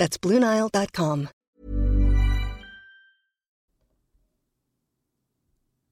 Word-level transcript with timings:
That's 0.00 0.18
BlueNile.com. 0.18 1.26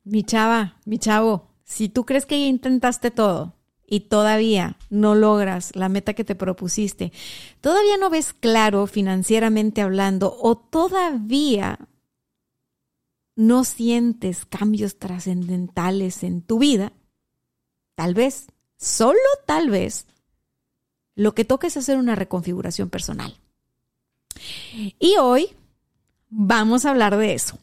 Mi 0.04 0.24
chava, 0.24 0.80
mi 0.86 0.98
chavo, 0.98 1.50
si 1.62 1.90
tú 1.90 2.06
crees 2.06 2.24
que 2.24 2.40
ya 2.40 2.46
intentaste 2.46 3.10
todo 3.10 3.52
y 3.86 4.08
todavía 4.08 4.78
no 4.88 5.14
logras 5.14 5.76
la 5.76 5.90
meta 5.90 6.14
que 6.14 6.24
te 6.24 6.34
propusiste, 6.34 7.12
todavía 7.60 7.98
no 7.98 8.08
ves 8.08 8.32
claro 8.32 8.86
financieramente 8.86 9.82
hablando 9.82 10.34
o 10.40 10.56
todavía 10.56 11.78
no 13.36 13.64
sientes 13.64 14.46
cambios 14.46 14.98
trascendentales 14.98 16.22
en 16.22 16.40
tu 16.40 16.58
vida, 16.58 16.94
tal 17.94 18.14
vez, 18.14 18.46
solo 18.78 19.18
tal 19.44 19.68
vez, 19.68 20.06
lo 21.14 21.34
que 21.34 21.44
toca 21.44 21.66
es 21.66 21.76
hacer 21.76 21.98
una 21.98 22.14
reconfiguración 22.14 22.88
personal. 22.88 23.38
Y 24.98 25.16
hoy 25.20 25.48
vamos 26.30 26.84
a 26.84 26.90
hablar 26.90 27.16
de 27.16 27.34
eso. 27.34 27.58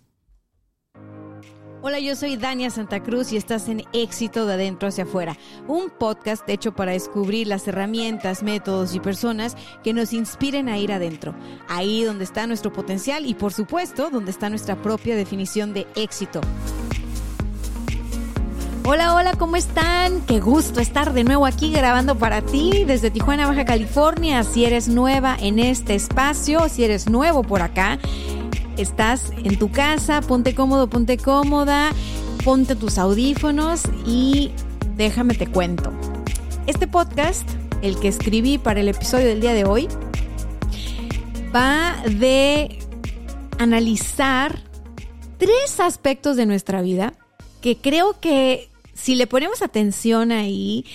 Hola, 1.87 1.99
yo 1.99 2.15
soy 2.15 2.35
Dania 2.35 2.71
Santa 2.71 3.03
Cruz 3.03 3.31
y 3.31 3.37
estás 3.37 3.69
en 3.69 3.83
Éxito 3.93 4.47
de 4.47 4.53
Adentro 4.55 4.87
hacia 4.87 5.03
Afuera, 5.03 5.37
un 5.67 5.91
podcast 5.91 6.49
hecho 6.49 6.75
para 6.75 6.93
descubrir 6.93 7.45
las 7.45 7.67
herramientas, 7.67 8.41
métodos 8.41 8.95
y 8.95 8.99
personas 8.99 9.55
que 9.83 9.93
nos 9.93 10.11
inspiren 10.11 10.67
a 10.67 10.79
ir 10.79 10.91
adentro, 10.91 11.35
ahí 11.67 12.03
donde 12.03 12.23
está 12.23 12.47
nuestro 12.47 12.73
potencial 12.73 13.27
y 13.27 13.35
por 13.35 13.53
supuesto 13.53 14.09
donde 14.09 14.31
está 14.31 14.49
nuestra 14.49 14.81
propia 14.81 15.15
definición 15.15 15.75
de 15.75 15.85
éxito. 15.95 16.41
Hola, 18.87 19.15
hola, 19.15 19.33
¿cómo 19.33 19.55
están? 19.55 20.21
Qué 20.27 20.39
gusto 20.39 20.79
estar 20.79 21.11
de 21.11 21.23
nuevo 21.23 21.47
aquí 21.47 21.71
grabando 21.71 22.19
para 22.19 22.43
ti 22.43 22.83
desde 22.85 23.09
Tijuana, 23.09 23.47
Baja 23.47 23.65
California. 23.65 24.43
Si 24.43 24.63
eres 24.63 24.87
nueva 24.87 25.35
en 25.39 25.57
este 25.57 25.95
espacio, 25.95 26.69
si 26.69 26.83
eres 26.83 27.09
nuevo 27.09 27.41
por 27.41 27.63
acá, 27.63 27.97
estás 28.77 29.31
en 29.43 29.57
tu 29.57 29.71
casa, 29.71 30.21
ponte 30.21 30.53
cómodo, 30.53 30.87
ponte 30.87 31.17
cómoda, 31.17 31.89
ponte 32.43 32.75
tus 32.75 32.99
audífonos 32.99 33.81
y 34.05 34.51
déjame 34.95 35.33
te 35.33 35.47
cuento. 35.47 35.91
Este 36.67 36.87
podcast, 36.87 37.49
el 37.81 37.99
que 37.99 38.07
escribí 38.07 38.59
para 38.59 38.81
el 38.81 38.87
episodio 38.87 39.25
del 39.25 39.41
día 39.41 39.55
de 39.55 39.65
hoy, 39.65 39.87
va 41.55 41.95
de 42.07 42.77
analizar 43.57 44.59
tres 45.39 45.79
aspectos 45.79 46.37
de 46.37 46.45
nuestra 46.45 46.83
vida 46.83 47.13
que 47.61 47.77
creo 47.77 48.19
que 48.19 48.69
si 48.95 49.13
le 49.15 49.27
ponemos 49.27 49.61
atención 49.61 50.31
ahí 50.31 50.85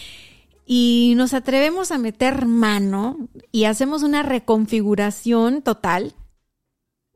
y 0.66 1.12
nos 1.16 1.34
atrevemos 1.34 1.92
a 1.92 1.98
meter 1.98 2.46
mano 2.46 3.28
y 3.52 3.64
hacemos 3.64 4.02
una 4.02 4.22
reconfiguración 4.22 5.62
total, 5.62 6.14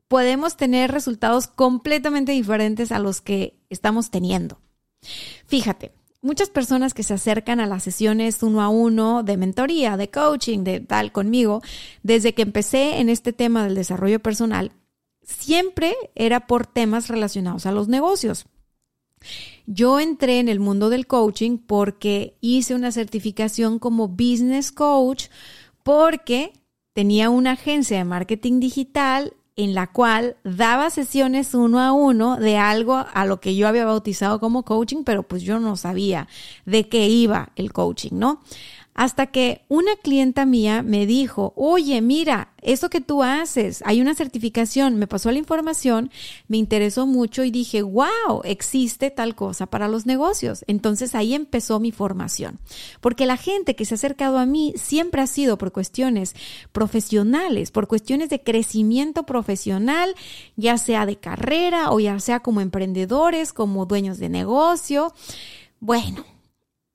podemos 0.08 0.56
tener 0.56 0.92
resultados 0.92 1.48
completamente 1.48 2.32
diferentes 2.32 2.92
a 2.92 2.98
los 2.98 3.20
que 3.20 3.58
estamos 3.70 4.10
teniendo. 4.10 4.60
Fíjate, 5.46 5.92
muchas 6.20 6.50
personas 6.50 6.94
que 6.94 7.02
se 7.02 7.14
acercan 7.14 7.60
a 7.60 7.66
las 7.66 7.82
sesiones 7.82 8.42
uno 8.42 8.60
a 8.60 8.68
uno 8.68 9.22
de 9.22 9.36
mentoría, 9.36 9.96
de 9.96 10.10
coaching, 10.10 10.64
de 10.64 10.80
tal 10.80 11.12
conmigo, 11.12 11.62
desde 12.02 12.34
que 12.34 12.42
empecé 12.42 12.98
en 12.98 13.08
este 13.08 13.32
tema 13.32 13.64
del 13.64 13.74
desarrollo 13.74 14.20
personal, 14.20 14.72
siempre 15.22 15.94
era 16.14 16.46
por 16.46 16.66
temas 16.66 17.08
relacionados 17.08 17.64
a 17.66 17.72
los 17.72 17.88
negocios. 17.88 18.46
Yo 19.66 20.00
entré 20.00 20.38
en 20.40 20.48
el 20.48 20.60
mundo 20.60 20.90
del 20.90 21.06
coaching 21.06 21.58
porque 21.58 22.36
hice 22.40 22.74
una 22.74 22.92
certificación 22.92 23.78
como 23.78 24.08
business 24.08 24.72
coach 24.72 25.26
porque 25.82 26.52
tenía 26.92 27.30
una 27.30 27.52
agencia 27.52 27.98
de 27.98 28.04
marketing 28.04 28.60
digital 28.60 29.34
en 29.56 29.74
la 29.74 29.86
cual 29.86 30.36
daba 30.42 30.90
sesiones 30.90 31.54
uno 31.54 31.80
a 31.80 31.92
uno 31.92 32.36
de 32.36 32.56
algo 32.56 32.96
a 32.96 33.24
lo 33.24 33.40
que 33.40 33.54
yo 33.54 33.68
había 33.68 33.84
bautizado 33.84 34.40
como 34.40 34.64
coaching, 34.64 35.04
pero 35.04 35.22
pues 35.22 35.42
yo 35.42 35.60
no 35.60 35.76
sabía 35.76 36.26
de 36.64 36.88
qué 36.88 37.08
iba 37.08 37.52
el 37.54 37.72
coaching, 37.72 38.12
¿no? 38.14 38.42
Hasta 38.94 39.26
que 39.26 39.64
una 39.68 39.96
clienta 39.96 40.46
mía 40.46 40.82
me 40.82 41.04
dijo, 41.04 41.52
oye, 41.56 42.00
mira, 42.00 42.52
eso 42.62 42.88
que 42.90 43.00
tú 43.00 43.24
haces, 43.24 43.82
hay 43.84 44.00
una 44.00 44.14
certificación, 44.14 44.96
me 44.96 45.08
pasó 45.08 45.32
la 45.32 45.38
información, 45.38 46.12
me 46.46 46.58
interesó 46.58 47.04
mucho 47.04 47.42
y 47.42 47.50
dije, 47.50 47.82
wow, 47.82 48.42
existe 48.44 49.10
tal 49.10 49.34
cosa 49.34 49.66
para 49.66 49.88
los 49.88 50.06
negocios. 50.06 50.64
Entonces 50.68 51.16
ahí 51.16 51.34
empezó 51.34 51.80
mi 51.80 51.90
formación. 51.90 52.60
Porque 53.00 53.26
la 53.26 53.36
gente 53.36 53.74
que 53.74 53.84
se 53.84 53.94
ha 53.94 53.96
acercado 53.96 54.38
a 54.38 54.46
mí 54.46 54.74
siempre 54.76 55.22
ha 55.22 55.26
sido 55.26 55.58
por 55.58 55.72
cuestiones 55.72 56.36
profesionales, 56.70 57.72
por 57.72 57.88
cuestiones 57.88 58.30
de 58.30 58.42
crecimiento 58.42 59.24
profesional, 59.24 60.14
ya 60.54 60.78
sea 60.78 61.04
de 61.04 61.16
carrera 61.16 61.90
o 61.90 61.98
ya 61.98 62.20
sea 62.20 62.40
como 62.40 62.60
emprendedores, 62.60 63.52
como 63.52 63.86
dueños 63.86 64.18
de 64.18 64.28
negocio. 64.28 65.12
Bueno, 65.80 66.24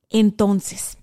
entonces 0.10 0.99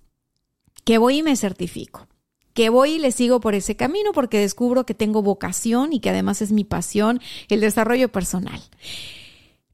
que 0.86 0.98
voy 0.98 1.18
y 1.18 1.22
me 1.24 1.34
certifico, 1.34 2.06
que 2.54 2.68
voy 2.68 2.92
y 2.92 2.98
le 3.00 3.10
sigo 3.10 3.40
por 3.40 3.56
ese 3.56 3.74
camino 3.74 4.12
porque 4.12 4.38
descubro 4.38 4.86
que 4.86 4.94
tengo 4.94 5.20
vocación 5.20 5.92
y 5.92 5.98
que 5.98 6.10
además 6.10 6.40
es 6.42 6.52
mi 6.52 6.62
pasión 6.62 7.20
el 7.48 7.60
desarrollo 7.60 8.08
personal. 8.12 8.62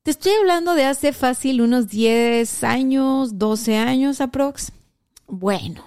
Te 0.02 0.10
estoy 0.10 0.32
hablando 0.32 0.74
de 0.74 0.86
hace 0.86 1.12
fácil 1.12 1.60
unos 1.60 1.88
10 1.88 2.64
años, 2.64 3.38
12 3.38 3.76
años 3.76 4.22
aprox. 4.22 4.72
Bueno, 5.26 5.84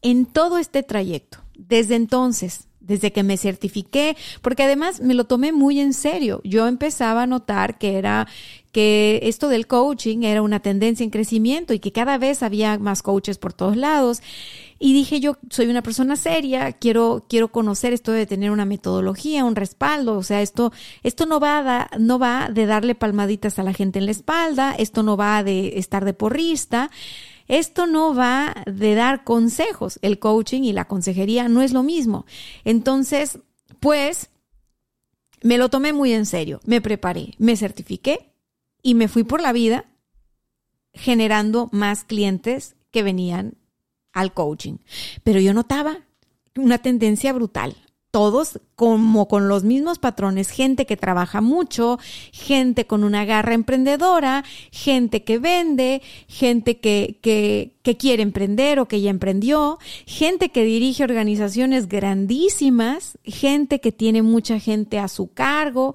en 0.00 0.24
todo 0.24 0.56
este 0.56 0.82
trayecto, 0.82 1.38
desde 1.54 1.94
entonces, 1.94 2.66
desde 2.82 3.12
que 3.12 3.22
me 3.22 3.36
certifiqué, 3.36 4.16
porque 4.40 4.64
además 4.64 5.00
me 5.00 5.14
lo 5.14 5.24
tomé 5.24 5.52
muy 5.52 5.80
en 5.80 5.92
serio. 5.94 6.40
Yo 6.44 6.66
empezaba 6.66 7.22
a 7.22 7.26
notar 7.26 7.78
que 7.78 7.96
era 7.98 8.26
que 8.72 9.20
esto 9.24 9.48
del 9.48 9.66
coaching 9.66 10.22
era 10.22 10.40
una 10.40 10.60
tendencia 10.60 11.04
en 11.04 11.10
crecimiento 11.10 11.74
y 11.74 11.78
que 11.78 11.92
cada 11.92 12.16
vez 12.16 12.42
había 12.42 12.78
más 12.78 13.02
coaches 13.02 13.36
por 13.36 13.52
todos 13.52 13.76
lados. 13.76 14.22
Y 14.78 14.94
dije 14.94 15.20
yo, 15.20 15.36
soy 15.50 15.66
una 15.66 15.82
persona 15.82 16.16
seria, 16.16 16.72
quiero, 16.72 17.26
quiero 17.28 17.52
conocer 17.52 17.92
esto 17.92 18.10
de 18.12 18.26
tener 18.26 18.50
una 18.50 18.64
metodología, 18.64 19.44
un 19.44 19.56
respaldo. 19.56 20.16
O 20.16 20.22
sea, 20.22 20.40
esto, 20.40 20.72
esto 21.02 21.26
no 21.26 21.38
va, 21.38 21.88
no 21.98 22.18
va 22.18 22.48
de 22.52 22.66
darle 22.66 22.94
palmaditas 22.94 23.58
a 23.58 23.62
la 23.62 23.74
gente 23.74 23.98
en 23.98 24.06
la 24.06 24.10
espalda, 24.10 24.74
esto 24.76 25.02
no 25.02 25.16
va 25.16 25.44
de 25.44 25.78
estar 25.78 26.04
de 26.04 26.14
porrista. 26.14 26.90
Esto 27.48 27.86
no 27.86 28.14
va 28.14 28.54
de 28.66 28.94
dar 28.94 29.24
consejos. 29.24 29.98
El 30.02 30.18
coaching 30.18 30.62
y 30.62 30.72
la 30.72 30.86
consejería 30.86 31.48
no 31.48 31.62
es 31.62 31.72
lo 31.72 31.82
mismo. 31.82 32.26
Entonces, 32.64 33.38
pues, 33.80 34.30
me 35.42 35.58
lo 35.58 35.68
tomé 35.68 35.92
muy 35.92 36.12
en 36.12 36.26
serio. 36.26 36.60
Me 36.64 36.80
preparé, 36.80 37.34
me 37.38 37.56
certifiqué 37.56 38.32
y 38.82 38.94
me 38.94 39.08
fui 39.08 39.24
por 39.24 39.40
la 39.40 39.52
vida 39.52 39.86
generando 40.94 41.68
más 41.72 42.04
clientes 42.04 42.76
que 42.90 43.02
venían 43.02 43.56
al 44.12 44.34
coaching. 44.34 44.78
Pero 45.24 45.40
yo 45.40 45.54
notaba 45.54 45.98
una 46.56 46.78
tendencia 46.78 47.32
brutal 47.32 47.76
todos 48.12 48.60
como 48.76 49.26
con 49.26 49.48
los 49.48 49.64
mismos 49.64 49.98
patrones, 49.98 50.50
gente 50.50 50.84
que 50.84 50.98
trabaja 50.98 51.40
mucho, 51.40 51.98
gente 52.30 52.86
con 52.86 53.04
una 53.04 53.24
garra 53.24 53.54
emprendedora, 53.54 54.44
gente 54.70 55.24
que 55.24 55.38
vende, 55.38 56.02
gente 56.28 56.78
que, 56.78 57.18
que, 57.22 57.72
que, 57.82 57.96
quiere 57.96 58.22
emprender 58.22 58.80
o 58.80 58.86
que 58.86 59.00
ya 59.00 59.08
emprendió, 59.08 59.78
gente 60.06 60.50
que 60.50 60.62
dirige 60.62 61.04
organizaciones 61.04 61.88
grandísimas, 61.88 63.16
gente 63.24 63.80
que 63.80 63.92
tiene 63.92 64.20
mucha 64.20 64.60
gente 64.60 64.98
a 64.98 65.08
su 65.08 65.32
cargo, 65.32 65.94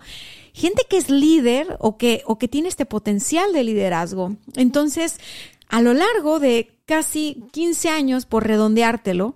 gente 0.53 0.87
que 0.89 0.97
es 0.97 1.11
líder 1.11 1.77
o 1.79 1.97
que, 1.97 2.23
o 2.25 2.39
que 2.39 2.47
tiene 2.47 2.67
este 2.67 2.87
potencial 2.87 3.53
de 3.53 3.63
liderazgo. 3.63 4.35
Entonces, 4.55 5.19
a 5.69 5.83
lo 5.83 5.93
largo 5.93 6.39
de 6.39 6.71
casi 6.87 7.43
15 7.51 7.89
años, 7.89 8.25
por 8.25 8.47
redondeártelo, 8.47 9.35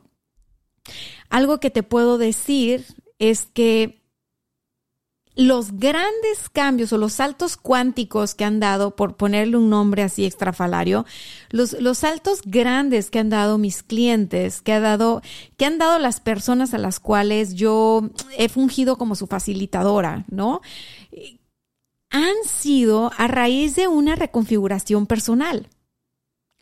algo 1.31 1.59
que 1.59 1.71
te 1.71 1.81
puedo 1.81 2.17
decir 2.17 2.85
es 3.17 3.45
que 3.45 4.01
los 5.33 5.77
grandes 5.77 6.49
cambios 6.51 6.91
o 6.91 6.97
los 6.97 7.13
saltos 7.13 7.55
cuánticos 7.55 8.35
que 8.35 8.43
han 8.43 8.59
dado, 8.59 8.97
por 8.97 9.15
ponerle 9.15 9.55
un 9.55 9.69
nombre 9.69 10.03
así 10.03 10.25
extrafalario, 10.25 11.05
los, 11.49 11.73
los 11.79 11.99
saltos 11.99 12.41
grandes 12.43 13.09
que 13.09 13.19
han 13.19 13.29
dado 13.29 13.57
mis 13.57 13.81
clientes, 13.81 14.61
que, 14.61 14.73
ha 14.73 14.81
dado, 14.81 15.21
que 15.55 15.65
han 15.65 15.77
dado 15.77 15.99
las 15.99 16.19
personas 16.19 16.73
a 16.73 16.77
las 16.77 16.99
cuales 16.99 17.55
yo 17.55 18.09
he 18.37 18.49
fungido 18.49 18.97
como 18.97 19.15
su 19.15 19.25
facilitadora, 19.25 20.25
¿no? 20.29 20.59
Han 22.09 22.35
sido 22.45 23.09
a 23.17 23.27
raíz 23.29 23.75
de 23.77 23.87
una 23.87 24.17
reconfiguración 24.17 25.07
personal. 25.07 25.69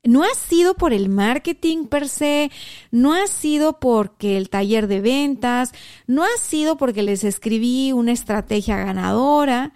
No 0.03 0.23
ha 0.23 0.33
sido 0.33 0.75
por 0.75 0.93
el 0.93 1.09
marketing 1.09 1.85
per 1.85 2.07
se, 2.07 2.51
no 2.89 3.13
ha 3.13 3.27
sido 3.27 3.79
porque 3.79 4.37
el 4.37 4.49
taller 4.49 4.87
de 4.87 5.01
ventas, 5.01 5.73
no 6.07 6.23
ha 6.23 6.37
sido 6.39 6.77
porque 6.77 7.03
les 7.03 7.25
escribí 7.25 7.91
una 7.91 8.13
estrategia 8.13 8.77
ganadora, 8.77 9.73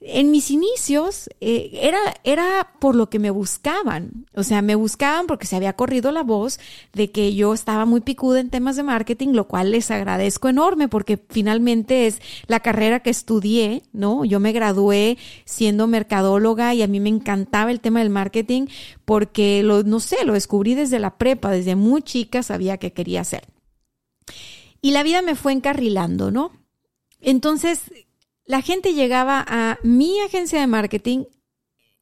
en 0.00 0.30
mis 0.30 0.50
inicios 0.52 1.28
eh, 1.40 1.70
era, 1.82 1.98
era 2.22 2.74
por 2.78 2.94
lo 2.94 3.10
que 3.10 3.18
me 3.18 3.30
buscaban. 3.30 4.26
O 4.34 4.44
sea, 4.44 4.62
me 4.62 4.76
buscaban 4.76 5.26
porque 5.26 5.46
se 5.46 5.56
había 5.56 5.72
corrido 5.72 6.12
la 6.12 6.22
voz 6.22 6.60
de 6.92 7.10
que 7.10 7.34
yo 7.34 7.52
estaba 7.52 7.84
muy 7.84 8.00
picuda 8.00 8.38
en 8.38 8.50
temas 8.50 8.76
de 8.76 8.84
marketing, 8.84 9.30
lo 9.30 9.48
cual 9.48 9.72
les 9.72 9.90
agradezco 9.90 10.48
enorme 10.48 10.88
porque 10.88 11.18
finalmente 11.28 12.06
es 12.06 12.20
la 12.46 12.60
carrera 12.60 13.00
que 13.00 13.10
estudié, 13.10 13.82
¿no? 13.92 14.24
Yo 14.24 14.38
me 14.38 14.52
gradué 14.52 15.18
siendo 15.44 15.88
mercadóloga 15.88 16.74
y 16.74 16.82
a 16.82 16.88
mí 16.88 17.00
me 17.00 17.08
encantaba 17.08 17.72
el 17.72 17.80
tema 17.80 17.98
del 17.98 18.10
marketing 18.10 18.66
porque 19.04 19.62
lo, 19.64 19.82
no 19.82 19.98
sé, 19.98 20.24
lo 20.24 20.34
descubrí 20.34 20.74
desde 20.74 21.00
la 21.00 21.18
prepa, 21.18 21.50
desde 21.50 21.74
muy 21.74 22.02
chica 22.02 22.44
sabía 22.44 22.78
que 22.78 22.92
quería 22.92 23.22
hacer. 23.22 23.48
Y 24.80 24.92
la 24.92 25.02
vida 25.02 25.22
me 25.22 25.34
fue 25.34 25.52
encarrilando, 25.52 26.30
¿no? 26.30 26.52
Entonces, 27.20 27.90
la 28.48 28.62
gente 28.62 28.94
llegaba 28.94 29.44
a 29.46 29.78
mi 29.82 30.18
agencia 30.20 30.58
de 30.58 30.66
marketing 30.66 31.26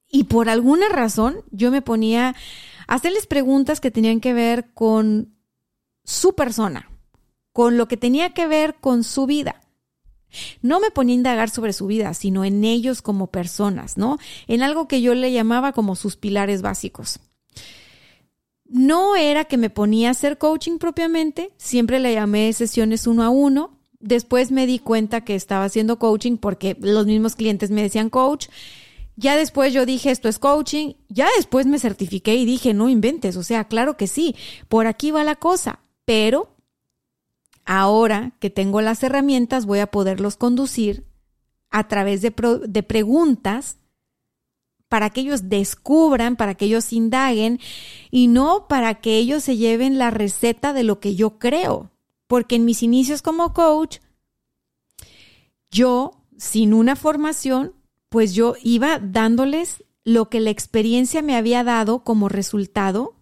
y 0.09 0.25
por 0.25 0.49
alguna 0.49 0.89
razón 0.89 1.43
yo 1.51 1.73
me 1.73 1.83
ponía 1.83 2.37
a 2.87 2.95
hacerles 2.95 3.27
preguntas 3.27 3.81
que 3.81 3.91
tenían 3.91 4.21
que 4.21 4.33
ver 4.33 4.73
con 4.73 5.35
su 6.05 6.37
persona, 6.37 6.89
con 7.53 7.77
lo 7.77 7.89
que 7.89 7.97
tenía 7.97 8.33
que 8.33 8.47
ver 8.47 8.77
con 8.77 9.03
su 9.03 9.27
vida. 9.27 9.61
No 10.63 10.79
me 10.79 10.93
ponía 10.93 11.15
a 11.15 11.17
indagar 11.17 11.51
sobre 11.51 11.73
su 11.73 11.89
vida, 11.89 12.15
sino 12.15 12.45
en 12.45 12.63
ellos 12.63 13.03
como 13.03 13.27
personas, 13.27 13.97
¿no? 13.97 14.19
En 14.47 14.63
algo 14.63 14.87
que 14.87 15.03
yo 15.03 15.17
le 15.17 15.33
llamaba 15.33 15.73
como 15.73 15.97
sus 15.97 16.17
pilares 16.17 16.63
básicos. 16.63 17.19
No 18.65 19.17
era 19.17 19.47
que 19.47 19.57
me 19.57 19.71
ponía 19.71 20.09
a 20.09 20.11
hacer 20.13 20.39
coaching 20.39 20.79
propiamente, 20.79 21.53
siempre 21.57 21.99
le 21.99 22.15
llamé 22.15 22.53
sesiones 22.53 23.09
uno 23.09 23.25
a 23.25 23.31
uno, 23.31 23.76
Después 24.01 24.51
me 24.51 24.67
di 24.67 24.79
cuenta 24.79 25.23
que 25.23 25.35
estaba 25.35 25.65
haciendo 25.65 25.99
coaching 25.99 26.37
porque 26.37 26.77
los 26.81 27.07
mismos 27.07 27.35
clientes 27.35 27.71
me 27.71 27.83
decían 27.83 28.11
coach. 28.11 28.49
Ya 29.17 29.37
después 29.37 29.73
yo 29.73 29.87
dije, 29.87 30.11
esto 30.11 30.29
es 30.29 30.39
coaching. 30.39 30.95
Ya 31.09 31.29
después 31.37 31.67
me 31.67 31.79
certifiqué 31.79 32.35
y 32.35 32.45
dije, 32.45 32.75
no 32.75 32.89
inventes. 32.89 33.37
O 33.37 33.43
sea, 33.43 33.65
claro 33.65 33.97
que 33.97 34.07
sí, 34.07 34.37
por 34.69 34.87
aquí 34.87 35.11
va 35.11 35.25
la 35.25 35.37
cosa. 35.37 35.81
Pero 36.05 36.55
ahora 37.65 38.33
que 38.39 38.51
tengo 38.51 38.81
las 38.83 39.03
herramientas, 39.03 39.67
voy 39.67 39.79
a 39.79 39.91
poderlos 39.91 40.37
conducir 40.37 41.07
a 41.71 41.89
través 41.89 42.23
de, 42.23 42.33
de 42.69 42.83
preguntas 42.83 43.79
para 44.89 45.11
que 45.11 45.23
ellos 45.23 45.49
descubran, 45.49 46.37
para 46.37 46.55
que 46.55 46.67
ellos 46.67 46.93
indaguen 46.93 47.59
y 48.11 48.29
no 48.29 48.69
para 48.69 49.01
que 49.01 49.17
ellos 49.17 49.43
se 49.43 49.57
lleven 49.57 49.99
la 49.99 50.11
receta 50.11 50.73
de 50.73 50.85
lo 50.85 51.01
que 51.01 51.17
yo 51.17 51.39
creo 51.39 51.91
porque 52.27 52.57
en 52.57 52.65
mis 52.65 52.83
inicios 52.83 53.23
como 53.23 53.53
coach, 53.53 53.99
yo, 55.71 56.23
sin 56.37 56.75
una 56.75 56.97
formación, 56.97 57.75
pues 58.09 58.35
yo 58.35 58.55
iba 58.63 58.99
dándoles 58.99 59.85
lo 60.05 60.29
que 60.31 60.41
la 60.41 60.51
experiencia 60.51 61.23
me 61.23 61.37
había 61.37 61.65
dado 61.65 62.05
como 62.05 62.29
resultado 62.29 63.17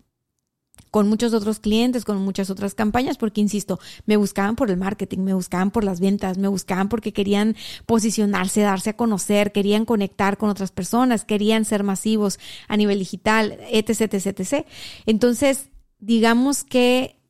con 0.90 1.08
muchos 1.08 1.34
otros 1.34 1.58
clientes, 1.58 2.04
con 2.04 2.18
muchas 2.18 2.50
otras 2.50 2.76
campañas, 2.76 3.18
porque 3.18 3.40
insisto, 3.40 3.80
me 4.06 4.16
buscaban 4.16 4.54
por 4.54 4.70
el 4.70 4.76
marketing, 4.76 5.22
me 5.22 5.34
buscaban 5.34 5.72
por 5.72 5.82
las 5.82 5.98
ventas, 5.98 6.38
me 6.38 6.46
buscaban 6.46 6.88
porque 6.88 7.12
querían 7.12 7.56
posicionarse, 7.84 8.60
darse 8.60 8.90
a 8.90 8.96
conocer, 8.96 9.50
querían 9.50 9.86
conectar 9.86 10.38
con 10.38 10.50
otras 10.50 10.70
personas, 10.70 11.24
querían 11.24 11.64
ser 11.64 11.82
masivos 11.82 12.38
a 12.68 12.76
nivel 12.76 13.00
digital, 13.00 13.58
etc, 13.72 14.02
etc, 14.02 14.26
etc. 14.38 14.66
Entonces, 15.04 15.70
digamos 15.98 16.62
que 16.62 17.23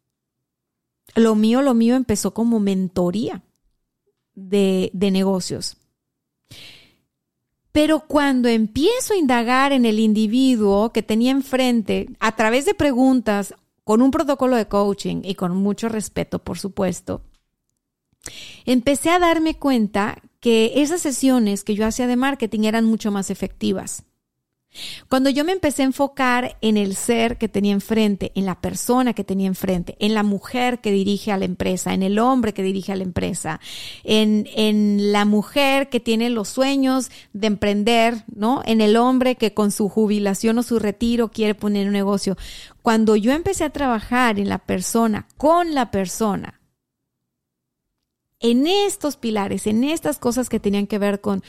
lo 1.14 1.34
mío, 1.34 1.62
lo 1.62 1.74
mío 1.74 1.96
empezó 1.96 2.34
como 2.34 2.60
mentoría 2.60 3.42
de, 4.34 4.90
de 4.92 5.10
negocios. 5.10 5.76
Pero 7.72 8.00
cuando 8.06 8.48
empiezo 8.48 9.14
a 9.14 9.16
indagar 9.16 9.72
en 9.72 9.84
el 9.84 9.98
individuo 9.98 10.92
que 10.92 11.02
tenía 11.02 11.32
enfrente, 11.32 12.08
a 12.20 12.36
través 12.36 12.66
de 12.66 12.74
preguntas, 12.74 13.54
con 13.82 14.00
un 14.00 14.10
protocolo 14.10 14.56
de 14.56 14.66
coaching 14.66 15.22
y 15.24 15.34
con 15.34 15.56
mucho 15.56 15.88
respeto, 15.88 16.38
por 16.38 16.58
supuesto, 16.58 17.22
empecé 18.64 19.10
a 19.10 19.18
darme 19.18 19.58
cuenta 19.58 20.22
que 20.40 20.72
esas 20.76 21.00
sesiones 21.00 21.64
que 21.64 21.74
yo 21.74 21.86
hacía 21.86 22.06
de 22.06 22.16
marketing 22.16 22.60
eran 22.64 22.84
mucho 22.84 23.10
más 23.10 23.30
efectivas. 23.30 24.04
Cuando 25.08 25.30
yo 25.30 25.44
me 25.44 25.52
empecé 25.52 25.82
a 25.82 25.86
enfocar 25.86 26.56
en 26.60 26.76
el 26.76 26.96
ser 26.96 27.38
que 27.38 27.48
tenía 27.48 27.72
enfrente, 27.72 28.32
en 28.34 28.46
la 28.46 28.60
persona 28.60 29.12
que 29.12 29.24
tenía 29.24 29.46
enfrente, 29.46 29.96
en 30.00 30.14
la 30.14 30.22
mujer 30.22 30.80
que 30.80 30.90
dirige 30.90 31.32
a 31.32 31.36
la 31.36 31.44
empresa, 31.44 31.94
en 31.94 32.02
el 32.02 32.18
hombre 32.18 32.54
que 32.54 32.62
dirige 32.62 32.92
a 32.92 32.96
la 32.96 33.04
empresa, 33.04 33.60
en, 34.02 34.48
en 34.54 35.12
la 35.12 35.24
mujer 35.24 35.88
que 35.88 36.00
tiene 36.00 36.30
los 36.30 36.48
sueños 36.48 37.10
de 37.32 37.46
emprender, 37.46 38.24
¿no? 38.34 38.62
En 38.64 38.80
el 38.80 38.96
hombre 38.96 39.36
que 39.36 39.54
con 39.54 39.70
su 39.70 39.88
jubilación 39.88 40.58
o 40.58 40.62
su 40.62 40.78
retiro 40.78 41.30
quiere 41.30 41.54
poner 41.54 41.86
un 41.86 41.92
negocio. 41.92 42.36
Cuando 42.82 43.16
yo 43.16 43.32
empecé 43.32 43.64
a 43.64 43.70
trabajar 43.70 44.38
en 44.38 44.48
la 44.48 44.58
persona, 44.58 45.26
con 45.36 45.74
la 45.74 45.90
persona, 45.90 46.60
en 48.40 48.66
estos 48.66 49.16
pilares, 49.16 49.66
en 49.66 49.84
estas 49.84 50.18
cosas 50.18 50.50
que 50.50 50.60
tenían 50.60 50.86
que 50.86 50.98
ver 50.98 51.22
con 51.22 51.42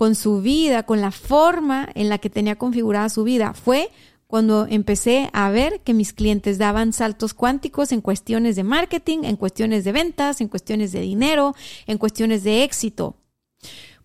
con 0.00 0.14
su 0.14 0.40
vida, 0.40 0.84
con 0.84 1.02
la 1.02 1.10
forma 1.10 1.86
en 1.94 2.08
la 2.08 2.16
que 2.16 2.30
tenía 2.30 2.56
configurada 2.56 3.10
su 3.10 3.22
vida. 3.22 3.52
Fue 3.52 3.90
cuando 4.26 4.66
empecé 4.66 5.28
a 5.34 5.50
ver 5.50 5.82
que 5.82 5.92
mis 5.92 6.14
clientes 6.14 6.56
daban 6.56 6.94
saltos 6.94 7.34
cuánticos 7.34 7.92
en 7.92 8.00
cuestiones 8.00 8.56
de 8.56 8.64
marketing, 8.64 9.24
en 9.24 9.36
cuestiones 9.36 9.84
de 9.84 9.92
ventas, 9.92 10.40
en 10.40 10.48
cuestiones 10.48 10.92
de 10.92 11.02
dinero, 11.02 11.54
en 11.86 11.98
cuestiones 11.98 12.44
de 12.44 12.64
éxito. 12.64 13.18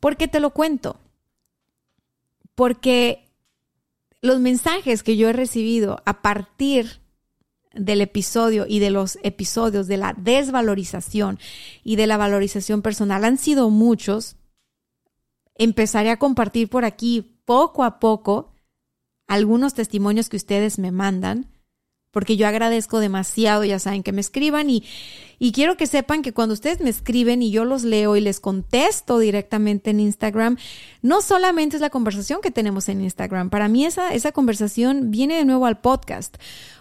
¿Por 0.02 0.18
qué 0.18 0.28
te 0.28 0.42
lo 0.42 0.50
cuento? 0.50 1.00
Porque 2.56 3.30
los 4.20 4.42
mensajes 4.42 5.02
que 5.02 5.16
yo 5.16 5.30
he 5.30 5.34
recibido 5.34 6.04
a 6.06 6.22
partir 6.22 7.00
del 7.74 8.02
episodio 8.02 8.66
y 8.68 8.80
de 8.80 8.90
los 8.90 9.18
episodios 9.24 9.88
de 9.88 9.96
la 9.96 10.14
desvalorización 10.14 11.40
y 11.86 11.96
de 11.96 12.06
la 12.06 12.18
valorización 12.18 12.82
personal 12.82 13.24
han 13.24 13.38
sido 13.38 13.70
muchos 13.70 14.36
empezaré 15.56 16.10
a 16.10 16.18
compartir 16.18 16.70
por 16.70 16.86
aquí 16.86 17.40
poco 17.46 17.84
a 17.84 18.00
poco 18.00 18.52
algunos 19.28 19.74
testimonios 19.74 20.30
que 20.30 20.38
ustedes 20.38 20.78
me 20.78 20.92
mandan, 20.92 21.48
porque 22.12 22.38
yo 22.38 22.48
agradezco 22.48 23.00
demasiado, 23.00 23.66
ya 23.66 23.78
saben, 23.78 24.02
que 24.02 24.14
me 24.14 24.22
escriban 24.22 24.70
y, 24.70 24.84
y 25.38 25.52
quiero 25.52 25.76
que 25.76 25.86
sepan 25.86 26.22
que 26.22 26.32
cuando 26.32 26.54
ustedes 26.54 26.80
me 26.80 26.90
escriben 26.90 27.42
y 27.42 27.52
yo 27.52 27.66
los 27.66 27.84
leo 27.84 28.16
y 28.16 28.22
les 28.22 28.40
contesto 28.40 29.20
directamente 29.20 29.90
en 29.90 30.00
Instagram, 30.00 30.58
no 31.02 31.22
solamente 31.22 31.76
es 31.76 31.82
la 31.82 31.90
conversación 31.90 32.40
que 32.42 32.52
tenemos 32.52 32.88
en 32.88 33.02
Instagram, 33.02 33.50
para 33.50 33.68
mí 33.68 33.86
esa, 33.86 34.14
esa 34.14 34.32
conversación 34.32 35.12
viene 35.12 35.36
de 35.36 35.46
nuevo 35.46 35.66
al 35.66 35.82
podcast. 35.82 36.38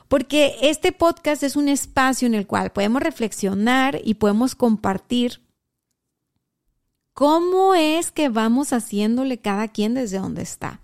Porque 0.07 0.55
este 0.61 0.93
podcast 0.93 1.43
es 1.43 1.57
un 1.57 1.69
espacio 1.69 2.27
en 2.27 2.35
el 2.35 2.47
cual 2.47 2.71
podemos 2.71 3.03
reflexionar 3.03 4.01
y 4.05 4.15
podemos 4.15 4.55
compartir 4.55 5.41
¿Cómo 7.15 7.77
es 7.77 8.11
que 8.11 8.29
vamos 8.29 8.73
haciéndole 8.73 9.39
cada 9.39 9.69
quien 9.69 9.95
desde 9.95 10.19
donde 10.19 10.43
está? 10.43 10.81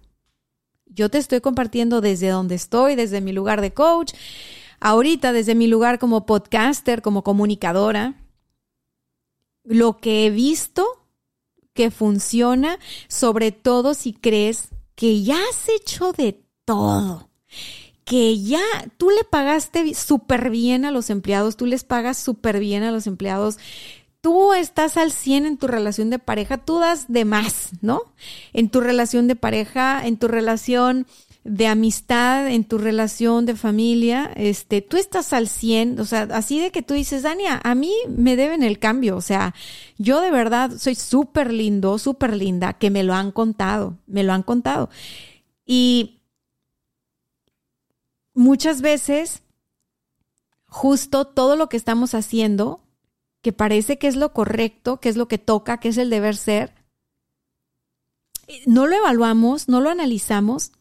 Yo 0.87 1.09
te 1.09 1.19
estoy 1.19 1.41
compartiendo 1.41 2.01
desde 2.01 2.29
donde 2.29 2.55
estoy, 2.55 2.95
desde 2.95 3.21
mi 3.21 3.33
lugar 3.33 3.61
de 3.61 3.75
coach, 3.75 4.13
ahorita 4.79 5.33
desde 5.33 5.57
mi 5.57 5.67
lugar 5.67 5.99
como 5.99 6.27
podcaster, 6.27 7.03
como 7.03 7.25
comunicadora, 7.25 8.15
lo 9.65 9.99
que 9.99 10.27
he 10.27 10.31
visto 10.31 10.87
que 11.73 11.91
funciona, 11.91 12.79
sobre 13.09 13.51
todo 13.51 13.95
si 13.95 14.13
crees 14.13 14.69
que 14.95 15.23
ya 15.23 15.37
has 15.37 15.69
hecho 15.69 16.13
de 16.13 16.45
todo, 16.65 17.29
que 18.05 18.41
ya 18.41 18.63
tú 18.99 19.11
le 19.11 19.25
pagaste 19.25 19.95
súper 19.95 20.51
bien 20.51 20.85
a 20.85 20.93
los 20.93 21.11
empleados, 21.11 21.57
tú 21.57 21.67
les 21.67 21.83
pagas 21.83 22.19
súper 22.19 22.61
bien 22.61 22.85
a 22.85 22.93
los 22.93 23.07
empleados, 23.07 23.59
tú 24.21 24.53
estás 24.53 24.97
al 24.97 25.13
100 25.13 25.47
en 25.47 25.57
tu 25.57 25.67
relación 25.67 26.11
de 26.11 26.19
pareja, 26.19 26.59
tú 26.59 26.79
das 26.79 27.07
de 27.09 27.25
más, 27.25 27.71
¿no? 27.81 28.03
En 28.53 28.69
tu 28.69 28.81
relación 28.81 29.29
de 29.29 29.37
pareja, 29.37 30.07
en 30.07 30.17
tu 30.19 30.29
relación 30.29 31.07
de 31.43 31.67
amistad, 31.67 32.49
en 32.49 32.65
tu 32.65 32.77
relación 32.77 33.47
de 33.47 33.57
familia, 33.57 34.31
este, 34.37 34.83
tú 34.83 34.99
estás 34.99 35.33
al 35.33 35.49
100, 35.49 35.99
o 35.99 36.05
sea, 36.05 36.29
así 36.33 36.61
de 36.61 36.71
que 36.71 36.83
tú 36.83 36.93
dices, 36.93 37.23
Dania, 37.23 37.61
a 37.65 37.75
mí 37.75 37.95
me 38.09 38.37
deben 38.37 38.63
el 38.63 38.79
cambio, 38.79 39.17
o 39.17 39.23
sea, 39.23 39.55
yo 39.97 40.21
de 40.21 40.31
verdad 40.31 40.73
soy 40.79 40.95
súper 40.95 41.53
lindo, 41.53 41.99
súper 41.99 42.37
linda, 42.37 42.75
que 42.75 42.91
me 42.91 43.05
lo 43.05 43.15
han 43.15 43.33
contado, 43.33 43.97
me 44.07 44.23
lo 44.23 44.35
han 44.35 44.43
contado. 44.43 44.91
Y 45.65 46.21
muchas 48.35 48.83
veces, 48.83 49.43
justo 50.67 51.27
todo 51.27 51.57
lo 51.57 51.71
que 51.71 51.79
estamos 51.79 52.13
haciendo, 52.15 52.83
que 53.43 53.53
parece 53.53 53.99
que 53.99 54.09
es 54.09 54.17
lo 54.17 54.33
correcto, 54.33 54.99
que 55.01 55.09
es 55.09 55.17
lo 55.17 55.29
que 55.29 55.39
toca, 55.39 55.79
que 55.79 55.89
es 55.89 55.99
el 55.99 56.11
deber 56.11 56.37
ser, 56.37 56.75
no 58.67 58.87
lo 58.87 58.97
evaluamos, 58.97 59.69
no 59.69 59.81
lo 59.81 59.91
analizamos 59.91 60.73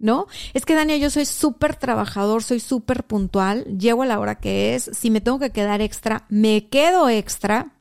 ¿no? 0.00 0.26
Es 0.54 0.64
que 0.64 0.74
Dania, 0.74 0.96
yo 0.96 1.10
soy 1.10 1.26
súper 1.26 1.76
trabajador, 1.76 2.42
soy 2.42 2.58
súper 2.58 3.04
puntual, 3.04 3.64
llego 3.78 4.02
a 4.02 4.06
la 4.06 4.18
hora 4.18 4.36
que 4.36 4.74
es, 4.74 4.90
si 4.94 5.10
me 5.10 5.20
tengo 5.20 5.38
que 5.38 5.50
quedar 5.50 5.82
extra, 5.82 6.24
me 6.28 6.68
quedo 6.68 7.08
extra. 7.08 7.74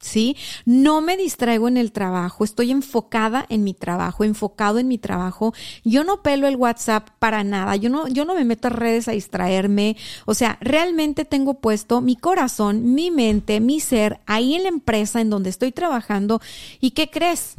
¿Sí? 0.00 0.34
No 0.64 1.02
me 1.02 1.18
distraigo 1.18 1.68
en 1.68 1.76
el 1.76 1.92
trabajo, 1.92 2.42
estoy 2.42 2.70
enfocada 2.70 3.44
en 3.50 3.64
mi 3.64 3.74
trabajo, 3.74 4.24
enfocado 4.24 4.78
en 4.78 4.88
mi 4.88 4.96
trabajo. 4.96 5.52
Yo 5.84 6.04
no 6.04 6.22
pelo 6.22 6.48
el 6.48 6.56
WhatsApp 6.56 7.10
para 7.18 7.44
nada, 7.44 7.76
yo 7.76 7.90
no, 7.90 8.08
yo 8.08 8.24
no 8.24 8.34
me 8.34 8.46
meto 8.46 8.68
a 8.68 8.70
redes 8.70 9.08
a 9.08 9.12
distraerme. 9.12 9.98
O 10.24 10.32
sea, 10.32 10.56
realmente 10.62 11.26
tengo 11.26 11.60
puesto 11.60 12.00
mi 12.00 12.16
corazón, 12.16 12.94
mi 12.94 13.10
mente, 13.10 13.60
mi 13.60 13.78
ser 13.78 14.20
ahí 14.24 14.54
en 14.54 14.62
la 14.62 14.70
empresa 14.70 15.20
en 15.20 15.28
donde 15.28 15.50
estoy 15.50 15.70
trabajando. 15.70 16.40
¿Y 16.80 16.92
qué 16.92 17.10
crees? 17.10 17.56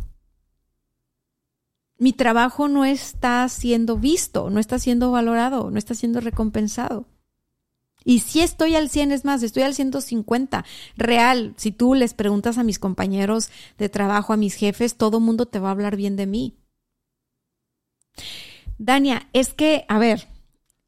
mi 2.01 2.13
trabajo 2.13 2.67
no 2.67 2.83
está 2.83 3.47
siendo 3.47 3.95
visto, 3.95 4.49
no 4.49 4.59
está 4.59 4.79
siendo 4.79 5.11
valorado, 5.11 5.69
no 5.69 5.77
está 5.77 5.93
siendo 5.93 6.19
recompensado. 6.19 7.05
Y 8.03 8.19
si 8.19 8.41
estoy 8.41 8.75
al 8.75 8.89
100, 8.89 9.11
es 9.11 9.25
más, 9.25 9.43
estoy 9.43 9.63
al 9.63 9.75
150. 9.75 10.65
Real, 10.97 11.53
si 11.57 11.71
tú 11.71 11.93
les 11.93 12.13
preguntas 12.13 12.57
a 12.57 12.63
mis 12.63 12.79
compañeros 12.79 13.49
de 13.77 13.89
trabajo, 13.89 14.33
a 14.33 14.37
mis 14.37 14.55
jefes, 14.55 14.95
todo 14.95 15.19
mundo 15.19 15.45
te 15.45 15.59
va 15.59 15.69
a 15.69 15.71
hablar 15.71 15.95
bien 15.95 16.15
de 16.15 16.25
mí. 16.25 16.57
Dania, 18.77 19.29
es 19.33 19.53
que, 19.53 19.85
a 19.87 19.99
ver, 19.99 20.27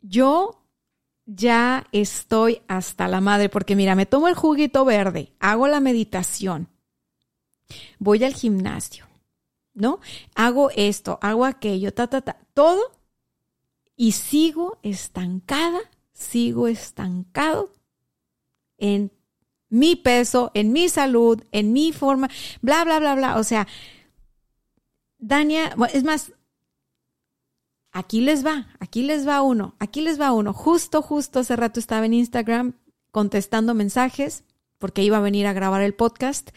yo 0.02 0.64
ya 1.26 1.86
estoy 1.92 2.62
hasta 2.68 3.08
la 3.08 3.22
madre, 3.22 3.50
porque 3.50 3.76
mira, 3.76 3.96
me 3.96 4.06
tomo 4.06 4.28
el 4.28 4.36
juguito 4.36 4.84
verde, 4.86 5.32
hago 5.40 5.68
la 5.68 5.80
meditación, 5.80 6.70
voy 8.00 8.24
al 8.24 8.34
gimnasio, 8.34 9.06
¿no? 9.74 10.00
Hago 10.36 10.70
esto, 10.76 11.20
hago 11.22 11.46
aquello, 11.46 11.94
ta, 11.94 12.08
ta, 12.08 12.22
ta, 12.22 12.38
todo 12.54 12.82
y 13.96 14.14
sigo 14.14 14.80
estancada, 14.84 15.80
sigo 16.14 16.68
estancado 16.68 17.74
en 18.78 19.12
mi 19.70 19.96
peso, 19.96 20.52
en 20.54 20.72
mi 20.72 20.90
salud, 20.90 21.44
en 21.52 21.74
mi 21.74 21.92
forma, 21.92 22.30
bla, 22.62 22.84
bla, 22.84 23.00
bla, 23.00 23.16
bla. 23.16 23.38
O 23.38 23.44
sea, 23.44 23.68
Dania, 25.18 25.76
es 25.94 26.04
más, 26.04 26.34
aquí 27.92 28.22
les 28.22 28.46
va, 28.46 28.68
aquí 28.80 29.04
les 29.04 29.28
va 29.28 29.42
uno, 29.42 29.76
aquí 29.80 30.02
les 30.02 30.20
va 30.20 30.32
uno. 30.32 30.54
Justo, 30.54 31.02
justo 31.02 31.40
hace 31.40 31.56
rato 31.56 31.80
estaba 31.80 32.06
en 32.06 32.14
Instagram 32.14 32.74
contestando 33.12 33.74
mensajes 33.74 34.44
porque 34.78 35.04
iba 35.04 35.18
a 35.18 35.22
venir 35.22 35.48
a 35.48 35.54
grabar 35.54 35.82
el 35.82 35.94
podcast 35.94 36.50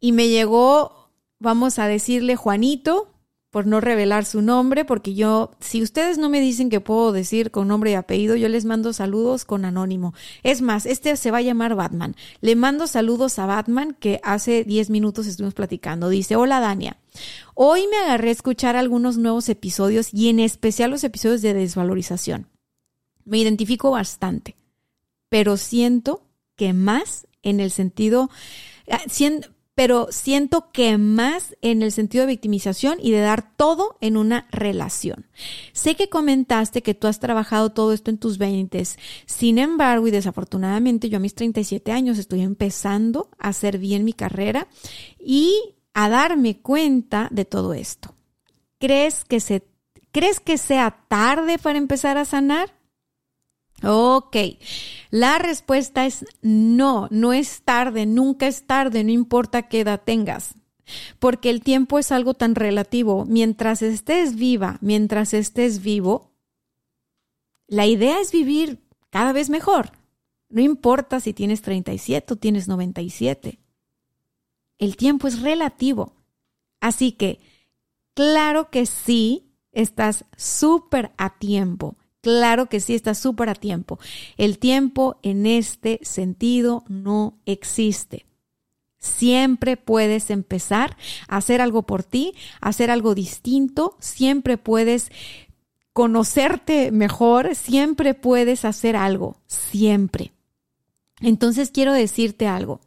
y 0.00 0.12
me 0.12 0.28
llegó 0.28 1.04
vamos 1.44 1.78
a 1.78 1.86
decirle 1.86 2.36
Juanito, 2.36 3.13
por 3.54 3.68
no 3.68 3.80
revelar 3.80 4.24
su 4.24 4.42
nombre, 4.42 4.84
porque 4.84 5.14
yo, 5.14 5.52
si 5.60 5.80
ustedes 5.80 6.18
no 6.18 6.28
me 6.28 6.40
dicen 6.40 6.70
que 6.70 6.80
puedo 6.80 7.12
decir 7.12 7.52
con 7.52 7.68
nombre 7.68 7.92
y 7.92 7.94
apellido, 7.94 8.34
yo 8.34 8.48
les 8.48 8.64
mando 8.64 8.92
saludos 8.92 9.44
con 9.44 9.64
anónimo. 9.64 10.12
Es 10.42 10.60
más, 10.60 10.86
este 10.86 11.16
se 11.16 11.30
va 11.30 11.38
a 11.38 11.42
llamar 11.42 11.76
Batman. 11.76 12.16
Le 12.40 12.56
mando 12.56 12.88
saludos 12.88 13.38
a 13.38 13.46
Batman, 13.46 13.96
que 14.00 14.18
hace 14.24 14.64
10 14.64 14.90
minutos 14.90 15.28
estuvimos 15.28 15.54
platicando. 15.54 16.08
Dice, 16.08 16.34
hola 16.34 16.58
Dania. 16.58 16.96
Hoy 17.54 17.86
me 17.86 17.96
agarré 17.98 18.30
a 18.30 18.32
escuchar 18.32 18.74
algunos 18.74 19.18
nuevos 19.18 19.48
episodios 19.48 20.12
y 20.12 20.30
en 20.30 20.40
especial 20.40 20.90
los 20.90 21.04
episodios 21.04 21.40
de 21.40 21.54
desvalorización. 21.54 22.48
Me 23.24 23.38
identifico 23.38 23.92
bastante, 23.92 24.56
pero 25.28 25.58
siento 25.58 26.24
que 26.56 26.72
más 26.72 27.28
en 27.44 27.60
el 27.60 27.70
sentido, 27.70 28.30
ah, 28.90 28.98
pero 29.74 30.08
siento 30.10 30.70
que 30.72 30.98
más 30.98 31.56
en 31.62 31.82
el 31.82 31.92
sentido 31.92 32.22
de 32.22 32.32
victimización 32.32 32.98
y 33.00 33.10
de 33.10 33.20
dar 33.20 33.56
todo 33.56 33.96
en 34.00 34.16
una 34.16 34.46
relación. 34.50 35.26
Sé 35.72 35.96
que 35.96 36.08
comentaste 36.08 36.82
que 36.82 36.94
tú 36.94 37.06
has 37.06 37.20
trabajado 37.20 37.70
todo 37.70 37.92
esto 37.92 38.10
en 38.10 38.18
tus 38.18 38.38
20, 38.38 38.84
sin 39.26 39.58
embargo, 39.58 40.06
y 40.06 40.10
desafortunadamente 40.10 41.08
yo 41.08 41.16
a 41.16 41.20
mis 41.20 41.34
37 41.34 41.92
años 41.92 42.18
estoy 42.18 42.42
empezando 42.42 43.30
a 43.38 43.48
hacer 43.48 43.78
bien 43.78 44.04
mi 44.04 44.12
carrera 44.12 44.68
y 45.18 45.74
a 45.92 46.08
darme 46.08 46.58
cuenta 46.58 47.28
de 47.30 47.44
todo 47.44 47.74
esto. 47.74 48.14
¿Crees 48.78 49.24
que 49.24 49.40
se 49.40 49.62
¿Crees 50.14 50.38
que 50.38 50.58
sea 50.58 50.96
tarde 51.08 51.58
para 51.58 51.76
empezar 51.76 52.18
a 52.18 52.24
sanar? 52.24 52.73
Ok, 53.86 54.36
la 55.10 55.38
respuesta 55.38 56.06
es 56.06 56.24
no, 56.42 57.08
no 57.10 57.32
es 57.32 57.62
tarde, 57.62 58.06
nunca 58.06 58.46
es 58.46 58.66
tarde, 58.66 59.04
no 59.04 59.10
importa 59.10 59.68
qué 59.68 59.80
edad 59.80 60.00
tengas, 60.04 60.54
porque 61.18 61.50
el 61.50 61.62
tiempo 61.62 61.98
es 61.98 62.10
algo 62.10 62.34
tan 62.34 62.54
relativo. 62.54 63.24
Mientras 63.26 63.82
estés 63.82 64.36
viva, 64.36 64.78
mientras 64.80 65.34
estés 65.34 65.82
vivo, 65.82 66.32
la 67.66 67.86
idea 67.86 68.20
es 68.20 68.32
vivir 68.32 68.80
cada 69.10 69.32
vez 69.32 69.50
mejor. 69.50 69.92
No 70.48 70.60
importa 70.60 71.20
si 71.20 71.32
tienes 71.32 71.62
37 71.62 72.34
o 72.34 72.36
tienes 72.36 72.68
97. 72.68 73.58
El 74.78 74.96
tiempo 74.96 75.28
es 75.28 75.40
relativo. 75.40 76.14
Así 76.80 77.12
que, 77.12 77.40
claro 78.14 78.70
que 78.70 78.86
sí, 78.86 79.52
estás 79.72 80.24
súper 80.36 81.12
a 81.16 81.38
tiempo 81.38 81.96
Claro 82.24 82.70
que 82.70 82.80
sí, 82.80 82.94
está 82.94 83.12
súper 83.14 83.50
a 83.50 83.54
tiempo. 83.54 83.98
El 84.38 84.58
tiempo 84.58 85.18
en 85.22 85.44
este 85.44 86.00
sentido 86.00 86.82
no 86.88 87.36
existe. 87.44 88.24
Siempre 88.96 89.76
puedes 89.76 90.30
empezar 90.30 90.96
a 91.28 91.36
hacer 91.36 91.60
algo 91.60 91.82
por 91.82 92.02
ti, 92.02 92.32
a 92.62 92.70
hacer 92.70 92.90
algo 92.90 93.14
distinto, 93.14 93.98
siempre 94.00 94.56
puedes 94.56 95.12
conocerte 95.92 96.90
mejor, 96.92 97.54
siempre 97.54 98.14
puedes 98.14 98.64
hacer 98.64 98.96
algo, 98.96 99.36
siempre. 99.46 100.32
Entonces 101.20 101.70
quiero 101.70 101.92
decirte 101.92 102.46
algo, 102.46 102.80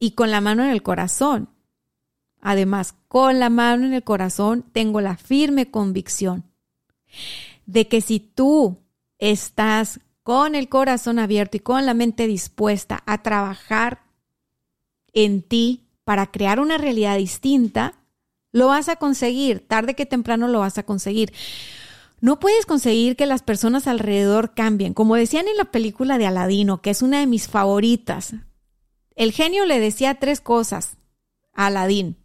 y 0.00 0.10
con 0.10 0.32
la 0.32 0.40
mano 0.40 0.64
en 0.64 0.70
el 0.70 0.82
corazón. 0.82 1.50
Además, 2.40 2.96
con 3.06 3.38
la 3.38 3.48
mano 3.48 3.86
en 3.86 3.92
el 3.92 4.02
corazón 4.02 4.64
tengo 4.72 5.00
la 5.00 5.16
firme 5.16 5.70
convicción 5.70 6.42
de 7.66 7.88
que 7.88 8.00
si 8.00 8.20
tú 8.20 8.78
estás 9.18 10.00
con 10.22 10.54
el 10.54 10.68
corazón 10.68 11.18
abierto 11.18 11.56
y 11.56 11.60
con 11.60 11.86
la 11.86 11.94
mente 11.94 12.26
dispuesta 12.26 13.02
a 13.06 13.22
trabajar 13.22 14.02
en 15.12 15.42
ti 15.42 15.86
para 16.04 16.30
crear 16.30 16.60
una 16.60 16.78
realidad 16.78 17.16
distinta, 17.16 17.94
lo 18.52 18.68
vas 18.68 18.88
a 18.88 18.96
conseguir, 18.96 19.66
tarde 19.66 19.94
que 19.94 20.06
temprano 20.06 20.48
lo 20.48 20.60
vas 20.60 20.78
a 20.78 20.84
conseguir. 20.84 21.32
No 22.20 22.40
puedes 22.40 22.66
conseguir 22.66 23.16
que 23.16 23.26
las 23.26 23.42
personas 23.42 23.86
alrededor 23.86 24.54
cambien. 24.54 24.94
Como 24.94 25.16
decían 25.16 25.48
en 25.48 25.56
la 25.56 25.66
película 25.66 26.18
de 26.18 26.26
Aladino, 26.26 26.80
que 26.80 26.90
es 26.90 27.02
una 27.02 27.20
de 27.20 27.26
mis 27.26 27.48
favoritas, 27.48 28.34
el 29.14 29.32
genio 29.32 29.66
le 29.66 29.78
decía 29.78 30.14
tres 30.18 30.40
cosas 30.40 30.96
a 31.52 31.66
Aladín. 31.66 32.16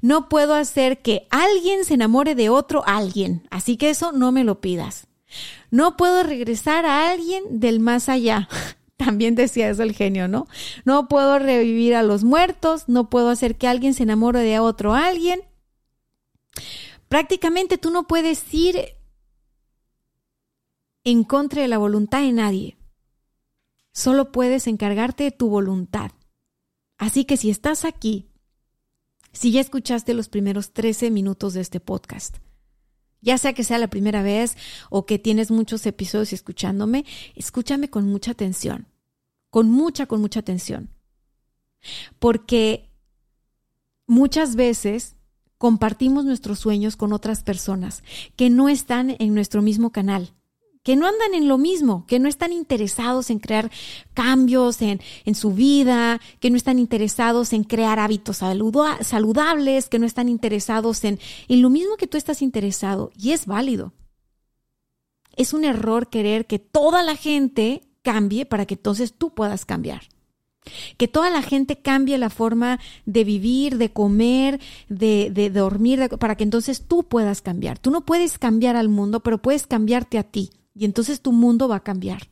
No 0.00 0.28
puedo 0.28 0.54
hacer 0.54 1.00
que 1.00 1.26
alguien 1.30 1.84
se 1.84 1.94
enamore 1.94 2.34
de 2.34 2.48
otro 2.48 2.82
alguien, 2.86 3.46
así 3.50 3.76
que 3.76 3.90
eso 3.90 4.12
no 4.12 4.32
me 4.32 4.44
lo 4.44 4.60
pidas. 4.60 5.06
No 5.70 5.96
puedo 5.96 6.22
regresar 6.22 6.84
a 6.84 7.10
alguien 7.10 7.60
del 7.60 7.80
más 7.80 8.08
allá. 8.08 8.48
También 8.96 9.34
decía 9.34 9.70
eso 9.70 9.82
el 9.82 9.94
genio, 9.94 10.28
¿no? 10.28 10.46
No 10.84 11.08
puedo 11.08 11.38
revivir 11.38 11.94
a 11.94 12.02
los 12.02 12.24
muertos, 12.24 12.88
no 12.88 13.10
puedo 13.10 13.30
hacer 13.30 13.56
que 13.56 13.66
alguien 13.66 13.94
se 13.94 14.04
enamore 14.04 14.40
de 14.40 14.58
otro 14.58 14.94
alguien. 14.94 15.40
Prácticamente 17.08 17.78
tú 17.78 17.90
no 17.90 18.06
puedes 18.06 18.52
ir 18.54 18.96
en 21.04 21.24
contra 21.24 21.62
de 21.62 21.68
la 21.68 21.78
voluntad 21.78 22.20
de 22.20 22.32
nadie. 22.32 22.76
Solo 23.92 24.32
puedes 24.32 24.66
encargarte 24.66 25.24
de 25.24 25.30
tu 25.30 25.48
voluntad. 25.48 26.12
Así 26.96 27.24
que 27.24 27.36
si 27.36 27.50
estás 27.50 27.84
aquí 27.84 28.31
si 29.32 29.52
ya 29.52 29.60
escuchaste 29.60 30.14
los 30.14 30.28
primeros 30.28 30.72
13 30.72 31.10
minutos 31.10 31.54
de 31.54 31.60
este 31.60 31.80
podcast. 31.80 32.38
Ya 33.20 33.38
sea 33.38 33.52
que 33.52 33.64
sea 33.64 33.78
la 33.78 33.88
primera 33.88 34.22
vez 34.22 34.56
o 34.90 35.06
que 35.06 35.18
tienes 35.18 35.50
muchos 35.50 35.86
episodios 35.86 36.32
escuchándome, 36.32 37.04
escúchame 37.36 37.88
con 37.88 38.06
mucha 38.06 38.32
atención, 38.32 38.88
con 39.50 39.70
mucha, 39.70 40.06
con 40.06 40.20
mucha 40.20 40.40
atención. 40.40 40.90
Porque 42.18 42.90
muchas 44.06 44.56
veces 44.56 45.16
compartimos 45.56 46.24
nuestros 46.24 46.58
sueños 46.58 46.96
con 46.96 47.12
otras 47.12 47.44
personas 47.44 48.02
que 48.34 48.50
no 48.50 48.68
están 48.68 49.14
en 49.20 49.34
nuestro 49.34 49.62
mismo 49.62 49.92
canal 49.92 50.34
que 50.82 50.96
no 50.96 51.06
andan 51.06 51.34
en 51.34 51.48
lo 51.48 51.58
mismo, 51.58 52.04
que 52.06 52.18
no 52.18 52.28
están 52.28 52.52
interesados 52.52 53.30
en 53.30 53.38
crear 53.38 53.70
cambios 54.14 54.82
en, 54.82 55.00
en 55.24 55.34
su 55.34 55.52
vida, 55.52 56.20
que 56.40 56.50
no 56.50 56.56
están 56.56 56.78
interesados 56.78 57.52
en 57.52 57.64
crear 57.64 58.00
hábitos 58.00 58.38
saludables, 58.38 59.88
que 59.88 59.98
no 59.98 60.06
están 60.06 60.28
interesados 60.28 61.04
en, 61.04 61.20
en 61.48 61.62
lo 61.62 61.70
mismo 61.70 61.96
que 61.96 62.08
tú 62.08 62.16
estás 62.16 62.42
interesado. 62.42 63.12
Y 63.16 63.30
es 63.30 63.46
válido. 63.46 63.92
Es 65.36 65.52
un 65.52 65.64
error 65.64 66.10
querer 66.10 66.46
que 66.46 66.58
toda 66.58 67.02
la 67.02 67.16
gente 67.16 67.82
cambie 68.02 68.44
para 68.44 68.66
que 68.66 68.74
entonces 68.74 69.14
tú 69.14 69.34
puedas 69.34 69.64
cambiar. 69.64 70.02
Que 70.96 71.08
toda 71.08 71.30
la 71.30 71.42
gente 71.42 71.76
cambie 71.80 72.18
la 72.18 72.30
forma 72.30 72.78
de 73.06 73.24
vivir, 73.24 73.78
de 73.78 73.92
comer, 73.92 74.60
de, 74.88 75.30
de 75.32 75.50
dormir, 75.50 76.08
para 76.20 76.36
que 76.36 76.44
entonces 76.44 76.86
tú 76.86 77.04
puedas 77.04 77.40
cambiar. 77.40 77.78
Tú 77.78 77.90
no 77.90 78.04
puedes 78.04 78.38
cambiar 78.38 78.76
al 78.76 78.88
mundo, 78.88 79.20
pero 79.20 79.38
puedes 79.38 79.66
cambiarte 79.66 80.18
a 80.18 80.24
ti 80.24 80.50
y 80.74 80.84
entonces 80.84 81.20
tu 81.20 81.32
mundo 81.32 81.68
va 81.68 81.76
a 81.76 81.82
cambiar. 81.82 82.28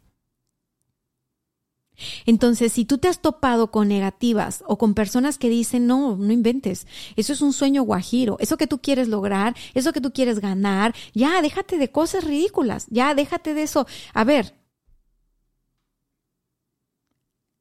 Entonces, 2.27 2.73
si 2.73 2.85
tú 2.85 2.99
te 2.99 3.09
has 3.09 3.21
topado 3.21 3.71
con 3.71 3.89
negativas 3.89 4.65
o 4.67 4.79
con 4.79 4.95
personas 4.95 5.39
que 5.39 5.49
dicen, 5.49 5.87
no, 5.87 6.17
no 6.17 6.33
inventes, 6.33 6.87
eso 7.17 7.33
es 7.33 7.41
un 7.41 7.53
sueño 7.53 7.83
guajiro, 7.83 8.37
eso 8.41 8.57
que 8.57 8.67
tú 8.67 8.81
quieres 8.81 9.09
lograr, 9.09 9.55
eso 9.75 9.93
que 9.93 10.01
tú 10.01 10.13
quieres 10.13 10.41
ganar, 10.41 10.95
ya 11.13 11.43
déjate 11.43 11.79
de 11.79 11.91
cosas 11.91 12.25
ridículas, 12.25 12.87
ya 12.89 13.15
déjate 13.15 13.55
de 13.55 13.63
eso. 13.63 13.87
A 14.15 14.25
ver, 14.25 14.55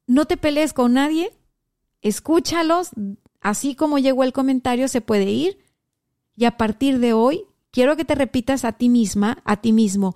no 0.06 0.24
te 0.24 0.36
pelees 0.36 0.72
con 0.72 0.94
nadie, 0.94 1.32
escúchalos, 2.00 2.90
así 3.40 3.74
como 3.74 3.98
llegó 3.98 4.24
el 4.24 4.32
comentario, 4.32 4.88
se 4.88 5.00
puede 5.00 5.30
ir 5.30 5.58
y 6.36 6.46
a 6.46 6.56
partir 6.56 6.98
de 6.98 7.12
hoy 7.12 7.44
quiero 7.70 7.96
que 7.96 8.04
te 8.04 8.14
repitas 8.14 8.64
a 8.64 8.72
ti 8.72 8.88
misma, 8.88 9.42
a 9.44 9.60
ti 9.60 9.72
mismo, 9.72 10.14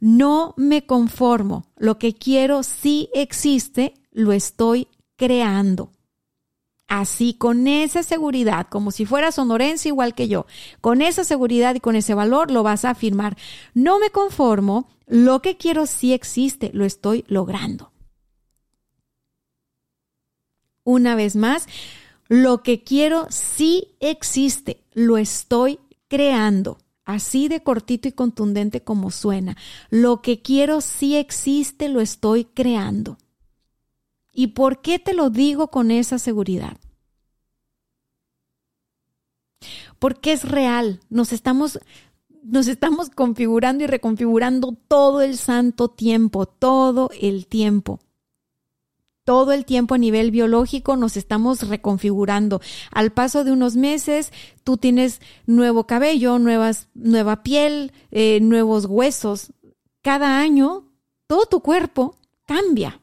no 0.00 0.54
me 0.56 0.86
conformo. 0.86 1.66
Lo 1.76 1.98
que 1.98 2.14
quiero 2.14 2.62
sí 2.62 3.08
existe, 3.14 3.94
lo 4.12 4.32
estoy 4.32 4.88
creando. 5.16 5.92
Así, 6.86 7.34
con 7.34 7.66
esa 7.66 8.02
seguridad, 8.02 8.66
como 8.68 8.92
si 8.92 9.04
fuera 9.04 9.30
sonorense 9.30 9.88
igual 9.88 10.14
que 10.14 10.26
yo, 10.26 10.46
con 10.80 11.02
esa 11.02 11.22
seguridad 11.22 11.74
y 11.74 11.80
con 11.80 11.96
ese 11.96 12.14
valor 12.14 12.50
lo 12.50 12.62
vas 12.62 12.86
a 12.86 12.90
afirmar. 12.90 13.36
No 13.74 13.98
me 13.98 14.08
conformo, 14.10 14.88
lo 15.06 15.42
que 15.42 15.58
quiero 15.58 15.86
sí 15.86 16.14
existe, 16.14 16.70
lo 16.72 16.86
estoy 16.86 17.24
logrando. 17.28 17.92
Una 20.82 21.14
vez 21.14 21.36
más, 21.36 21.66
lo 22.28 22.62
que 22.62 22.82
quiero 22.82 23.26
sí 23.28 23.96
existe, 24.00 24.82
lo 24.94 25.18
estoy 25.18 25.80
creando 26.08 26.78
así 27.08 27.48
de 27.48 27.62
cortito 27.62 28.06
y 28.06 28.12
contundente 28.12 28.82
como 28.82 29.10
suena. 29.10 29.56
Lo 29.88 30.20
que 30.20 30.42
quiero 30.42 30.82
sí 30.82 31.16
existe, 31.16 31.88
lo 31.88 32.02
estoy 32.02 32.44
creando. 32.44 33.16
¿Y 34.30 34.48
por 34.48 34.82
qué 34.82 34.98
te 34.98 35.14
lo 35.14 35.30
digo 35.30 35.70
con 35.70 35.90
esa 35.90 36.18
seguridad? 36.18 36.76
Porque 39.98 40.32
es 40.32 40.46
real, 40.46 41.00
nos 41.08 41.32
estamos 41.32 41.80
nos 42.42 42.68
estamos 42.68 43.10
configurando 43.10 43.84
y 43.84 43.86
reconfigurando 43.86 44.76
todo 44.86 45.22
el 45.22 45.36
santo 45.36 45.88
tiempo, 45.88 46.46
todo 46.46 47.10
el 47.20 47.46
tiempo 47.46 48.00
todo 49.28 49.52
el 49.52 49.66
tiempo 49.66 49.94
a 49.94 49.98
nivel 49.98 50.30
biológico 50.30 50.96
nos 50.96 51.18
estamos 51.18 51.68
reconfigurando. 51.68 52.62
Al 52.90 53.12
paso 53.12 53.44
de 53.44 53.52
unos 53.52 53.76
meses, 53.76 54.32
tú 54.64 54.78
tienes 54.78 55.20
nuevo 55.44 55.86
cabello, 55.86 56.38
nuevas, 56.38 56.88
nueva 56.94 57.42
piel, 57.42 57.92
eh, 58.10 58.40
nuevos 58.40 58.86
huesos. 58.86 59.52
Cada 60.00 60.40
año, 60.40 60.90
todo 61.26 61.44
tu 61.44 61.60
cuerpo 61.60 62.16
cambia. 62.46 63.02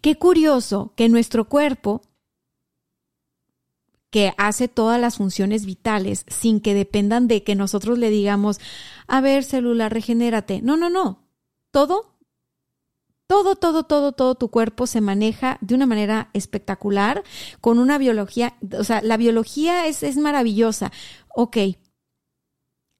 Qué 0.00 0.14
curioso 0.14 0.92
que 0.94 1.08
nuestro 1.08 1.48
cuerpo, 1.48 2.02
que 4.10 4.32
hace 4.36 4.68
todas 4.68 5.00
las 5.00 5.16
funciones 5.16 5.66
vitales 5.66 6.24
sin 6.28 6.60
que 6.60 6.72
dependan 6.72 7.26
de 7.26 7.42
que 7.42 7.56
nosotros 7.56 7.98
le 7.98 8.10
digamos, 8.10 8.60
a 9.08 9.20
ver, 9.20 9.42
célula, 9.42 9.88
regenérate. 9.88 10.62
No, 10.62 10.76
no, 10.76 10.88
no. 10.88 11.26
Todo 11.72 12.15
todo, 13.26 13.56
todo, 13.56 13.84
todo, 13.84 14.12
todo 14.12 14.34
tu 14.34 14.50
cuerpo 14.50 14.86
se 14.86 15.00
maneja 15.00 15.58
de 15.60 15.74
una 15.74 15.86
manera 15.86 16.30
espectacular, 16.32 17.24
con 17.60 17.78
una 17.78 17.98
biología, 17.98 18.56
o 18.78 18.84
sea, 18.84 19.02
la 19.02 19.16
biología 19.16 19.86
es, 19.86 20.02
es 20.02 20.16
maravillosa. 20.16 20.92
Ok, 21.34 21.56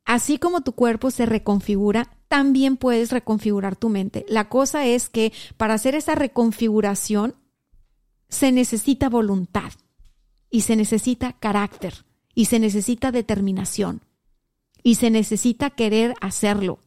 así 0.04 0.38
como 0.38 0.62
tu 0.62 0.72
cuerpo 0.72 1.10
se 1.10 1.26
reconfigura, 1.26 2.10
también 2.28 2.76
puedes 2.76 3.12
reconfigurar 3.12 3.76
tu 3.76 3.88
mente. 3.88 4.26
La 4.28 4.48
cosa 4.48 4.84
es 4.84 5.08
que 5.08 5.32
para 5.56 5.74
hacer 5.74 5.94
esa 5.94 6.14
reconfiguración 6.14 7.36
se 8.28 8.50
necesita 8.50 9.08
voluntad 9.08 9.72
y 10.50 10.62
se 10.62 10.76
necesita 10.76 11.34
carácter 11.34 12.04
y 12.34 12.46
se 12.46 12.58
necesita 12.58 13.12
determinación 13.12 14.02
y 14.82 14.96
se 14.96 15.10
necesita 15.10 15.70
querer 15.70 16.14
hacerlo. 16.20 16.80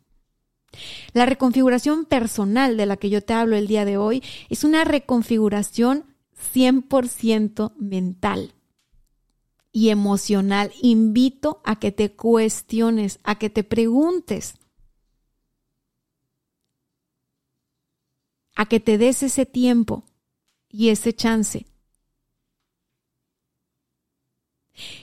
La 1.13 1.25
reconfiguración 1.25 2.05
personal 2.05 2.77
de 2.77 2.85
la 2.85 2.97
que 2.97 3.09
yo 3.09 3.23
te 3.23 3.33
hablo 3.33 3.55
el 3.55 3.67
día 3.67 3.85
de 3.85 3.97
hoy 3.97 4.23
es 4.49 4.63
una 4.63 4.83
reconfiguración 4.83 6.05
100% 6.53 7.73
mental 7.77 8.53
y 9.71 9.89
emocional. 9.89 10.71
Invito 10.81 11.61
a 11.63 11.77
que 11.77 11.91
te 11.91 12.11
cuestiones, 12.11 13.19
a 13.23 13.37
que 13.37 13.49
te 13.49 13.63
preguntes, 13.63 14.55
a 18.55 18.65
que 18.65 18.79
te 18.79 18.97
des 18.97 19.23
ese 19.23 19.45
tiempo 19.45 20.03
y 20.69 20.89
ese 20.89 21.13
chance. 21.13 21.65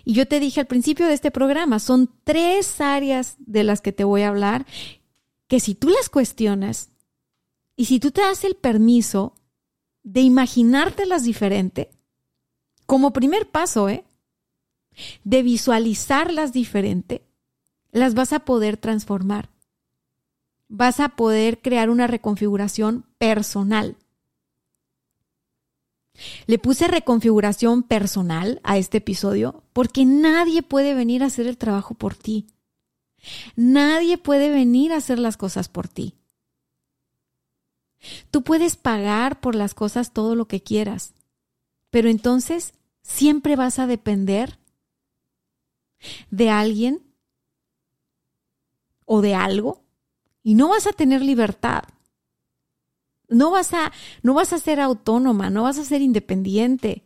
Y 0.04 0.14
yo 0.14 0.26
te 0.26 0.40
dije 0.40 0.60
al 0.60 0.66
principio 0.66 1.06
de 1.06 1.14
este 1.14 1.30
programa, 1.30 1.78
son 1.78 2.10
tres 2.24 2.80
áreas 2.80 3.36
de 3.38 3.64
las 3.64 3.80
que 3.80 3.92
te 3.92 4.04
voy 4.04 4.22
a 4.22 4.28
hablar 4.28 4.66
que 5.48 5.60
si 5.60 5.74
tú 5.74 5.88
las 5.88 6.08
cuestionas 6.08 6.90
y 7.76 7.86
si 7.86 8.00
tú 8.00 8.10
te 8.10 8.22
das 8.22 8.44
el 8.44 8.56
permiso 8.56 9.34
de 10.02 10.20
imaginártelas 10.20 11.24
diferente, 11.24 11.90
como 12.86 13.12
primer 13.12 13.50
paso, 13.50 13.88
¿eh? 13.88 14.04
De 15.24 15.42
visualizarlas 15.42 16.52
diferente, 16.52 17.26
las 17.90 18.14
vas 18.14 18.32
a 18.32 18.40
poder 18.40 18.76
transformar. 18.76 19.50
Vas 20.68 21.00
a 21.00 21.10
poder 21.10 21.60
crear 21.60 21.90
una 21.90 22.06
reconfiguración 22.06 23.04
personal. 23.18 23.96
Le 26.46 26.58
puse 26.58 26.88
reconfiguración 26.88 27.82
personal 27.82 28.60
a 28.64 28.78
este 28.78 28.98
episodio 28.98 29.62
porque 29.72 30.04
nadie 30.04 30.62
puede 30.62 30.94
venir 30.94 31.22
a 31.22 31.26
hacer 31.26 31.46
el 31.46 31.58
trabajo 31.58 31.94
por 31.94 32.14
ti. 32.14 32.46
Nadie 33.56 34.18
puede 34.18 34.50
venir 34.50 34.92
a 34.92 34.96
hacer 34.96 35.18
las 35.18 35.36
cosas 35.36 35.68
por 35.68 35.88
ti. 35.88 36.14
Tú 38.30 38.42
puedes 38.42 38.76
pagar 38.76 39.40
por 39.40 39.54
las 39.54 39.74
cosas 39.74 40.12
todo 40.12 40.34
lo 40.34 40.46
que 40.46 40.62
quieras, 40.62 41.14
pero 41.90 42.08
entonces 42.08 42.74
siempre 43.02 43.56
vas 43.56 43.78
a 43.78 43.86
depender 43.86 44.58
de 46.30 46.50
alguien 46.50 47.02
o 49.04 49.22
de 49.22 49.34
algo 49.34 49.84
y 50.42 50.54
no 50.54 50.68
vas 50.68 50.86
a 50.86 50.92
tener 50.92 51.22
libertad. 51.22 51.84
No 53.28 53.50
vas 53.50 53.74
a 53.74 53.92
no 54.22 54.34
vas 54.34 54.52
a 54.52 54.58
ser 54.58 54.78
autónoma, 54.78 55.50
no 55.50 55.64
vas 55.64 55.78
a 55.78 55.84
ser 55.84 56.00
independiente. 56.00 57.02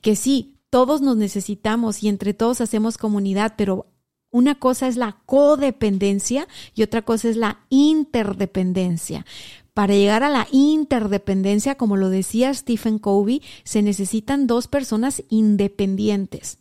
Que 0.00 0.14
sí, 0.14 0.60
todos 0.70 1.00
nos 1.00 1.16
necesitamos 1.16 2.02
y 2.02 2.08
entre 2.08 2.34
todos 2.34 2.60
hacemos 2.60 2.98
comunidad, 2.98 3.54
pero 3.56 3.86
una 4.30 4.56
cosa 4.56 4.88
es 4.88 4.96
la 4.96 5.18
codependencia 5.26 6.46
y 6.74 6.82
otra 6.82 7.02
cosa 7.02 7.28
es 7.28 7.36
la 7.36 7.60
interdependencia. 7.68 9.24
Para 9.74 9.94
llegar 9.94 10.22
a 10.22 10.30
la 10.30 10.46
interdependencia, 10.52 11.74
como 11.74 11.96
lo 11.96 12.08
decía 12.08 12.52
Stephen 12.54 12.98
Covey, 12.98 13.42
se 13.62 13.82
necesitan 13.82 14.46
dos 14.46 14.68
personas 14.68 15.22
independientes. 15.28 16.58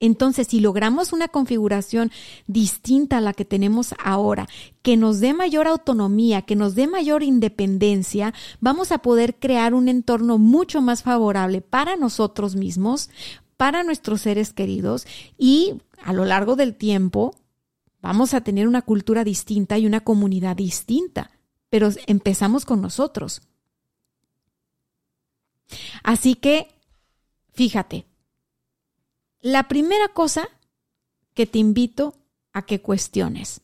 Entonces, 0.00 0.48
si 0.48 0.60
logramos 0.60 1.12
una 1.12 1.28
configuración 1.28 2.10
distinta 2.46 3.18
a 3.18 3.20
la 3.20 3.32
que 3.32 3.44
tenemos 3.44 3.94
ahora, 4.04 4.48
que 4.82 4.96
nos 4.96 5.20
dé 5.20 5.32
mayor 5.32 5.66
autonomía, 5.66 6.42
que 6.42 6.56
nos 6.56 6.74
dé 6.74 6.86
mayor 6.86 7.22
independencia, 7.22 8.34
vamos 8.60 8.92
a 8.92 8.98
poder 8.98 9.36
crear 9.36 9.72
un 9.72 9.88
entorno 9.88 10.36
mucho 10.36 10.82
más 10.82 11.02
favorable 11.02 11.60
para 11.60 11.96
nosotros 11.96 12.56
mismos, 12.56 13.08
para 13.56 13.82
nuestros 13.82 14.22
seres 14.22 14.52
queridos 14.52 15.06
y 15.38 15.80
a 16.02 16.12
lo 16.12 16.24
largo 16.24 16.56
del 16.56 16.74
tiempo 16.74 17.34
vamos 18.00 18.34
a 18.34 18.42
tener 18.42 18.68
una 18.68 18.82
cultura 18.82 19.24
distinta 19.24 19.78
y 19.78 19.86
una 19.86 20.00
comunidad 20.00 20.56
distinta, 20.56 21.30
pero 21.70 21.88
empezamos 22.06 22.64
con 22.64 22.80
nosotros. 22.80 23.42
Así 26.02 26.34
que, 26.34 26.68
fíjate, 27.52 28.06
la 29.40 29.68
primera 29.68 30.08
cosa 30.08 30.48
que 31.34 31.46
te 31.46 31.58
invito 31.58 32.14
a 32.52 32.64
que 32.64 32.80
cuestiones. 32.80 33.60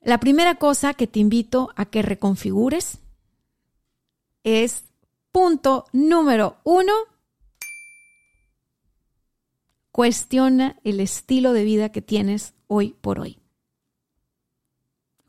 La 0.00 0.20
primera 0.20 0.54
cosa 0.56 0.94
que 0.94 1.06
te 1.06 1.18
invito 1.18 1.72
a 1.74 1.86
que 1.86 2.02
reconfigures 2.02 2.98
es 4.44 4.84
punto 5.32 5.86
número 5.92 6.58
uno, 6.62 6.92
cuestiona 9.96 10.78
el 10.84 11.00
estilo 11.00 11.54
de 11.54 11.64
vida 11.64 11.90
que 11.90 12.02
tienes 12.02 12.52
hoy 12.66 12.94
por 13.00 13.18
hoy. 13.18 13.38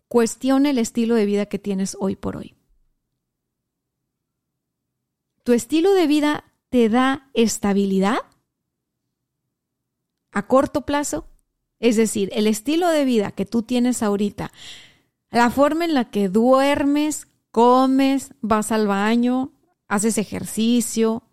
Cuestiona 0.10 0.72
el 0.72 0.78
estilo 0.78 1.16
de 1.16 1.26
vida 1.26 1.46
que 1.46 1.58
tienes 1.58 1.96
hoy 2.02 2.18
por 2.18 2.36
hoy. 2.36 2.54
¿Tu 5.46 5.54
estilo 5.54 5.94
de 5.94 6.06
vida 6.06 6.44
te 6.68 6.90
da 6.90 7.30
estabilidad 7.34 8.18
a 10.34 10.48
corto 10.48 10.82
plazo? 10.82 11.30
Es 11.80 11.96
decir, 11.96 12.30
el 12.34 12.46
estilo 12.46 12.90
de 12.90 13.06
vida 13.06 13.32
que 13.32 13.46
tú 13.46 13.64
tienes 13.64 14.04
ahorita, 14.04 14.52
la 15.32 15.50
forma 15.50 15.86
en 15.86 15.94
la 15.94 16.12
que 16.12 16.28
duermes, 16.28 17.30
comes, 17.52 18.34
vas 18.42 18.74
al 18.74 18.86
baño, 18.86 19.54
haces 19.88 20.18
ejercicio, 20.18 21.24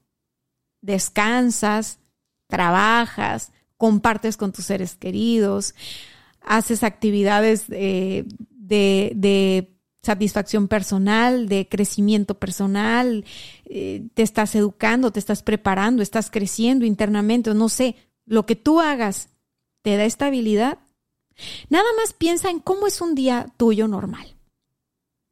descansas, 0.83 1.99
trabajas, 2.49 3.53
compartes 3.77 4.37
con 4.37 4.53
tus 4.53 4.67
seres 4.67 4.97
queridos, 4.97 5.75
haces 6.41 6.83
actividades 6.83 7.69
de, 7.69 8.27
de, 8.59 9.71
satisfacción 10.03 10.69
personal, 10.69 11.49
de 11.49 11.67
crecimiento 11.67 12.39
personal, 12.39 13.25
eh, 13.65 14.07
te 14.13 14.23
estás 14.23 14.55
educando, 14.55 15.11
te 15.11 15.19
estás 15.19 15.43
preparando, 15.43 16.03
estás 16.03 16.31
creciendo 16.31 16.85
internamente, 16.85 17.55
no 17.55 17.71
sé, 17.71 17.97
lo 18.27 18.45
que 18.45 18.55
tú 18.55 18.81
hagas 18.81 19.31
te 19.81 19.97
da 19.97 20.05
estabilidad. 20.05 20.79
Nada 21.69 21.87
más 21.99 22.13
piensa 22.13 22.51
en 22.51 22.61
cómo 22.61 22.87
es 22.87 23.01
un 23.01 23.15
día 23.15 23.53
tuyo 23.57 23.89
normal. 23.89 24.37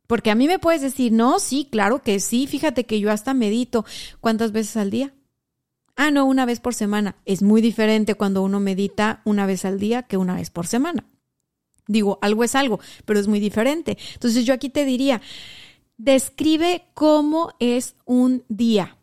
Porque 0.06 0.30
a 0.30 0.34
mí 0.34 0.46
me 0.46 0.58
puedes 0.58 0.82
decir, 0.82 1.12
no, 1.12 1.38
sí, 1.38 1.68
claro 1.70 2.02
que 2.02 2.20
sí, 2.20 2.46
fíjate 2.46 2.84
que 2.84 3.00
yo 3.00 3.10
hasta 3.10 3.34
medito. 3.34 3.84
¿Cuántas 4.20 4.52
veces 4.52 4.76
al 4.76 4.90
día? 4.90 5.14
Ah, 5.96 6.10
no, 6.10 6.24
una 6.24 6.46
vez 6.46 6.60
por 6.60 6.74
semana. 6.74 7.16
Es 7.24 7.42
muy 7.42 7.60
diferente 7.60 8.14
cuando 8.14 8.42
uno 8.42 8.60
medita 8.60 9.22
una 9.24 9.46
vez 9.46 9.64
al 9.64 9.78
día 9.78 10.02
que 10.02 10.16
una 10.16 10.34
vez 10.36 10.50
por 10.50 10.66
semana. 10.66 11.06
Digo, 11.86 12.18
algo 12.22 12.44
es 12.44 12.54
algo, 12.54 12.80
pero 13.04 13.20
es 13.20 13.28
muy 13.28 13.40
diferente. 13.40 13.98
Entonces 14.14 14.44
yo 14.44 14.54
aquí 14.54 14.68
te 14.70 14.84
diría, 14.84 15.20
describe 15.96 16.86
cómo 16.94 17.52
es 17.58 17.96
un 18.04 18.44
día 18.48 18.98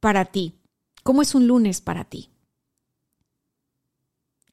para 0.00 0.26
ti, 0.26 0.54
cómo 1.02 1.22
es 1.22 1.34
un 1.34 1.46
lunes 1.46 1.80
para 1.80 2.04
ti, 2.04 2.30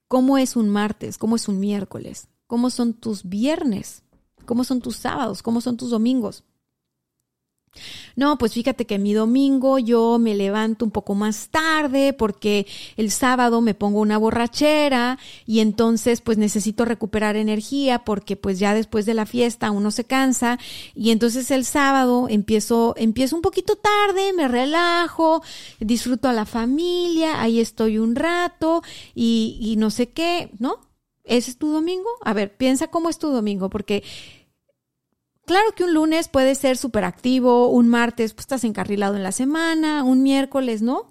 cómo 0.07 0.37
es 0.37 0.55
un 0.55 0.69
martes, 0.69 1.17
cómo 1.17 1.35
es 1.35 1.47
un 1.47 1.59
miércoles, 1.59 2.27
cómo 2.47 2.69
son 2.69 2.93
tus 2.93 3.27
viernes, 3.27 4.03
cómo 4.45 4.63
son 4.63 4.81
tus 4.81 4.95
sábados, 4.95 5.43
cómo 5.43 5.61
son 5.61 5.77
tus 5.77 5.91
domingos. 5.91 6.43
No, 8.15 8.37
pues 8.37 8.53
fíjate 8.53 8.85
que 8.85 8.99
mi 8.99 9.13
domingo 9.13 9.79
yo 9.79 10.17
me 10.19 10.35
levanto 10.35 10.85
un 10.85 10.91
poco 10.91 11.15
más 11.15 11.49
tarde 11.49 12.13
porque 12.13 12.67
el 12.97 13.11
sábado 13.11 13.61
me 13.61 13.73
pongo 13.73 14.01
una 14.01 14.17
borrachera 14.17 15.17
y 15.45 15.59
entonces 15.59 16.21
pues 16.21 16.37
necesito 16.37 16.85
recuperar 16.85 17.35
energía 17.35 17.99
porque 17.99 18.35
pues 18.35 18.59
ya 18.59 18.73
después 18.73 19.05
de 19.05 19.13
la 19.13 19.25
fiesta 19.25 19.71
uno 19.71 19.91
se 19.91 20.03
cansa 20.03 20.59
y 20.95 21.11
entonces 21.11 21.49
el 21.51 21.65
sábado 21.65 22.27
empiezo 22.29 22.93
empiezo 22.97 23.35
un 23.35 23.41
poquito 23.41 23.75
tarde, 23.75 24.33
me 24.33 24.47
relajo, 24.47 25.41
disfruto 25.79 26.27
a 26.27 26.33
la 26.33 26.45
familia, 26.45 27.41
ahí 27.41 27.59
estoy 27.59 27.97
un 27.97 28.15
rato 28.15 28.81
y, 29.15 29.57
y 29.61 29.75
no 29.77 29.91
sé 29.91 30.09
qué, 30.09 30.49
¿no? 30.59 30.79
¿Ese 31.23 31.51
es 31.51 31.57
tu 31.57 31.71
domingo? 31.71 32.09
A 32.23 32.33
ver, 32.33 32.57
piensa 32.57 32.87
cómo 32.87 33.07
es 33.07 33.19
tu 33.19 33.29
domingo 33.29 33.69
porque 33.69 34.03
Claro 35.49 35.71
que 35.75 35.83
un 35.83 35.95
lunes 35.95 36.27
puede 36.27 36.53
ser 36.53 36.77
súper 36.77 37.05
activo, 37.05 37.69
un 37.69 37.87
martes 37.87 38.33
pues, 38.33 38.43
estás 38.43 38.63
encarrilado 38.63 39.15
en 39.15 39.23
la 39.23 39.31
semana, 39.31 40.03
un 40.03 40.21
miércoles, 40.21 40.83
¿no? 40.83 41.07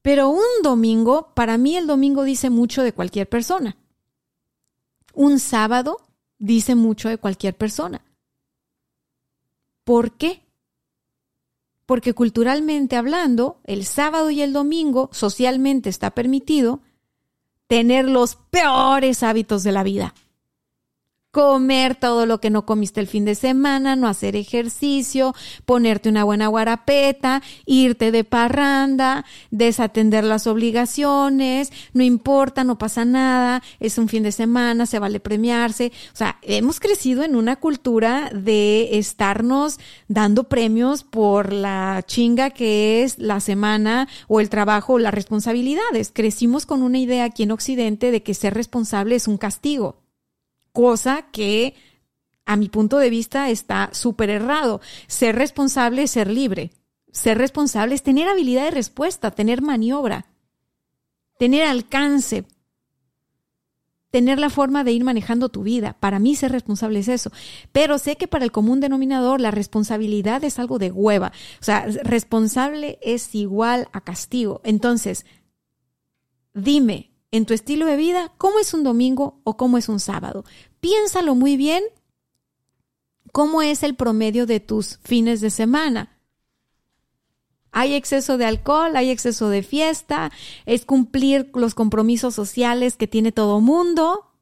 Pero 0.00 0.30
un 0.30 0.62
domingo, 0.62 1.28
para 1.34 1.58
mí 1.58 1.76
el 1.76 1.86
domingo 1.86 2.24
dice 2.24 2.48
mucho 2.48 2.82
de 2.82 2.94
cualquier 2.94 3.28
persona. 3.28 3.76
Un 5.12 5.38
sábado 5.40 5.98
dice 6.38 6.74
mucho 6.74 7.10
de 7.10 7.18
cualquier 7.18 7.54
persona. 7.54 8.00
¿Por 9.84 10.12
qué? 10.12 10.40
Porque 11.84 12.14
culturalmente 12.14 12.96
hablando, 12.96 13.60
el 13.64 13.84
sábado 13.84 14.30
y 14.30 14.40
el 14.40 14.54
domingo 14.54 15.10
socialmente 15.12 15.90
está 15.90 16.12
permitido 16.12 16.80
tener 17.66 18.08
los 18.08 18.36
peores 18.36 19.22
hábitos 19.22 19.62
de 19.64 19.72
la 19.72 19.82
vida 19.82 20.14
comer 21.34 21.96
todo 21.96 22.26
lo 22.26 22.40
que 22.40 22.48
no 22.48 22.64
comiste 22.64 23.00
el 23.00 23.08
fin 23.08 23.24
de 23.24 23.34
semana, 23.34 23.96
no 23.96 24.06
hacer 24.06 24.36
ejercicio, 24.36 25.34
ponerte 25.66 26.08
una 26.08 26.22
buena 26.22 26.46
guarapeta, 26.46 27.42
irte 27.66 28.12
de 28.12 28.22
parranda, 28.22 29.24
desatender 29.50 30.22
las 30.22 30.46
obligaciones, 30.46 31.72
no 31.92 32.04
importa, 32.04 32.62
no 32.62 32.78
pasa 32.78 33.04
nada, 33.04 33.64
es 33.80 33.98
un 33.98 34.08
fin 34.08 34.22
de 34.22 34.30
semana, 34.30 34.86
se 34.86 35.00
vale 35.00 35.18
premiarse. 35.18 35.90
O 36.12 36.16
sea, 36.16 36.38
hemos 36.42 36.78
crecido 36.78 37.24
en 37.24 37.34
una 37.34 37.56
cultura 37.56 38.30
de 38.32 38.96
estarnos 38.96 39.80
dando 40.06 40.44
premios 40.44 41.02
por 41.02 41.52
la 41.52 42.04
chinga 42.06 42.50
que 42.50 43.02
es 43.02 43.18
la 43.18 43.40
semana 43.40 44.06
o 44.28 44.38
el 44.38 44.50
trabajo 44.50 44.92
o 44.92 44.98
las 45.00 45.12
responsabilidades. 45.12 46.12
Crecimos 46.14 46.64
con 46.64 46.84
una 46.84 46.98
idea 46.98 47.24
aquí 47.24 47.42
en 47.42 47.50
Occidente 47.50 48.12
de 48.12 48.22
que 48.22 48.34
ser 48.34 48.54
responsable 48.54 49.16
es 49.16 49.26
un 49.26 49.36
castigo 49.36 50.03
cosa 50.74 51.22
que 51.30 51.74
a 52.44 52.56
mi 52.56 52.68
punto 52.68 52.98
de 52.98 53.08
vista 53.08 53.48
está 53.48 53.88
súper 53.92 54.28
errado. 54.28 54.80
Ser 55.06 55.36
responsable 55.36 56.02
es 56.02 56.10
ser 56.10 56.28
libre. 56.28 56.72
Ser 57.12 57.38
responsable 57.38 57.94
es 57.94 58.02
tener 58.02 58.28
habilidad 58.28 58.64
de 58.64 58.72
respuesta, 58.72 59.30
tener 59.30 59.62
maniobra, 59.62 60.26
tener 61.38 61.64
alcance, 61.64 62.44
tener 64.10 64.40
la 64.40 64.50
forma 64.50 64.82
de 64.82 64.92
ir 64.92 65.04
manejando 65.04 65.48
tu 65.48 65.62
vida. 65.62 65.96
Para 66.00 66.18
mí 66.18 66.34
ser 66.34 66.50
responsable 66.50 66.98
es 66.98 67.08
eso. 67.08 67.30
Pero 67.70 67.98
sé 67.98 68.16
que 68.16 68.26
para 68.26 68.44
el 68.44 68.52
común 68.52 68.80
denominador 68.80 69.40
la 69.40 69.52
responsabilidad 69.52 70.42
es 70.42 70.58
algo 70.58 70.78
de 70.78 70.90
hueva. 70.90 71.32
O 71.60 71.64
sea, 71.64 71.86
responsable 72.02 72.98
es 73.00 73.32
igual 73.36 73.88
a 73.92 74.00
castigo. 74.00 74.60
Entonces, 74.64 75.24
dime, 76.52 77.13
en 77.34 77.46
tu 77.46 77.52
estilo 77.52 77.86
de 77.86 77.96
vida 77.96 78.32
cómo 78.38 78.60
es 78.60 78.74
un 78.74 78.84
domingo 78.84 79.40
o 79.42 79.56
cómo 79.56 79.76
es 79.76 79.88
un 79.88 79.98
sábado. 79.98 80.44
Piénsalo 80.78 81.34
muy 81.34 81.56
bien 81.56 81.82
cómo 83.32 83.60
es 83.60 83.82
el 83.82 83.96
promedio 83.96 84.46
de 84.46 84.60
tus 84.60 85.00
fines 85.02 85.40
de 85.40 85.50
semana. 85.50 86.20
Hay 87.72 87.94
exceso 87.94 88.38
de 88.38 88.44
alcohol, 88.44 88.94
hay 88.94 89.10
exceso 89.10 89.48
de 89.48 89.64
fiesta, 89.64 90.30
es 90.64 90.84
cumplir 90.84 91.50
los 91.54 91.74
compromisos 91.74 92.36
sociales 92.36 92.96
que 92.96 93.08
tiene 93.08 93.32
todo 93.32 93.60
mundo 93.60 94.33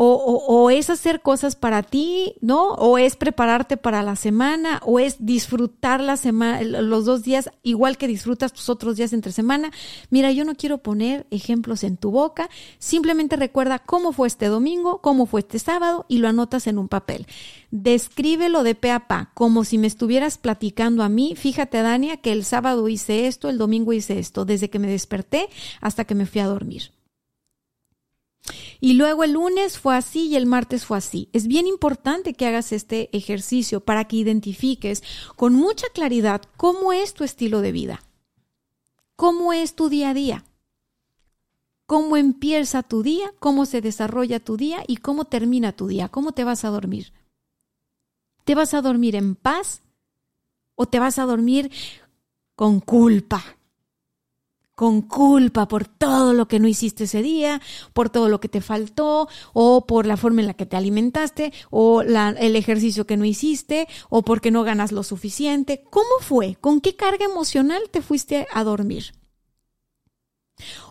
o, 0.00 0.70
es 0.70 0.90
hacer 0.90 1.22
cosas 1.22 1.56
para 1.56 1.82
ti, 1.82 2.34
¿no? 2.40 2.74
O 2.74 2.98
es 2.98 3.16
prepararte 3.16 3.76
para 3.76 4.02
la 4.04 4.14
semana, 4.14 4.80
o 4.84 5.00
es 5.00 5.16
disfrutar 5.18 6.00
la 6.00 6.16
semana, 6.16 6.62
los 6.62 7.04
dos 7.04 7.24
días, 7.24 7.50
igual 7.64 7.96
que 7.96 8.06
disfrutas 8.06 8.52
tus 8.52 8.68
otros 8.68 8.96
días 8.96 9.12
entre 9.12 9.32
semana. 9.32 9.72
Mira, 10.10 10.30
yo 10.30 10.44
no 10.44 10.54
quiero 10.54 10.78
poner 10.78 11.26
ejemplos 11.30 11.82
en 11.82 11.96
tu 11.96 12.12
boca, 12.12 12.48
simplemente 12.78 13.34
recuerda 13.34 13.80
cómo 13.80 14.12
fue 14.12 14.28
este 14.28 14.46
domingo, 14.46 15.00
cómo 15.00 15.26
fue 15.26 15.40
este 15.40 15.58
sábado 15.58 16.06
y 16.08 16.18
lo 16.18 16.28
anotas 16.28 16.68
en 16.68 16.78
un 16.78 16.88
papel. 16.88 17.26
Descríbelo 17.72 18.62
de 18.62 18.76
pe 18.76 18.92
a 18.92 19.08
pa, 19.08 19.32
como 19.34 19.64
si 19.64 19.78
me 19.78 19.88
estuvieras 19.88 20.38
platicando 20.38 21.02
a 21.02 21.08
mí. 21.08 21.34
Fíjate, 21.36 21.82
Dania, 21.82 22.18
que 22.18 22.30
el 22.30 22.44
sábado 22.44 22.88
hice 22.88 23.26
esto, 23.26 23.48
el 23.48 23.58
domingo 23.58 23.92
hice 23.92 24.18
esto, 24.18 24.44
desde 24.44 24.70
que 24.70 24.78
me 24.78 24.88
desperté 24.88 25.48
hasta 25.80 26.04
que 26.04 26.14
me 26.14 26.26
fui 26.26 26.40
a 26.40 26.46
dormir. 26.46 26.92
Y 28.80 28.94
luego 28.94 29.24
el 29.24 29.32
lunes 29.32 29.78
fue 29.78 29.96
así 29.96 30.28
y 30.28 30.36
el 30.36 30.46
martes 30.46 30.84
fue 30.84 30.98
así. 30.98 31.28
Es 31.32 31.46
bien 31.46 31.66
importante 31.66 32.34
que 32.34 32.46
hagas 32.46 32.72
este 32.72 33.14
ejercicio 33.16 33.80
para 33.80 34.04
que 34.06 34.16
identifiques 34.16 35.02
con 35.36 35.54
mucha 35.54 35.86
claridad 35.92 36.42
cómo 36.56 36.92
es 36.92 37.14
tu 37.14 37.24
estilo 37.24 37.60
de 37.60 37.72
vida, 37.72 38.02
cómo 39.16 39.52
es 39.52 39.74
tu 39.74 39.88
día 39.88 40.10
a 40.10 40.14
día, 40.14 40.44
cómo 41.86 42.16
empieza 42.16 42.82
tu 42.82 43.02
día, 43.02 43.32
cómo 43.40 43.66
se 43.66 43.80
desarrolla 43.80 44.40
tu 44.40 44.56
día 44.56 44.84
y 44.86 44.98
cómo 44.98 45.24
termina 45.24 45.72
tu 45.72 45.88
día, 45.88 46.08
cómo 46.08 46.32
te 46.32 46.44
vas 46.44 46.64
a 46.64 46.68
dormir. 46.68 47.12
¿Te 48.44 48.54
vas 48.54 48.74
a 48.74 48.80
dormir 48.80 49.16
en 49.16 49.34
paz 49.34 49.82
o 50.74 50.86
te 50.86 50.98
vas 50.98 51.18
a 51.18 51.24
dormir 51.24 51.70
con 52.54 52.80
culpa? 52.80 53.57
Con 54.78 55.02
culpa 55.02 55.66
por 55.66 55.88
todo 55.88 56.34
lo 56.34 56.46
que 56.46 56.60
no 56.60 56.68
hiciste 56.68 57.02
ese 57.04 57.20
día, 57.20 57.60
por 57.94 58.10
todo 58.10 58.28
lo 58.28 58.38
que 58.38 58.48
te 58.48 58.60
faltó, 58.60 59.28
o 59.52 59.86
por 59.88 60.06
la 60.06 60.16
forma 60.16 60.40
en 60.40 60.46
la 60.46 60.54
que 60.54 60.66
te 60.66 60.76
alimentaste, 60.76 61.52
o 61.70 62.02
el 62.02 62.54
ejercicio 62.54 63.04
que 63.04 63.16
no 63.16 63.24
hiciste, 63.24 63.88
o 64.08 64.22
porque 64.22 64.52
no 64.52 64.62
ganas 64.62 64.92
lo 64.92 65.02
suficiente. 65.02 65.82
¿Cómo 65.90 66.20
fue? 66.20 66.54
¿Con 66.60 66.80
qué 66.80 66.94
carga 66.94 67.24
emocional 67.24 67.82
te 67.90 68.02
fuiste 68.02 68.46
a 68.52 68.62
dormir? 68.62 69.14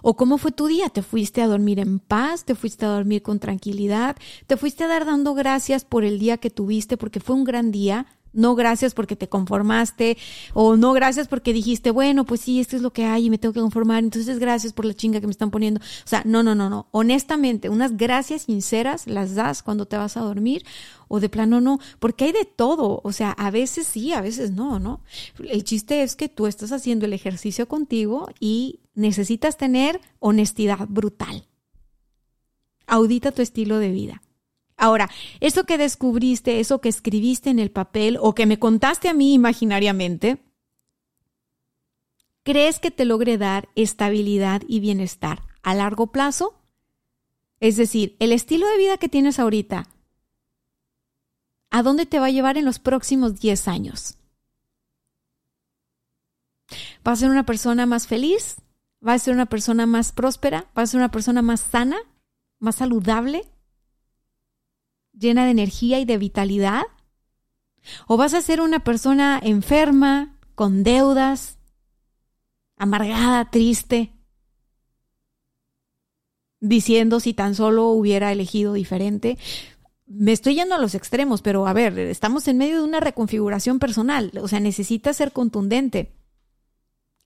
¿O 0.02 0.18
cómo 0.18 0.38
fue 0.38 0.52
tu 0.52 0.68
día? 0.68 0.90
¿Te 0.90 1.02
fuiste 1.02 1.42
a 1.42 1.48
dormir 1.48 1.80
en 1.80 2.00
paz? 2.00 2.44
¿Te 2.44 2.56
fuiste 2.56 2.86
a 2.86 2.90
dormir 2.90 3.22
con 3.22 3.40
tranquilidad? 3.40 4.18
¿Te 4.48 4.58
fuiste 4.58 4.84
a 4.84 4.88
dar 4.88 5.06
dando 5.06 5.34
gracias 5.34 5.86
por 5.86 6.04
el 6.04 6.20
día 6.20 6.40
que 6.40 6.50
tuviste 6.50 6.98
porque 6.98 7.22
fue 7.22 7.38
un 7.38 7.46
gran 7.46 7.72
día? 7.72 8.17
No 8.34 8.56
gracias 8.56 8.94
porque 8.94 9.16
te 9.16 9.30
conformaste 9.30 10.18
o 10.54 10.78
no 10.78 10.94
gracias 10.94 11.28
porque 11.28 11.54
dijiste, 11.54 11.92
bueno, 11.92 12.26
pues 12.26 12.42
sí, 12.42 12.60
esto 12.60 12.76
es 12.76 12.82
lo 12.82 12.92
que 12.92 13.06
hay 13.06 13.26
y 13.26 13.30
me 13.30 13.38
tengo 13.38 13.54
que 13.54 13.62
conformar, 13.62 14.04
entonces 14.04 14.40
gracias 14.40 14.74
por 14.74 14.86
la 14.86 14.94
chinga 14.94 15.20
que 15.20 15.28
me 15.28 15.32
están 15.32 15.52
poniendo. 15.52 15.80
O 15.80 16.08
sea, 16.08 16.22
no, 16.26 16.44
no, 16.44 16.56
no, 16.56 16.70
no. 16.70 16.88
Honestamente, 16.92 17.70
unas 17.70 17.98
gracias 17.98 18.44
sinceras 18.44 19.08
las 19.08 19.36
das 19.36 19.64
cuando 19.64 19.86
te 19.86 19.98
vas 19.98 20.18
a 20.18 20.22
dormir 20.22 20.64
o 21.08 21.20
de 21.20 21.30
plano 21.30 21.62
no, 21.62 21.80
porque 22.00 22.26
hay 22.26 22.32
de 22.32 22.46
todo. 22.46 23.02
O 23.04 23.12
sea, 23.12 23.32
a 23.32 23.52
veces 23.52 23.88
sí, 23.88 24.14
a 24.14 24.22
veces 24.22 24.52
no, 24.52 24.80
¿no? 24.80 25.02
El 25.40 25.64
chiste 25.64 26.04
es 26.04 26.16
que 26.16 26.30
tú 26.30 26.48
estás 26.48 26.72
haciendo 26.72 27.06
el 27.06 27.14
ejercicio 27.14 27.68
contigo 27.68 28.30
y 28.40 28.82
necesitas 28.96 29.58
tener 29.58 30.02
honestidad 30.20 30.88
brutal. 30.90 31.48
Audita 32.88 33.32
tu 33.32 33.42
estilo 33.42 33.80
de 33.80 33.92
vida. 33.92 34.22
Ahora, 34.78 35.10
eso 35.40 35.66
que 35.66 35.80
descubriste, 35.80 36.60
eso 36.60 36.80
que 36.80 36.90
escribiste 36.90 37.50
en 37.50 37.58
el 37.58 37.72
papel 37.72 38.18
o 38.22 38.36
que 38.36 38.46
me 38.46 38.60
contaste 38.60 39.10
a 39.10 39.14
mí 39.14 39.34
imaginariamente, 39.34 40.38
¿crees 42.44 42.80
que 42.80 42.92
te 42.92 43.04
logre 43.04 43.40
dar 43.40 43.70
estabilidad 43.76 44.62
y 44.68 44.80
bienestar 44.80 45.42
a 45.64 45.74
largo 45.74 46.08
plazo? 46.08 46.54
Es 47.60 47.76
decir, 47.76 48.16
el 48.20 48.32
estilo 48.32 48.68
de 48.68 48.78
vida 48.78 48.98
que 48.98 49.10
tienes 49.10 49.40
ahorita, 49.40 49.90
¿a 51.72 51.82
dónde 51.82 52.06
te 52.06 52.20
va 52.20 52.28
a 52.28 52.32
llevar 52.32 52.58
en 52.58 52.66
los 52.66 52.78
próximos 52.78 53.40
10 53.40 53.68
años? 53.68 54.20
¿Va 57.06 57.14
a 57.14 57.16
ser 57.16 57.32
una 57.32 57.48
persona 57.48 57.88
más 57.88 58.06
feliz? 58.06 58.58
¿Va 59.06 59.14
a 59.14 59.20
ser 59.20 59.34
una 59.34 59.48
persona 59.48 59.88
más 59.88 60.12
próspera? 60.12 60.70
¿Va 60.78 60.84
a 60.84 60.88
ser 60.88 61.00
una 61.00 61.10
persona 61.10 61.42
más 61.42 61.62
sana? 61.62 61.98
¿Más 62.60 62.76
saludable? 62.76 63.50
Llena 65.20 65.46
de 65.46 65.52
energía 65.52 66.00
y 66.00 66.06
de 66.06 66.18
vitalidad? 66.18 66.84
¿O 68.08 68.18
vas 68.18 68.34
a 68.34 68.42
ser 68.42 68.62
una 68.62 68.84
persona 68.84 69.40
enferma, 69.42 70.38
con 70.56 70.84
deudas, 70.84 71.58
amargada, 72.76 73.50
triste, 73.50 74.14
diciendo 76.60 77.20
si 77.20 77.34
tan 77.34 77.56
solo 77.56 77.90
hubiera 77.90 78.32
elegido 78.32 78.74
diferente? 78.74 79.38
Me 80.06 80.32
estoy 80.32 80.56
yendo 80.56 80.76
a 80.76 80.80
los 80.80 80.96
extremos, 80.96 81.42
pero 81.42 81.68
a 81.68 81.74
ver, 81.74 81.98
estamos 82.00 82.48
en 82.48 82.58
medio 82.58 82.78
de 82.78 82.84
una 82.84 83.00
reconfiguración 83.00 83.80
personal, 83.80 84.32
o 84.42 84.48
sea, 84.48 84.60
necesitas 84.60 85.18
ser 85.18 85.32
contundente. 85.32 86.14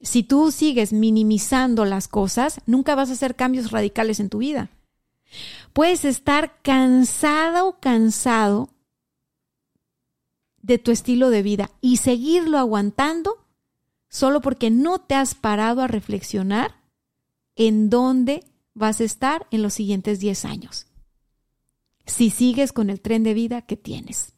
Si 0.02 0.24
tú 0.24 0.52
sigues 0.52 0.94
minimizando 0.94 1.86
las 1.86 2.08
cosas, 2.08 2.60
nunca 2.66 2.96
vas 2.96 3.10
a 3.10 3.14
hacer 3.14 3.36
cambios 3.36 3.72
radicales 3.72 4.20
en 4.20 4.30
tu 4.30 4.40
vida. 4.40 4.72
Puedes 5.74 6.06
estar 6.06 6.62
cansada 6.62 7.64
o 7.64 7.80
cansado 7.80 8.70
de 10.62 10.78
tu 10.78 10.92
estilo 10.92 11.30
de 11.30 11.42
vida 11.42 11.72
y 11.82 11.98
seguirlo 11.98 12.58
aguantando 12.58 13.46
solo 14.10 14.42
porque 14.42 14.70
no 14.70 15.00
te 15.00 15.16
has 15.16 15.36
parado 15.36 15.82
a 15.82 15.88
reflexionar 15.88 16.82
en 17.56 17.90
dónde 17.90 18.44
vas 18.74 19.02
a 19.02 19.06
estar 19.06 19.48
en 19.52 19.62
los 19.62 19.74
siguientes 19.74 20.20
10 20.20 20.46
años. 20.46 20.88
Si 22.06 22.30
sigues 22.30 22.74
con 22.74 22.90
el 22.90 23.02
tren 23.02 23.24
de 23.24 23.34
vida 23.34 23.62
que 23.62 23.78
tienes. 23.78 24.34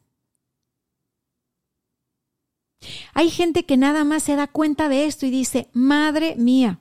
Hay 3.13 3.29
gente 3.29 3.65
que 3.65 3.77
nada 3.77 4.03
más 4.03 4.23
se 4.23 4.35
da 4.35 4.47
cuenta 4.47 4.89
de 4.89 5.05
esto 5.05 5.25
y 5.25 5.31
dice, 5.31 5.69
madre 5.73 6.35
mía, 6.35 6.79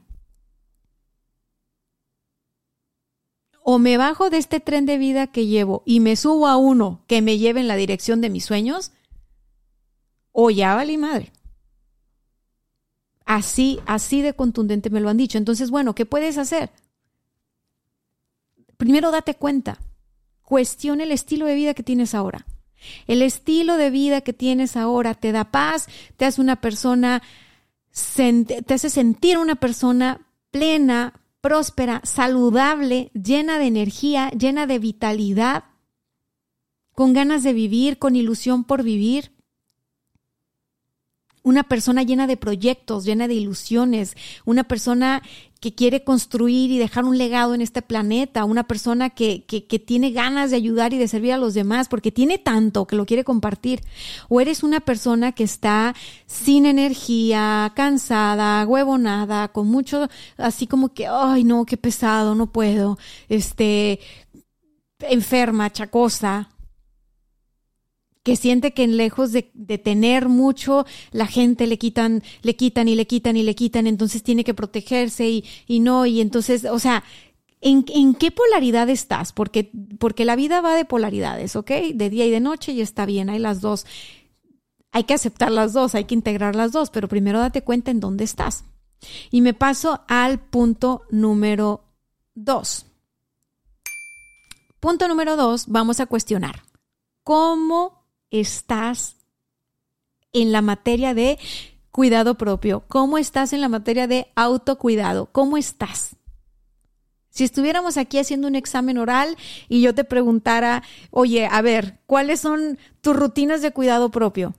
o 3.65 3.79
me 3.79 3.97
bajo 3.97 4.31
de 4.31 4.39
este 4.39 4.61
tren 4.61 4.87
de 4.87 4.99
vida 4.99 5.27
que 5.27 5.47
llevo 5.47 5.83
y 5.87 6.01
me 6.01 6.17
subo 6.17 6.49
a 6.49 6.57
uno 6.57 7.05
que 7.07 7.23
me 7.23 7.39
lleve 7.39 7.61
en 7.61 7.69
la 7.69 7.77
dirección 7.77 8.21
de 8.21 8.31
mis 8.31 8.45
sueños, 8.45 8.93
o 10.33 10.51
ya 10.51 10.75
valí 10.75 10.97
madre. 10.97 11.33
Así, 13.25 13.81
así 13.87 14.23
de 14.23 14.35
contundente 14.35 14.91
me 14.91 15.01
lo 15.01 15.09
han 15.09 15.17
dicho. 15.17 15.39
Entonces, 15.39 15.71
bueno, 15.71 15.95
¿qué 15.95 16.07
puedes 16.07 16.39
hacer? 16.39 16.71
Primero 18.77 19.11
date 19.11 19.35
cuenta, 19.35 19.79
cuestiona 20.43 21.05
el 21.05 21.13
estilo 21.13 21.47
de 21.47 21.55
vida 21.55 21.75
que 21.75 21.83
tienes 21.83 22.15
ahora. 22.15 22.47
El 23.07 23.23
estilo 23.23 23.77
de 23.77 23.91
vida 23.91 24.23
que 24.23 24.33
tienes 24.33 24.77
ahora 24.77 25.15
te 25.15 25.31
da 25.31 25.51
paz, 25.53 25.87
te 26.17 26.25
hace 26.25 26.41
una 26.41 26.61
persona, 26.61 27.23
te 28.17 28.75
hace 28.75 28.91
sentir 28.91 29.39
una 29.39 29.55
persona 29.55 30.27
plena, 30.51 31.22
próspera, 31.43 32.01
saludable, 32.05 33.11
llena 33.13 33.59
de 33.59 33.67
energía, 33.67 34.31
llena 34.31 34.67
de 34.67 34.79
vitalidad, 34.79 35.65
con 36.95 37.13
ganas 37.13 37.43
de 37.43 37.53
vivir, 37.53 37.99
con 37.99 38.17
ilusión 38.17 38.65
por 38.65 38.83
vivir. 38.83 39.33
Una 41.43 41.65
persona 41.65 42.05
llena 42.05 42.27
de 42.29 42.37
proyectos, 42.37 43.05
llena 43.05 43.27
de 43.29 43.35
ilusiones, 43.35 44.17
una 44.45 44.65
persona 44.65 45.23
que 45.63 45.73
quiere 45.77 46.03
construir 46.03 46.73
y 46.73 46.79
dejar 46.79 47.05
un 47.05 47.17
legado 47.17 47.55
en 47.55 47.61
este 47.61 47.83
planeta, 47.83 48.45
una 48.45 48.65
persona 48.65 49.11
que, 49.11 49.45
que, 49.45 49.65
que, 49.65 49.79
tiene 49.79 50.11
ganas 50.11 50.51
de 50.51 50.57
ayudar 50.57 50.93
y 50.93 50.99
de 50.99 51.07
servir 51.07 51.33
a 51.33 51.39
los 51.39 51.55
demás 51.55 51.87
porque 51.87 52.11
tiene 52.11 52.37
tanto 52.37 52.85
que 52.85 52.97
lo 52.97 53.07
quiere 53.07 53.23
compartir. 53.23 53.81
O 54.29 54.41
eres 54.41 54.65
una 54.65 54.81
persona 54.81 55.31
que 55.31 55.45
está 55.45 55.95
sin 56.27 56.67
energía, 56.67 57.73
cansada, 57.77 58.67
huevonada, 58.67 59.53
con 59.53 59.69
mucho, 59.69 60.09
así 60.37 60.67
como 60.67 60.93
que, 60.93 61.07
ay 61.07 61.45
no, 61.45 61.65
qué 61.65 61.77
pesado, 61.77 62.35
no 62.35 62.51
puedo, 62.51 62.99
este, 63.29 64.01
enferma, 64.99 65.71
chacosa, 65.71 66.49
que 68.23 68.37
siente 68.37 68.73
que 68.73 68.87
lejos 68.87 69.33
de, 69.33 69.43
tener 69.79 70.29
mucho, 70.29 70.87
la 71.11 71.27
gente 71.27 71.67
le 71.67 71.79
quitan, 71.79 72.23
le 72.43 72.55
quitan 72.55 72.89
y 72.89 72.95
le 72.95 73.07
quitan 73.07 73.37
y 73.37 73.43
le 73.43 73.55
quitan, 73.55 73.87
entonces 73.87 74.23
tiene 74.23 74.45
que 74.45 74.55
protegerse 74.55 75.29
y, 75.29 75.45
y 75.67 75.81
no, 75.81 76.07
y 76.07 76.21
entonces, 76.21 76.65
o 76.65 76.79
sea, 76.79 77.03
¿en, 77.61 77.85
¿en, 77.89 78.15
qué 78.15 78.31
polaridad 78.31 78.89
estás? 78.89 79.33
Porque, 79.33 79.73
porque 79.99 80.25
la 80.25 80.37
vida 80.37 80.61
va 80.61 80.75
de 80.75 80.85
polaridades, 80.85 81.57
¿ok? 81.57 81.71
De 81.95 82.11
día 82.11 82.27
y 82.27 82.31
de 82.31 82.41
noche 82.41 82.73
y 82.73 82.81
está 82.81 83.07
bien, 83.07 83.29
hay 83.29 83.41
las 83.41 83.61
dos. 83.61 83.87
Hay 84.93 85.05
que 85.05 85.15
aceptar 85.15 85.51
las 85.51 85.73
dos, 85.73 85.95
hay 85.95 86.05
que 86.05 86.15
integrar 86.15 86.55
las 86.55 86.71
dos, 86.71 86.91
pero 86.91 87.09
primero 87.09 87.41
date 87.41 87.63
cuenta 87.63 87.91
en 87.91 87.99
dónde 87.99 88.25
estás. 88.25 88.65
Y 89.31 89.41
me 89.41 89.55
paso 89.55 90.03
al 90.07 90.39
punto 90.39 91.03
número 91.11 91.85
dos. 92.35 92.87
Punto 94.79 95.09
número 95.09 95.37
dos, 95.37 95.67
vamos 95.67 95.99
a 95.99 96.07
cuestionar. 96.07 96.63
¿Cómo 97.25 98.02
estás 98.33 99.17
en 100.33 100.51
la 100.51 100.63
materia 100.63 101.15
de 101.15 101.39
cuidado 101.93 102.37
propio? 102.37 102.85
¿Cómo 102.89 103.19
estás 103.19 103.53
en 103.53 103.61
la 103.61 103.69
materia 103.69 104.09
de 104.09 104.33
autocuidado? 104.35 105.27
¿Cómo 105.31 105.57
estás? 105.57 106.17
Si 107.29 107.45
estuviéramos 107.45 107.97
aquí 107.97 108.19
haciendo 108.19 108.49
un 108.49 108.57
examen 108.57 108.99
oral 108.99 109.39
y 109.69 109.81
yo 109.81 109.95
te 109.95 110.05
preguntara, 110.05 110.83
oye, 111.11 111.47
a 111.51 111.63
ver, 111.63 112.01
¿cuáles 112.07 112.41
son 112.41 112.79
tus 113.01 113.17
rutinas 113.17 113.63
de 113.63 113.73
cuidado 113.73 114.11
propio? 114.11 114.55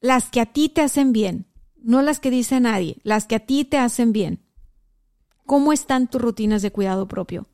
Las 0.00 0.28
que 0.28 0.40
a 0.40 0.46
ti 0.46 0.68
te 0.68 0.82
hacen 0.82 1.12
bien, 1.12 1.46
no 1.76 2.02
las 2.02 2.20
que 2.20 2.30
dice 2.30 2.60
nadie, 2.60 2.98
las 3.02 3.26
que 3.26 3.36
a 3.36 3.46
ti 3.46 3.64
te 3.64 3.78
hacen 3.78 4.12
bien. 4.12 4.42
¿Cómo 5.46 5.72
están 5.72 6.08
tus 6.08 6.20
rutinas 6.20 6.60
de 6.60 6.70
cuidado 6.70 7.08
propio? 7.08 7.46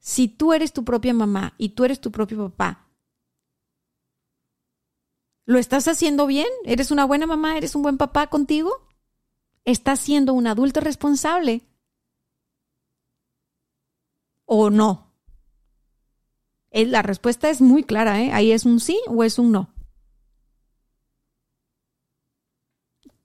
Si 0.00 0.26
tú 0.26 0.52
eres 0.52 0.72
tu 0.72 0.84
propia 0.84 1.14
mamá 1.14 1.54
y 1.56 1.70
tú 1.70 1.84
eres 1.84 2.00
tu 2.00 2.10
propio 2.10 2.50
papá, 2.50 2.83
¿Lo 5.46 5.58
estás 5.58 5.88
haciendo 5.88 6.26
bien? 6.26 6.48
¿Eres 6.64 6.90
una 6.90 7.04
buena 7.04 7.26
mamá? 7.26 7.56
¿Eres 7.56 7.74
un 7.74 7.82
buen 7.82 7.98
papá 7.98 8.28
contigo? 8.28 8.88
¿Estás 9.64 10.00
siendo 10.00 10.32
un 10.32 10.46
adulto 10.46 10.80
responsable? 10.80 11.62
¿O 14.46 14.70
no? 14.70 15.12
Eh, 16.70 16.86
la 16.86 17.02
respuesta 17.02 17.50
es 17.50 17.60
muy 17.60 17.84
clara, 17.84 18.20
¿eh? 18.22 18.32
Ahí 18.32 18.52
es 18.52 18.64
un 18.64 18.80
sí 18.80 18.98
o 19.06 19.22
es 19.22 19.38
un 19.38 19.52
no. 19.52 19.74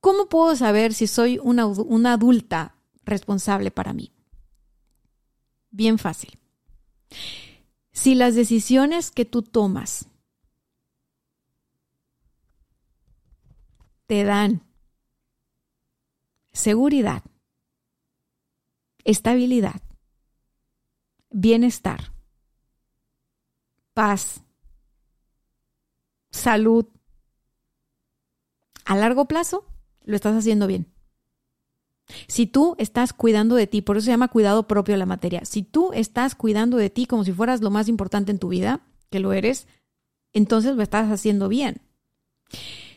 ¿Cómo 0.02 0.30
puedo 0.30 0.56
saber 0.56 0.94
si 0.94 1.08
soy 1.08 1.40
una, 1.42 1.66
una 1.66 2.14
adulta 2.14 2.76
responsable 3.04 3.72
para 3.72 3.94
mí? 3.94 4.14
Bien 5.72 5.98
fácil. 5.98 6.40
Si 7.92 8.16
las 8.16 8.36
decisiones 8.36 9.12
que 9.12 9.26
tú 9.26 9.42
tomas 9.42 10.08
te 14.10 14.24
dan 14.24 14.64
seguridad, 16.52 17.22
estabilidad, 19.04 19.84
bienestar, 21.30 22.12
paz, 23.94 24.42
salud, 26.32 26.88
a 28.84 28.96
largo 28.96 29.26
plazo 29.26 29.64
lo 30.06 30.16
estás 30.16 30.36
haciendo 30.36 30.66
bien. 30.66 30.92
Si 32.28 32.48
tú 32.48 32.76
estás 32.80 33.14
cuidando 33.14 33.54
de 33.54 33.68
ti, 33.68 33.84
por 33.84 33.98
eso 33.98 34.06
se 34.06 34.12
llama 34.12 34.30
cuidado 34.30 34.68
propio 34.68 34.98
la 34.98 35.06
materia, 35.06 35.46
si 35.46 35.62
tú 35.62 35.94
estás 35.94 36.34
cuidando 36.34 36.78
de 36.78 36.90
ti 36.90 37.06
como 37.06 37.24
si 37.24 37.32
fueras 37.32 37.62
lo 37.62 37.70
más 37.70 37.88
importante 37.88 38.32
en 38.32 38.40
tu 38.40 38.50
vida, 38.50 38.82
que 39.12 39.20
lo 39.20 39.34
eres, 39.34 39.68
entonces 40.34 40.76
lo 40.76 40.82
estás 40.82 41.12
haciendo 41.12 41.48
bien. 41.48 41.84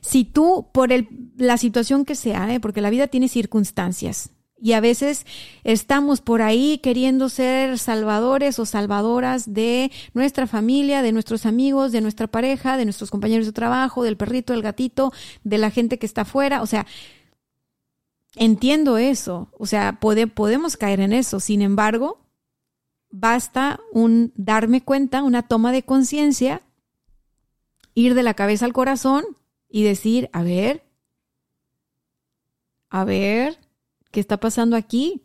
Si 0.03 0.25
tú, 0.25 0.69
por 0.73 0.93
el, 0.93 1.09
la 1.37 1.57
situación 1.57 2.05
que 2.05 2.17
sea, 2.17 2.53
¿eh? 2.53 2.61
porque 2.61 2.81
la 2.83 2.91
vida 2.91 3.07
tiene 3.07 3.29
circunstancias, 3.29 4.31
y 4.62 4.75
a 4.75 4.81
veces 4.81 5.27
estamos 5.65 6.21
por 6.21 6.41
ahí 6.41 6.79
queriendo 6.79 7.29
ser 7.29 7.81
salvadores 7.81 8.61
o 8.61 8.67
salvadoras 8.67 9.53
de 9.53 9.91
nuestra 10.15 10.47
familia, 10.47 11.03
de 11.03 11.11
nuestros 11.11 11.47
amigos, 11.47 11.91
de 11.91 12.01
nuestra 12.01 12.29
pareja, 12.29 12.77
de 12.77 12.85
nuestros 12.85 13.11
compañeros 13.11 13.47
de 13.47 13.53
trabajo, 13.53 14.05
del 14.05 14.17
perrito, 14.17 14.53
del 14.53 14.62
gatito, 14.62 15.12
de 15.43 15.59
la 15.59 15.73
gente 15.73 15.99
que 15.99 16.07
está 16.07 16.21
afuera. 16.21 16.62
O 16.62 16.67
sea, 16.67 16.87
entiendo 18.37 18.99
eso. 18.99 19.49
O 19.59 19.67
sea, 19.67 19.99
podemos 19.99 20.77
caer 20.77 21.01
en 21.01 21.12
eso. 21.12 21.41
Sin 21.41 21.61
embargo, 21.61 22.21
basta 23.11 23.81
un 23.93 24.33
darme 24.37 24.81
cuenta, 24.81 25.25
una 25.25 25.43
toma 25.43 25.73
de 25.73 25.83
conciencia, 25.83 26.62
ir 27.95 28.15
de 28.15 28.23
la 28.23 28.35
cabeza 28.35 28.65
al 28.65 28.73
corazón 28.73 29.25
y 29.73 29.83
decir, 29.83 30.31
a 30.33 30.45
ver, 30.45 30.85
a 32.91 33.05
ver, 33.05 33.59
¿Qué 34.13 34.21
está 34.21 34.37
pasando 34.37 34.77
aquí? 34.77 35.23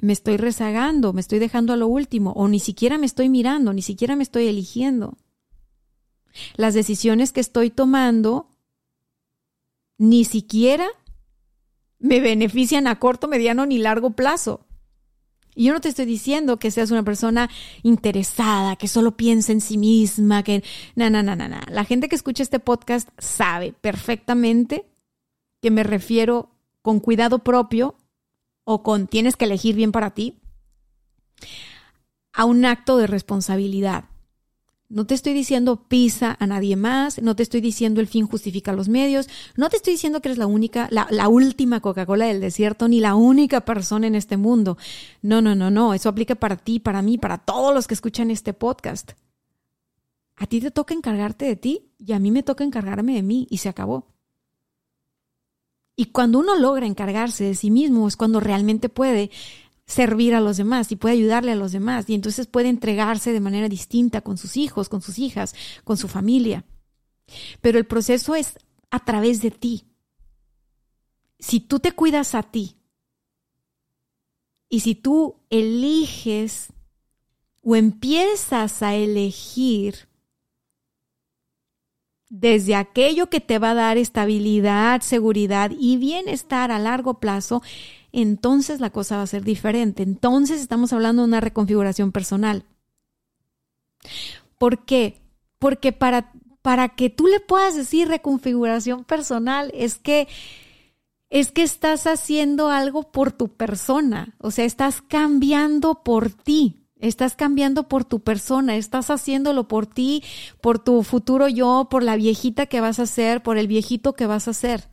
Me 0.00 0.14
estoy 0.14 0.38
rezagando, 0.38 1.12
me 1.12 1.20
estoy 1.20 1.38
dejando 1.38 1.74
a 1.74 1.76
lo 1.76 1.86
último, 1.86 2.32
o 2.32 2.48
ni 2.48 2.58
siquiera 2.58 2.98
me 2.98 3.06
estoy 3.06 3.28
mirando, 3.28 3.72
ni 3.72 3.82
siquiera 3.82 4.16
me 4.16 4.22
estoy 4.22 4.46
eligiendo. 4.46 5.16
Las 6.56 6.74
decisiones 6.74 7.32
que 7.32 7.40
estoy 7.40 7.70
tomando 7.70 8.56
ni 9.98 10.24
siquiera 10.24 10.86
me 11.98 12.20
benefician 12.20 12.86
a 12.86 12.98
corto, 12.98 13.28
mediano 13.28 13.66
ni 13.66 13.78
largo 13.78 14.10
plazo. 14.10 14.65
Y 15.56 15.64
yo 15.64 15.72
no 15.72 15.80
te 15.80 15.88
estoy 15.88 16.04
diciendo 16.04 16.58
que 16.58 16.70
seas 16.70 16.90
una 16.90 17.02
persona 17.02 17.50
interesada, 17.82 18.76
que 18.76 18.88
solo 18.88 19.16
piensa 19.16 19.52
en 19.52 19.62
sí 19.62 19.78
misma, 19.78 20.42
que... 20.42 20.62
No, 20.94 21.08
no, 21.08 21.22
no, 21.22 21.34
no, 21.34 21.48
no. 21.48 21.60
La 21.68 21.84
gente 21.84 22.08
que 22.08 22.14
escucha 22.14 22.42
este 22.42 22.60
podcast 22.60 23.08
sabe 23.18 23.72
perfectamente 23.72 24.86
que 25.62 25.70
me 25.70 25.82
refiero 25.82 26.50
con 26.82 27.00
cuidado 27.00 27.40
propio 27.40 27.96
o 28.64 28.82
con 28.82 29.06
tienes 29.06 29.36
que 29.36 29.46
elegir 29.46 29.74
bien 29.74 29.92
para 29.92 30.10
ti, 30.10 30.38
a 32.32 32.44
un 32.44 32.64
acto 32.64 32.98
de 32.98 33.06
responsabilidad. 33.06 34.04
No 34.88 35.04
te 35.04 35.14
estoy 35.14 35.32
diciendo 35.32 35.88
pisa 35.88 36.36
a 36.38 36.46
nadie 36.46 36.76
más, 36.76 37.20
no 37.20 37.34
te 37.34 37.42
estoy 37.42 37.60
diciendo 37.60 38.00
el 38.00 38.06
fin 38.06 38.26
justifica 38.26 38.72
los 38.72 38.88
medios, 38.88 39.28
no 39.56 39.68
te 39.68 39.76
estoy 39.76 39.94
diciendo 39.94 40.20
que 40.20 40.28
eres 40.28 40.38
la 40.38 40.46
única, 40.46 40.86
la, 40.92 41.08
la 41.10 41.28
última 41.28 41.80
Coca-Cola 41.80 42.26
del 42.26 42.40
desierto, 42.40 42.86
ni 42.86 43.00
la 43.00 43.16
única 43.16 43.62
persona 43.64 44.06
en 44.06 44.14
este 44.14 44.36
mundo. 44.36 44.78
No, 45.22 45.42
no, 45.42 45.56
no, 45.56 45.70
no, 45.72 45.92
eso 45.92 46.08
aplica 46.08 46.36
para 46.36 46.56
ti, 46.56 46.78
para 46.78 47.02
mí, 47.02 47.18
para 47.18 47.38
todos 47.38 47.74
los 47.74 47.88
que 47.88 47.94
escuchan 47.94 48.30
este 48.30 48.52
podcast. 48.52 49.12
A 50.36 50.46
ti 50.46 50.60
te 50.60 50.70
toca 50.70 50.94
encargarte 50.94 51.46
de 51.46 51.56
ti 51.56 51.90
y 51.98 52.12
a 52.12 52.20
mí 52.20 52.30
me 52.30 52.44
toca 52.44 52.62
encargarme 52.62 53.14
de 53.14 53.22
mí 53.22 53.48
y 53.50 53.58
se 53.58 53.68
acabó. 53.68 54.06
Y 55.96 56.06
cuando 56.06 56.38
uno 56.38 56.54
logra 56.56 56.86
encargarse 56.86 57.44
de 57.44 57.54
sí 57.54 57.70
mismo 57.70 58.06
es 58.06 58.16
cuando 58.16 58.38
realmente 58.38 58.90
puede 58.90 59.30
servir 59.86 60.34
a 60.34 60.40
los 60.40 60.56
demás 60.56 60.90
y 60.90 60.96
puede 60.96 61.14
ayudarle 61.14 61.52
a 61.52 61.56
los 61.56 61.72
demás 61.72 62.08
y 62.08 62.14
entonces 62.14 62.46
puede 62.46 62.68
entregarse 62.68 63.32
de 63.32 63.40
manera 63.40 63.68
distinta 63.68 64.20
con 64.20 64.36
sus 64.36 64.56
hijos, 64.56 64.88
con 64.88 65.00
sus 65.00 65.18
hijas, 65.18 65.54
con 65.84 65.96
su 65.96 66.08
familia. 66.08 66.64
Pero 67.60 67.78
el 67.78 67.86
proceso 67.86 68.34
es 68.34 68.58
a 68.90 69.04
través 69.04 69.40
de 69.42 69.50
ti. 69.50 69.84
Si 71.38 71.60
tú 71.60 71.78
te 71.78 71.92
cuidas 71.92 72.34
a 72.34 72.42
ti 72.42 72.76
y 74.68 74.80
si 74.80 74.94
tú 74.94 75.36
eliges 75.50 76.72
o 77.62 77.76
empiezas 77.76 78.82
a 78.82 78.94
elegir 78.94 80.08
desde 82.28 82.74
aquello 82.74 83.28
que 83.28 83.40
te 83.40 83.58
va 83.58 83.70
a 83.70 83.74
dar 83.74 83.98
estabilidad, 83.98 85.00
seguridad 85.02 85.70
y 85.78 85.96
bienestar 85.96 86.72
a 86.72 86.78
largo 86.78 87.20
plazo, 87.20 87.62
entonces 88.12 88.80
la 88.80 88.90
cosa 88.90 89.16
va 89.16 89.22
a 89.22 89.26
ser 89.26 89.44
diferente. 89.44 90.02
Entonces 90.02 90.60
estamos 90.60 90.92
hablando 90.92 91.22
de 91.22 91.28
una 91.28 91.40
reconfiguración 91.40 92.12
personal. 92.12 92.64
¿Por 94.58 94.84
qué? 94.84 95.20
Porque 95.58 95.92
para, 95.92 96.32
para 96.62 96.90
que 96.90 97.10
tú 97.10 97.26
le 97.26 97.40
puedas 97.40 97.74
decir 97.74 98.08
reconfiguración 98.08 99.04
personal 99.04 99.70
es 99.74 99.98
que 99.98 100.28
es 101.28 101.50
que 101.50 101.62
estás 101.62 102.06
haciendo 102.06 102.70
algo 102.70 103.10
por 103.10 103.32
tu 103.32 103.48
persona, 103.48 104.36
o 104.38 104.52
sea, 104.52 104.64
estás 104.64 105.02
cambiando 105.02 106.02
por 106.04 106.30
ti. 106.30 106.82
Estás 106.98 107.36
cambiando 107.36 107.88
por 107.88 108.04
tu 108.06 108.20
persona, 108.20 108.76
estás 108.76 109.10
haciéndolo 109.10 109.68
por 109.68 109.86
ti, 109.86 110.24
por 110.62 110.78
tu 110.78 111.02
futuro 111.02 111.46
yo, 111.46 111.88
por 111.90 112.02
la 112.02 112.16
viejita 112.16 112.64
que 112.64 112.80
vas 112.80 112.98
a 112.98 113.04
ser, 113.04 113.42
por 113.42 113.58
el 113.58 113.68
viejito 113.68 114.14
que 114.14 114.26
vas 114.26 114.48
a 114.48 114.54
ser. 114.54 114.88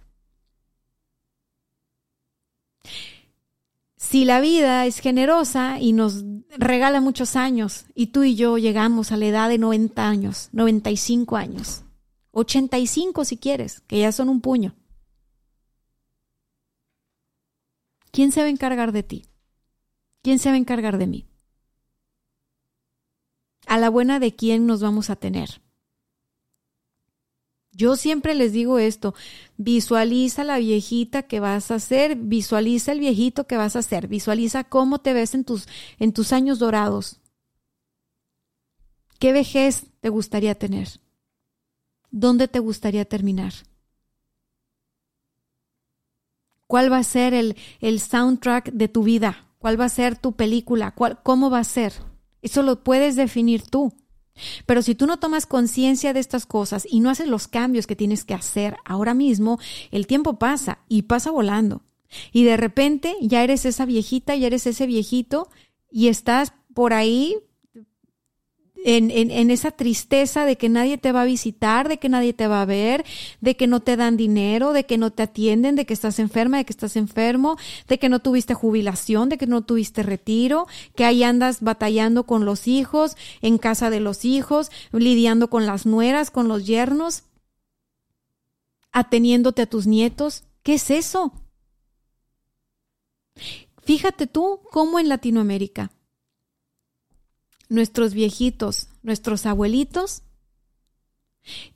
Si 4.04 4.26
la 4.26 4.42
vida 4.42 4.86
es 4.86 5.00
generosa 5.00 5.80
y 5.80 5.94
nos 5.94 6.26
regala 6.58 7.00
muchos 7.00 7.38
años 7.38 7.86
y 7.96 8.08
tú 8.08 8.24
y 8.24 8.36
yo 8.36 8.58
llegamos 8.58 9.12
a 9.12 9.18
la 9.18 9.26
edad 9.26 9.48
de 9.48 9.58
90 9.58 10.08
años, 10.08 10.50
95 10.52 11.38
años, 11.38 11.84
85 12.32 13.24
si 13.24 13.38
quieres, 13.38 13.80
que 13.88 14.00
ya 14.00 14.12
son 14.12 14.28
un 14.28 14.42
puño, 14.42 14.76
¿quién 18.12 18.34
se 18.34 18.42
va 18.42 18.48
a 18.48 18.50
encargar 18.50 18.92
de 18.92 19.04
ti? 19.04 19.26
¿Quién 20.22 20.38
se 20.38 20.50
va 20.50 20.56
a 20.56 20.60
encargar 20.60 20.98
de 20.98 21.08
mí? 21.08 21.28
a 23.74 23.80
la 23.80 23.90
buena 23.90 24.20
de 24.20 24.36
quién 24.36 24.68
nos 24.68 24.82
vamos 24.82 25.10
a 25.10 25.16
tener. 25.16 25.63
Yo 27.76 27.96
siempre 27.96 28.36
les 28.36 28.54
digo 28.54 28.78
esto, 28.78 29.16
visualiza 29.58 30.44
la 30.44 30.60
viejita 30.60 31.24
que 31.24 31.40
vas 31.40 31.72
a 31.72 31.80
ser, 31.80 32.16
visualiza 32.16 32.92
el 32.92 33.00
viejito 33.00 33.48
que 33.48 33.58
vas 33.58 33.76
a 33.76 33.82
ser, 33.82 34.08
visualiza 34.08 34.64
cómo 34.64 35.00
te 35.00 35.14
ves 35.14 35.34
en 35.34 35.44
tus, 35.44 35.68
en 35.98 36.14
tus 36.14 36.34
años 36.34 36.60
dorados. 36.60 37.20
¿Qué 39.18 39.34
vejez 39.34 39.88
te 40.02 40.10
gustaría 40.10 40.54
tener? 40.54 40.88
¿Dónde 42.12 42.48
te 42.48 42.60
gustaría 42.60 43.06
terminar? 43.06 43.54
¿Cuál 46.68 46.92
va 46.92 46.98
a 46.98 47.04
ser 47.04 47.34
el, 47.34 47.56
el 47.82 48.00
soundtrack 48.00 48.72
de 48.72 48.88
tu 48.88 49.02
vida? 49.02 49.48
¿Cuál 49.58 49.80
va 49.80 49.86
a 49.86 49.90
ser 49.90 50.16
tu 50.16 50.34
película? 50.34 50.92
¿Cuál, 50.92 51.24
¿Cómo 51.24 51.50
va 51.50 51.60
a 51.60 51.64
ser? 51.64 51.94
Eso 52.44 52.62
lo 52.62 52.84
puedes 52.84 53.16
definir 53.16 53.64
tú. 53.64 53.94
Pero 54.66 54.82
si 54.82 54.96
tú 54.96 55.06
no 55.06 55.18
tomas 55.20 55.46
conciencia 55.46 56.14
de 56.14 56.20
estas 56.20 56.46
cosas 56.46 56.88
y 56.90 57.00
no 57.00 57.10
haces 57.10 57.28
los 57.28 57.48
cambios 57.48 57.88
que 57.88 57.96
tienes 57.96 58.26
que 58.26 58.34
hacer 58.34 58.78
ahora 58.86 59.14
mismo, 59.14 59.60
el 59.92 60.08
tiempo 60.08 60.40
pasa 60.40 60.80
y 60.88 61.04
pasa 61.04 61.32
volando. 61.32 61.82
Y 62.32 62.44
de 62.44 62.58
repente 62.58 63.16
ya 63.22 63.44
eres 63.44 63.66
esa 63.66 63.86
viejita, 63.86 64.36
ya 64.36 64.48
eres 64.48 64.68
ese 64.68 64.86
viejito 64.86 65.50
y 65.92 66.08
estás 66.08 66.54
por 66.74 66.94
ahí 66.94 67.38
en, 68.86 69.52
esa 69.52 69.72
tristeza 69.72 70.46
de 70.46 70.58
que 70.58 70.70
nadie 70.70 70.98
te 70.98 71.12
va 71.12 71.22
a 71.22 71.26
visitar, 71.26 71.88
de 71.88 71.98
que 71.98 72.10
nadie 72.10 72.34
te 72.34 72.48
va 72.48 72.62
a 72.62 72.66
ver, 72.66 73.06
de 73.42 73.56
que 73.56 73.68
no 73.68 73.80
te 73.80 73.96
dan 73.96 74.18
dinero, 74.18 74.74
de 74.74 74.86
que 74.86 74.98
no 74.98 75.12
te 75.12 75.24
atienden, 75.24 75.76
de 75.76 75.86
que 75.86 75.94
estás 75.94 76.20
enferma, 76.20 76.58
de 76.58 76.66
que 76.66 76.74
estás 76.74 76.96
enfermo, 76.96 77.58
de 77.88 78.00
que 78.00 78.10
no 78.10 78.20
tuviste 78.20 78.54
jubilación, 78.54 79.30
de 79.30 79.38
que 79.38 79.48
no 79.48 79.62
tuviste 79.62 80.04
retiro, 80.04 80.68
que 80.96 81.06
ahí 81.06 81.24
andas 81.24 81.62
batallando 81.62 82.26
con 82.26 82.46
los 82.46 82.68
hijos, 82.68 83.16
en 83.42 83.58
casa 83.58 83.90
de 83.90 84.00
los 84.00 84.26
hijos, 84.26 84.72
lidiando 84.92 85.50
con 85.50 85.66
las 85.66 85.86
nueras, 85.86 86.32
con 86.32 86.48
los 86.48 86.66
yernos, 86.66 87.24
ateniéndote 88.92 89.64
a 89.64 89.68
tus 89.68 89.88
nietos. 89.88 90.44
¿Qué 90.62 90.76
es 90.76 90.92
eso? 90.92 91.34
Fíjate 93.82 94.28
tú 94.28 94.62
cómo 94.72 95.00
en 95.00 95.10
Latinoamérica 95.10 95.92
nuestros 97.74 98.14
viejitos, 98.14 98.88
nuestros 99.02 99.48
abuelitos, 99.48 100.22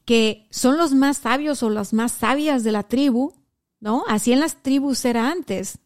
que 0.05 0.47
son 0.51 0.77
los 0.77 0.93
más 0.93 1.17
sabios 1.17 1.63
o 1.63 1.71
las 1.71 1.91
más 1.91 2.11
sabias 2.11 2.63
de 2.63 2.71
la 2.71 2.83
tribu, 2.83 3.33
¿no? 3.79 4.03
Así 4.07 4.31
en 4.31 4.39
las 4.39 4.61
tribus 4.61 5.03
era 5.05 5.31
antes. 5.31 5.79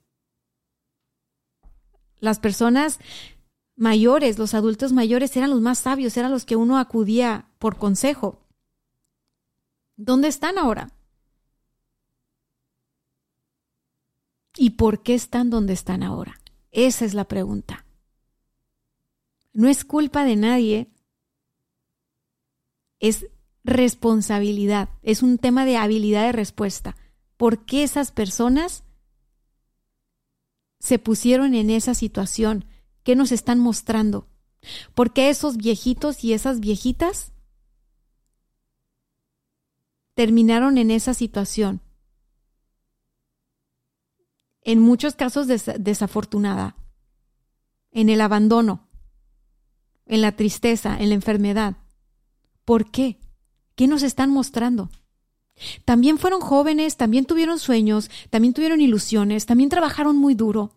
Las 2.19 2.39
personas 2.39 3.00
mayores, 3.78 4.38
los 4.38 4.54
adultos 4.54 4.92
mayores 4.92 5.36
eran 5.38 5.50
los 5.50 5.62
más 5.62 5.79
sabios, 5.79 6.17
eran 6.17 6.31
los 6.31 6.44
que 6.44 6.58
uno 6.58 6.77
acudía 6.77 7.48
por 7.58 7.77
consejo. 7.77 8.38
¿Dónde 9.96 10.27
están 10.27 10.58
ahora? 10.58 10.92
¿Y 14.58 14.71
por 14.71 15.04
qué 15.04 15.15
están 15.15 15.50
donde 15.50 15.71
están 15.71 16.04
ahora. 16.04 16.38
Esa 16.71 17.06
es 17.06 17.13
la 17.13 17.23
pregunta. 17.23 17.86
No 19.54 19.67
es 19.67 19.83
culpa 19.83 20.23
de 20.23 20.35
nadie, 20.35 20.91
es 22.99 23.27
responsabilidad, 23.63 24.89
es 25.02 25.23
un 25.23 25.37
tema 25.37 25.65
de 25.65 25.77
habilidad 25.77 26.23
de 26.23 26.31
respuesta. 26.31 26.95
¿Por 27.37 27.65
qué 27.65 27.83
esas 27.83 28.12
personas 28.12 28.83
se 30.79 30.99
pusieron 30.99 31.54
en 31.54 31.69
esa 31.69 31.93
situación? 31.93 32.65
¿Qué 33.04 33.15
nos 33.15 33.31
están 33.31 33.60
mostrando? 33.60 34.27
¿Por 34.93 35.12
qué 35.13 35.29
esos 35.29 35.58
viejitos 35.58 36.23
y 36.23 36.33
esas 36.33 36.60
viejitas 36.60 37.33
terminaron 40.13 40.77
en 40.77 40.91
esa 40.91 41.13
situación? 41.13 41.81
En 44.62 44.79
muchos 44.79 45.15
casos 45.15 45.47
desafortunada, 45.47 46.75
en 47.91 48.10
el 48.10 48.21
abandono, 48.21 48.90
en 50.12 50.22
la 50.22 50.34
tristeza, 50.34 50.98
en 51.00 51.10
la 51.10 51.16
enfermedad. 51.16 51.78
¿Por 52.66 52.92
qué? 52.92 53.18
¿Qué 53.76 53.88
nos 53.88 54.04
están 54.04 54.30
mostrando? 54.30 54.92
También 55.86 56.18
fueron 56.18 56.42
jóvenes, 56.42 56.98
también 56.98 57.26
tuvieron 57.26 57.60
sueños, 57.60 58.12
también 58.30 58.54
tuvieron 58.54 58.82
ilusiones, 58.82 59.46
también 59.46 59.70
trabajaron 59.70 60.18
muy 60.18 60.36
duro. 60.36 60.76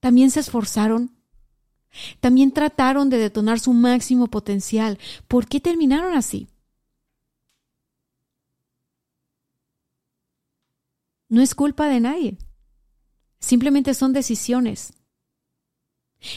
También 0.00 0.30
se 0.30 0.40
esforzaron. 0.40 1.14
También 2.20 2.50
trataron 2.50 3.10
de 3.10 3.18
detonar 3.18 3.60
su 3.60 3.74
máximo 3.74 4.28
potencial. 4.28 4.98
¿Por 5.28 5.46
qué 5.46 5.60
terminaron 5.60 6.14
así? 6.14 6.48
No 11.28 11.42
es 11.42 11.54
culpa 11.54 11.88
de 11.88 12.00
nadie. 12.00 12.38
Simplemente 13.38 13.92
son 13.92 14.14
decisiones. 14.14 14.94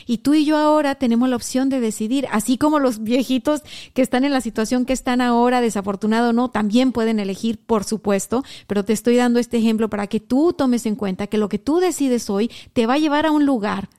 Y 0.06 0.20
tú 0.20 0.34
y 0.34 0.46
yo 0.46 0.58
ahora 0.58 0.96
tenemos 0.96 1.30
la 1.30 1.36
opción 1.36 1.70
de 1.70 1.80
decidir, 1.80 2.28
así 2.32 2.58
como 2.58 2.80
los 2.80 3.04
viejitos 3.04 3.62
que 3.94 4.02
están 4.02 4.24
en 4.24 4.34
la 4.34 4.42
situación 4.42 4.86
que 4.86 4.94
están 4.94 5.22
ahora, 5.22 5.62
desafortunado 5.62 6.30
o 6.30 6.34
no, 6.34 6.50
también 6.50 6.92
pueden 6.92 7.20
elegir, 7.20 7.60
por 7.66 7.84
supuesto, 7.84 8.44
pero 8.68 8.86
te 8.86 8.94
estoy 8.94 9.16
dando 9.16 9.40
este 9.40 9.58
ejemplo 9.58 9.90
para 9.90 10.08
que 10.08 10.20
tú 10.20 10.54
tomes 10.54 10.86
en 10.86 10.96
cuenta 10.96 11.28
que 11.28 11.38
lo 11.38 11.50
que 11.50 11.60
tú 11.60 11.80
decides 11.80 12.30
hoy 12.30 12.52
te 12.74 12.86
va 12.86 12.96
a 12.96 13.00
llevar 13.00 13.26
a 13.26 13.32
un 13.32 13.46
lugar. 13.46 13.90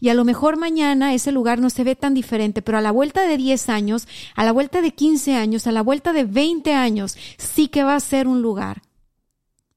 Y 0.00 0.10
a 0.10 0.14
lo 0.14 0.24
mejor 0.24 0.56
mañana 0.58 1.14
ese 1.14 1.32
lugar 1.32 1.58
no 1.58 1.70
se 1.70 1.84
ve 1.84 1.96
tan 1.96 2.14
diferente, 2.14 2.62
pero 2.62 2.78
a 2.78 2.82
la 2.82 2.90
vuelta 2.90 3.26
de 3.26 3.36
10 3.36 3.68
años, 3.70 4.06
a 4.34 4.44
la 4.44 4.52
vuelta 4.52 4.82
de 4.82 4.92
15 4.92 5.34
años, 5.34 5.66
a 5.66 5.72
la 5.72 5.82
vuelta 5.82 6.12
de 6.12 6.24
20 6.24 6.74
años, 6.74 7.16
sí 7.38 7.68
que 7.68 7.82
va 7.82 7.96
a 7.96 8.00
ser 8.00 8.28
un 8.28 8.42
lugar 8.42 8.82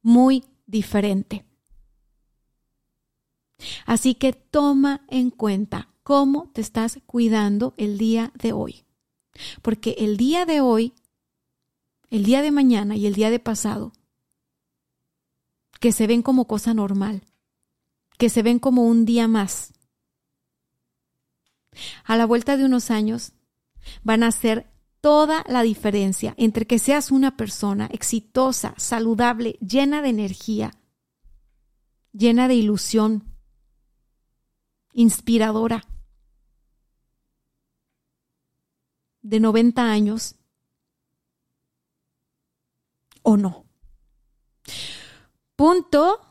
muy 0.02 0.44
diferente. 0.68 1.46
Así 3.86 4.16
que 4.16 4.34
toma 4.34 5.06
en 5.10 5.30
cuenta 5.30 5.90
cómo 6.04 6.52
te 6.54 6.62
estás 6.62 7.00
cuidando 7.06 7.74
el 7.78 7.98
día 7.98 8.32
de 8.36 8.54
hoy. 8.54 8.86
Porque 9.62 9.96
el 10.00 10.18
día 10.18 10.46
de 10.46 10.62
hoy, 10.62 10.94
el 12.10 12.24
día 12.24 12.42
de 12.42 12.52
mañana 12.52 12.96
y 12.96 13.06
el 13.06 13.14
día 13.14 13.30
de 13.30 13.40
pasado, 13.40 13.94
que 15.80 15.92
se 15.92 16.08
ven 16.08 16.22
como 16.22 16.48
cosa 16.48 16.74
normal, 16.74 17.24
que 18.18 18.30
se 18.30 18.44
ven 18.44 18.60
como 18.60 18.86
un 18.86 19.06
día 19.06 19.28
más, 19.28 19.74
a 22.06 22.16
la 22.16 22.26
vuelta 22.26 22.56
de 22.56 22.66
unos 22.66 22.92
años 22.92 23.34
van 24.04 24.24
a 24.24 24.32
ser 24.32 24.72
toda 25.02 25.44
la 25.48 25.62
diferencia 25.62 26.34
entre 26.38 26.66
que 26.66 26.80
seas 26.80 27.12
una 27.12 27.38
persona 27.38 27.88
exitosa, 27.92 28.74
saludable, 28.78 29.58
llena 29.60 30.02
de 30.02 30.10
energía, 30.10 30.72
llena 32.12 32.48
de 32.48 32.56
ilusión, 32.56 33.35
inspiradora 34.96 35.84
de 39.22 39.40
90 39.40 39.84
años 39.84 40.36
o 43.22 43.38
no. 43.38 43.66
Punto 45.56 46.22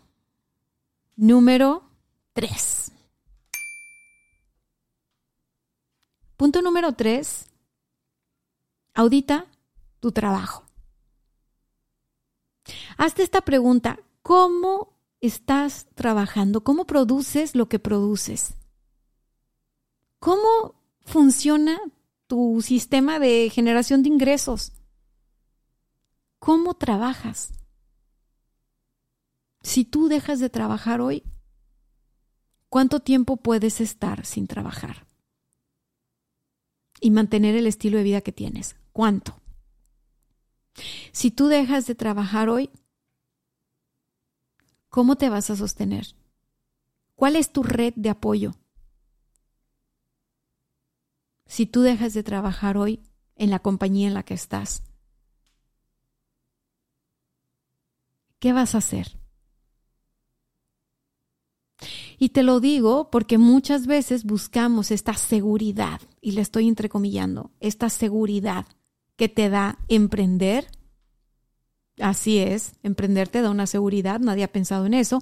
número 1.16 1.84
3. 2.32 2.92
Punto 6.36 6.62
número 6.62 6.92
3. 6.92 7.50
Audita 8.94 9.46
tu 10.00 10.10
trabajo. 10.10 10.64
Hazte 12.96 13.22
esta 13.22 13.42
pregunta. 13.42 13.98
¿Cómo 14.22 14.93
estás 15.26 15.88
trabajando? 15.94 16.62
¿Cómo 16.62 16.86
produces 16.86 17.54
lo 17.54 17.68
que 17.68 17.78
produces? 17.78 18.54
¿Cómo 20.18 20.82
funciona 21.02 21.80
tu 22.26 22.60
sistema 22.62 23.18
de 23.18 23.50
generación 23.50 24.02
de 24.02 24.10
ingresos? 24.10 24.72
¿Cómo 26.38 26.74
trabajas? 26.74 27.52
Si 29.62 29.84
tú 29.84 30.08
dejas 30.08 30.40
de 30.40 30.50
trabajar 30.50 31.00
hoy, 31.00 31.22
¿cuánto 32.68 33.00
tiempo 33.00 33.38
puedes 33.38 33.80
estar 33.80 34.26
sin 34.26 34.46
trabajar? 34.46 35.06
Y 37.00 37.10
mantener 37.10 37.54
el 37.54 37.66
estilo 37.66 37.96
de 37.96 38.04
vida 38.04 38.20
que 38.20 38.32
tienes. 38.32 38.76
¿Cuánto? 38.92 39.40
Si 41.12 41.30
tú 41.30 41.46
dejas 41.46 41.86
de 41.86 41.94
trabajar 41.94 42.48
hoy, 42.48 42.70
¿Cómo 44.94 45.16
te 45.16 45.28
vas 45.28 45.50
a 45.50 45.56
sostener? 45.56 46.14
¿Cuál 47.16 47.34
es 47.34 47.52
tu 47.52 47.64
red 47.64 47.94
de 47.96 48.10
apoyo? 48.10 48.54
Si 51.46 51.66
tú 51.66 51.80
dejas 51.80 52.14
de 52.14 52.22
trabajar 52.22 52.76
hoy 52.76 53.02
en 53.34 53.50
la 53.50 53.58
compañía 53.58 54.06
en 54.06 54.14
la 54.14 54.22
que 54.22 54.34
estás, 54.34 54.84
¿qué 58.38 58.52
vas 58.52 58.76
a 58.76 58.78
hacer? 58.78 59.18
Y 62.16 62.28
te 62.28 62.44
lo 62.44 62.60
digo 62.60 63.10
porque 63.10 63.36
muchas 63.36 63.88
veces 63.88 64.22
buscamos 64.22 64.92
esta 64.92 65.14
seguridad, 65.14 66.02
y 66.20 66.30
le 66.30 66.40
estoy 66.40 66.68
entrecomillando, 66.68 67.50
esta 67.58 67.88
seguridad 67.90 68.66
que 69.16 69.28
te 69.28 69.50
da 69.50 69.76
emprender 69.88 70.68
Así 72.00 72.38
es, 72.38 72.72
emprender 72.82 73.28
te 73.28 73.40
da 73.40 73.50
una 73.50 73.66
seguridad, 73.66 74.18
nadie 74.18 74.44
ha 74.44 74.52
pensado 74.52 74.86
en 74.86 74.94
eso. 74.94 75.20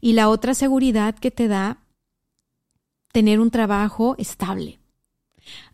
Y 0.00 0.14
la 0.14 0.28
otra 0.28 0.54
seguridad 0.54 1.14
que 1.14 1.30
te 1.30 1.48
da 1.48 1.78
tener 3.12 3.40
un 3.40 3.50
trabajo 3.50 4.16
estable. 4.18 4.80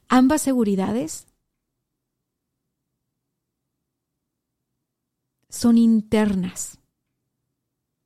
Ambas 0.09 0.43
seguridades 0.43 1.27
son 5.49 5.79
internas, 5.79 6.79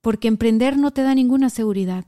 porque 0.03 0.29
emprender 0.29 0.77
no 0.77 0.93
te 0.93 1.03
da 1.03 1.15
ninguna 1.15 1.51
seguridad. 1.51 2.05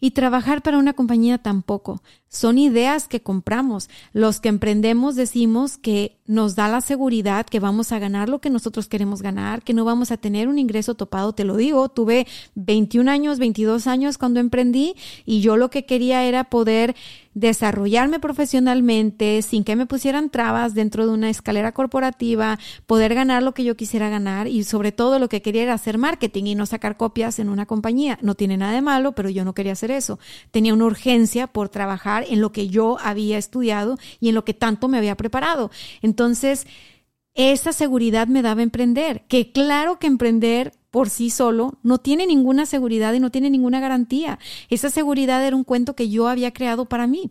Y 0.00 0.12
trabajar 0.12 0.62
para 0.62 0.78
una 0.78 0.92
compañía 0.92 1.38
tampoco. 1.38 2.02
Son 2.28 2.58
ideas 2.58 3.08
que 3.08 3.22
compramos. 3.22 3.88
Los 4.12 4.40
que 4.40 4.48
emprendemos 4.48 5.16
decimos 5.16 5.78
que 5.78 6.18
nos 6.26 6.56
da 6.56 6.68
la 6.68 6.82
seguridad 6.82 7.46
que 7.46 7.58
vamos 7.58 7.90
a 7.90 7.98
ganar 7.98 8.28
lo 8.28 8.40
que 8.40 8.50
nosotros 8.50 8.86
queremos 8.86 9.22
ganar, 9.22 9.62
que 9.62 9.72
no 9.72 9.86
vamos 9.86 10.10
a 10.10 10.18
tener 10.18 10.46
un 10.46 10.58
ingreso 10.58 10.94
topado. 10.94 11.32
Te 11.32 11.44
lo 11.44 11.56
digo, 11.56 11.88
tuve 11.88 12.26
21 12.54 13.10
años, 13.10 13.38
22 13.38 13.86
años 13.86 14.18
cuando 14.18 14.40
emprendí 14.40 14.94
y 15.24 15.40
yo 15.40 15.56
lo 15.56 15.70
que 15.70 15.86
quería 15.86 16.24
era 16.24 16.44
poder 16.44 16.94
desarrollarme 17.38 18.18
profesionalmente 18.18 19.42
sin 19.42 19.62
que 19.62 19.76
me 19.76 19.86
pusieran 19.86 20.28
trabas 20.28 20.74
dentro 20.74 21.06
de 21.06 21.12
una 21.12 21.30
escalera 21.30 21.72
corporativa, 21.72 22.58
poder 22.86 23.14
ganar 23.14 23.44
lo 23.44 23.54
que 23.54 23.62
yo 23.62 23.76
quisiera 23.76 24.08
ganar 24.08 24.48
y 24.48 24.64
sobre 24.64 24.90
todo 24.90 25.20
lo 25.20 25.28
que 25.28 25.40
quería 25.40 25.62
era 25.62 25.74
hacer 25.74 25.98
marketing 25.98 26.44
y 26.44 26.54
no 26.56 26.66
sacar 26.66 26.96
copias 26.96 27.38
en 27.38 27.48
una 27.48 27.64
compañía. 27.64 28.18
No 28.22 28.34
tiene 28.34 28.56
nada 28.56 28.72
de 28.72 28.82
malo, 28.82 29.12
pero 29.12 29.30
yo 29.30 29.44
no 29.44 29.54
quería 29.54 29.72
hacer 29.72 29.92
eso. 29.92 30.18
Tenía 30.50 30.74
una 30.74 30.86
urgencia 30.86 31.46
por 31.46 31.68
trabajar 31.68 32.17
en 32.26 32.40
lo 32.40 32.52
que 32.52 32.68
yo 32.68 32.98
había 33.00 33.38
estudiado 33.38 33.98
y 34.20 34.28
en 34.28 34.34
lo 34.34 34.44
que 34.44 34.54
tanto 34.54 34.88
me 34.88 34.98
había 34.98 35.16
preparado. 35.16 35.70
Entonces, 36.02 36.66
esa 37.34 37.72
seguridad 37.72 38.26
me 38.26 38.42
daba 38.42 38.62
emprender, 38.62 39.24
que 39.28 39.52
claro 39.52 39.98
que 39.98 40.06
emprender 40.06 40.72
por 40.90 41.10
sí 41.10 41.30
solo 41.30 41.78
no 41.82 41.98
tiene 41.98 42.26
ninguna 42.26 42.66
seguridad 42.66 43.12
y 43.12 43.20
no 43.20 43.30
tiene 43.30 43.50
ninguna 43.50 43.80
garantía. 43.80 44.38
Esa 44.70 44.90
seguridad 44.90 45.46
era 45.46 45.54
un 45.54 45.64
cuento 45.64 45.94
que 45.94 46.08
yo 46.08 46.28
había 46.28 46.52
creado 46.52 46.86
para 46.86 47.06
mí. 47.06 47.30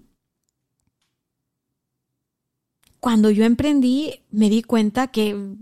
Cuando 2.99 3.29
yo 3.29 3.45
emprendí, 3.45 4.23
me 4.31 4.49
di 4.49 4.63
cuenta 4.63 5.07
que, 5.07 5.55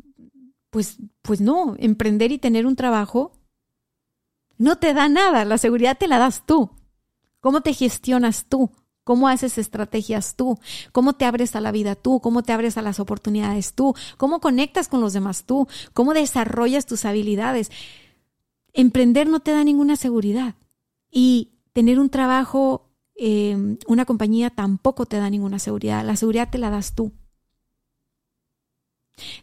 pues, 0.69 0.97
pues 1.21 1.41
no, 1.41 1.75
emprender 1.79 2.31
y 2.31 2.37
tener 2.37 2.65
un 2.65 2.75
trabajo 2.75 3.31
no 4.57 4.77
te 4.77 4.93
da 4.93 5.09
nada, 5.09 5.43
la 5.45 5.57
seguridad 5.57 5.97
te 5.97 6.07
la 6.07 6.17
das 6.17 6.45
tú. 6.45 6.69
¿Cómo 7.41 7.61
te 7.61 7.73
gestionas 7.73 8.45
tú? 8.45 8.71
¿Cómo 9.05 9.29
haces 9.29 9.57
estrategias 9.57 10.35
tú? 10.35 10.59
¿Cómo 10.91 11.13
te 11.13 11.23
abres 11.23 11.55
a 11.55 11.61
la 11.61 11.71
vida 11.71 11.95
tú? 11.95 12.19
¿Cómo 12.19 12.43
te 12.43 12.51
abres 12.51 12.77
a 12.77 12.81
las 12.81 12.99
oportunidades 12.99 13.73
tú? 13.73 13.95
¿Cómo 14.17 14.41
conectas 14.41 14.89
con 14.89 14.99
los 14.99 15.13
demás 15.13 15.45
tú? 15.45 15.69
¿Cómo 15.93 16.13
desarrollas 16.13 16.85
tus 16.85 17.05
habilidades? 17.05 17.71
emprender 18.75 19.27
no 19.27 19.39
te 19.39 19.51
da 19.51 19.63
ninguna 19.63 19.95
seguridad 19.95 20.55
y 21.09 21.53
tener 21.73 21.99
un 21.99 22.09
trabajo, 22.09 22.91
em, 23.15 23.77
una 23.87 24.05
compañía 24.05 24.49
tampoco 24.49 25.05
te 25.05 25.17
da 25.17 25.29
ninguna 25.29 25.59
seguridad. 25.59 26.05
La 26.05 26.17
seguridad 26.17 26.49
te 26.51 26.57
la 26.57 26.69
das 26.69 26.93
tú. 26.93 27.13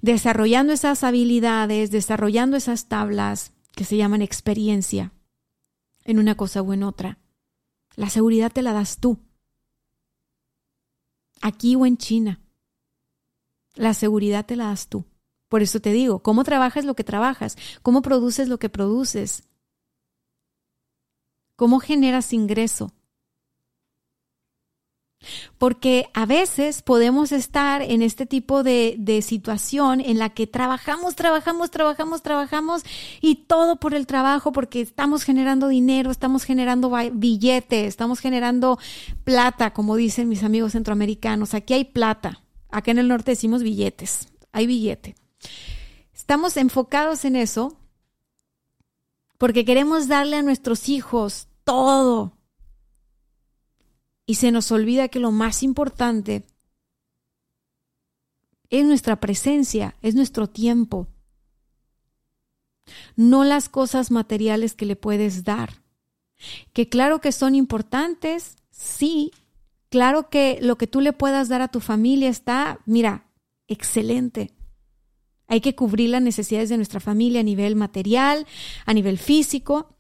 Desarrollando 0.02 0.72
esas 0.74 1.02
habilidades, 1.02 1.90
desarrollando 1.90 2.58
esas 2.58 2.88
tablas 2.88 3.52
que 3.74 3.84
se 3.84 3.96
llaman 3.96 4.20
experiencia 4.20 5.12
en 6.04 6.18
una 6.18 6.34
cosa 6.34 6.60
o 6.60 6.72
en 6.74 6.82
otra. 6.82 7.18
La 7.96 8.10
seguridad 8.10 8.52
te 8.52 8.60
la 8.60 8.74
das 8.74 8.98
tú. 8.98 9.18
Aquí 11.42 11.74
o 11.74 11.84
en 11.84 11.98
China. 11.98 12.40
La 13.74 13.94
seguridad 13.94 14.46
te 14.46 14.56
la 14.56 14.66
das 14.66 14.88
tú. 14.88 15.04
Por 15.48 15.60
eso 15.60 15.80
te 15.80 15.92
digo, 15.92 16.22
¿cómo 16.22 16.44
trabajas 16.44 16.84
lo 16.84 16.94
que 16.94 17.04
trabajas? 17.04 17.56
¿Cómo 17.82 18.00
produces 18.00 18.48
lo 18.48 18.58
que 18.58 18.70
produces? 18.70 19.48
¿Cómo 21.56 21.80
generas 21.80 22.32
ingreso? 22.32 22.94
Porque 25.58 26.06
a 26.14 26.26
veces 26.26 26.82
podemos 26.82 27.32
estar 27.32 27.82
en 27.82 28.02
este 28.02 28.26
tipo 28.26 28.62
de, 28.62 29.20
situación 29.22 30.00
en 30.00 30.18
la 30.18 30.30
que 30.30 30.46
trabajamos, 30.46 31.14
trabajamos, 31.14 31.70
trabajamos, 31.70 32.22
trabajamos 32.22 32.82
y 33.20 33.36
todo 33.46 33.76
por 33.76 33.94
el 33.94 34.06
trabajo 34.06 34.52
porque 34.52 34.80
estamos 34.80 35.22
generando 35.22 35.68
dinero, 35.68 36.10
estamos 36.10 36.44
generando 36.44 36.90
billetes, 37.12 37.88
estamos 37.88 38.20
generando 38.20 38.78
plata, 39.24 39.72
como 39.72 39.96
dicen 39.96 40.28
mis 40.28 40.42
amigos 40.42 40.72
centroamericanos. 40.72 41.54
Aquí 41.54 41.74
hay 41.74 41.84
plata. 41.84 42.42
Acá 42.70 42.90
en 42.90 42.98
el 42.98 43.08
norte 43.08 43.32
decimos 43.32 43.62
billetes. 43.62 44.28
Hay 44.52 44.66
billete. 44.66 45.14
Estamos 46.14 46.56
enfocados 46.56 47.24
en 47.24 47.36
eso 47.36 47.76
porque 49.38 49.64
queremos 49.64 50.06
darle 50.06 50.36
a 50.36 50.42
nuestros 50.42 50.88
hijos 50.88 51.48
todo. 51.64 52.32
Y 54.26 54.36
se 54.36 54.52
nos 54.52 54.70
olvida 54.70 55.08
que 55.08 55.18
lo 55.18 55.32
más 55.32 55.62
importante 55.62 56.44
es 58.70 58.86
nuestra 58.86 59.20
presencia, 59.20 59.96
es 60.00 60.14
nuestro 60.14 60.48
tiempo, 60.48 61.08
no 63.16 63.44
las 63.44 63.68
cosas 63.68 64.10
materiales 64.10 64.74
que 64.74 64.86
le 64.86 64.96
puedes 64.96 65.44
dar. 65.44 65.82
Que 66.72 66.88
claro 66.88 67.20
que 67.20 67.32
son 67.32 67.54
importantes, 67.54 68.56
sí, 68.70 69.30
claro 69.90 70.28
que 70.28 70.58
lo 70.60 70.76
que 70.76 70.86
tú 70.86 71.00
le 71.00 71.12
puedas 71.12 71.48
dar 71.48 71.62
a 71.62 71.68
tu 71.68 71.80
familia 71.80 72.28
está, 72.28 72.80
mira, 72.86 73.28
excelente. 73.68 74.50
Hay 75.46 75.60
que 75.60 75.74
cubrir 75.74 76.10
las 76.10 76.22
necesidades 76.22 76.68
de 76.68 76.76
nuestra 76.76 77.00
familia 77.00 77.40
a 77.40 77.44
nivel 77.44 77.76
material, 77.76 78.46
a 78.86 78.94
nivel 78.94 79.18
físico, 79.18 79.96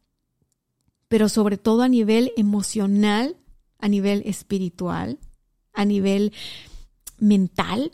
pero 1.08 1.28
sobre 1.28 1.58
todo 1.58 1.82
a 1.82 1.88
nivel 1.88 2.32
emocional, 2.36 3.36
a 3.82 3.88
nivel 3.88 4.22
espiritual, 4.24 5.18
a 5.74 5.84
nivel 5.84 6.32
mental. 7.18 7.92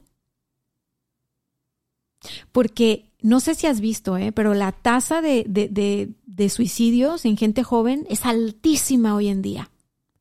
Porque 2.53 3.11
no 3.20 3.41
sé 3.41 3.57
si 3.57 3.66
has 3.66 3.80
visto, 3.80 4.16
¿eh? 4.16 4.30
pero 4.30 4.55
la 4.55 4.70
tasa 4.70 5.20
de, 5.20 5.45
de, 5.49 6.14
de 6.24 6.49
suicidios 6.49 7.24
en 7.24 7.36
gente 7.36 7.64
joven 7.64 8.07
es 8.09 8.24
altísima 8.24 9.16
hoy 9.16 9.26
en 9.26 9.43
día, 9.43 9.72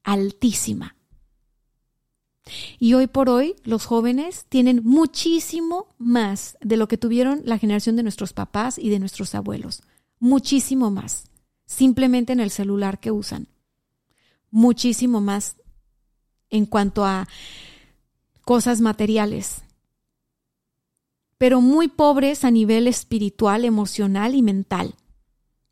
altísima. 0.04 0.96
Y 2.80 2.94
hoy 2.94 3.08
por 3.08 3.30
hoy 3.30 3.56
los 3.64 3.86
jóvenes 3.86 4.46
tienen 4.50 4.82
muchísimo 4.84 5.94
más 6.00 6.58
de 6.62 6.78
lo 6.78 6.88
que 6.88 6.98
tuvieron 6.98 7.42
la 7.44 7.60
generación 7.60 7.96
de 7.98 8.04
nuestros 8.04 8.34
papás 8.34 8.80
y 8.80 8.90
de 8.90 9.00
nuestros 9.00 9.36
abuelos. 9.36 9.84
Muchísimo 10.20 10.90
más 10.90 11.28
simplemente 11.68 12.34
en 12.34 12.40
el 12.40 12.50
celular 12.50 13.00
que 13.00 13.12
usan. 13.12 13.48
Muchísimo 14.52 15.22
más 15.22 15.58
en 16.50 16.66
cuanto 16.66 17.06
a 17.06 17.28
cosas 18.44 18.82
materiales. 18.82 19.62
Pero 21.38 21.62
muy 21.62 21.88
pobres 21.88 22.44
a 22.44 22.52
nivel 22.52 22.88
espiritual, 22.88 23.66
emocional 23.66 24.36
y 24.36 24.42
mental. 24.42 24.96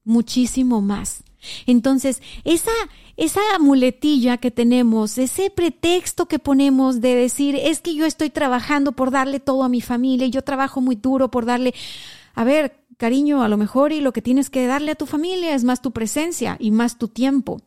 Muchísimo 0.03 0.81
más. 0.81 1.23
Entonces, 1.65 2.21
esa, 2.43 2.71
esa 3.17 3.41
muletilla 3.59 4.37
que 4.37 4.51
tenemos, 4.51 5.17
ese 5.17 5.49
pretexto 5.49 6.27
que 6.27 6.39
ponemos 6.39 7.01
de 7.01 7.15
decir, 7.15 7.55
es 7.55 7.79
que 7.81 7.95
yo 7.95 8.05
estoy 8.05 8.29
trabajando 8.29 8.91
por 8.91 9.11
darle 9.11 9.39
todo 9.39 9.63
a 9.63 9.69
mi 9.69 9.81
familia, 9.81 10.27
yo 10.27 10.43
trabajo 10.43 10.81
muy 10.81 10.95
duro 10.95 11.31
por 11.31 11.45
darle, 11.45 11.73
a 12.33 12.43
ver, 12.43 12.85
cariño, 12.97 13.43
a 13.43 13.49
lo 13.49 13.57
mejor 13.57 13.91
y 13.91 14.01
lo 14.01 14.13
que 14.13 14.21
tienes 14.21 14.49
que 14.49 14.67
darle 14.67 14.91
a 14.91 14.95
tu 14.95 15.05
familia 15.05 15.55
es 15.55 15.63
más 15.63 15.81
tu 15.81 15.91
presencia 15.91 16.57
y 16.59 16.71
más 16.71 16.97
tu 16.97 17.07
tiempo. 17.07 17.61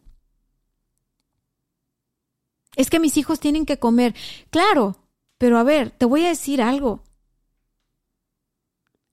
Es 2.78 2.90
que 2.90 3.00
mis 3.00 3.16
hijos 3.16 3.40
tienen 3.40 3.66
que 3.66 3.80
comer. 3.80 4.14
Claro, 4.50 4.96
pero 5.36 5.58
a 5.58 5.64
ver, 5.64 5.90
te 5.90 6.06
voy 6.06 6.24
a 6.24 6.28
decir 6.28 6.62
algo. 6.62 7.02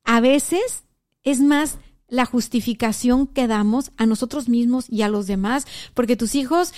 A 0.03 0.21
veces 0.21 0.83
es 1.23 1.41
más 1.41 1.79
la 2.07 2.25
justificación 2.25 3.25
que 3.25 3.47
damos 3.47 3.91
a 3.97 4.05
nosotros 4.05 4.47
mismos 4.49 4.85
y 4.87 5.01
a 5.01 5.09
los 5.09 5.25
demás, 5.25 5.65
porque 5.95 6.15
tus 6.15 6.35
hijos 6.35 6.75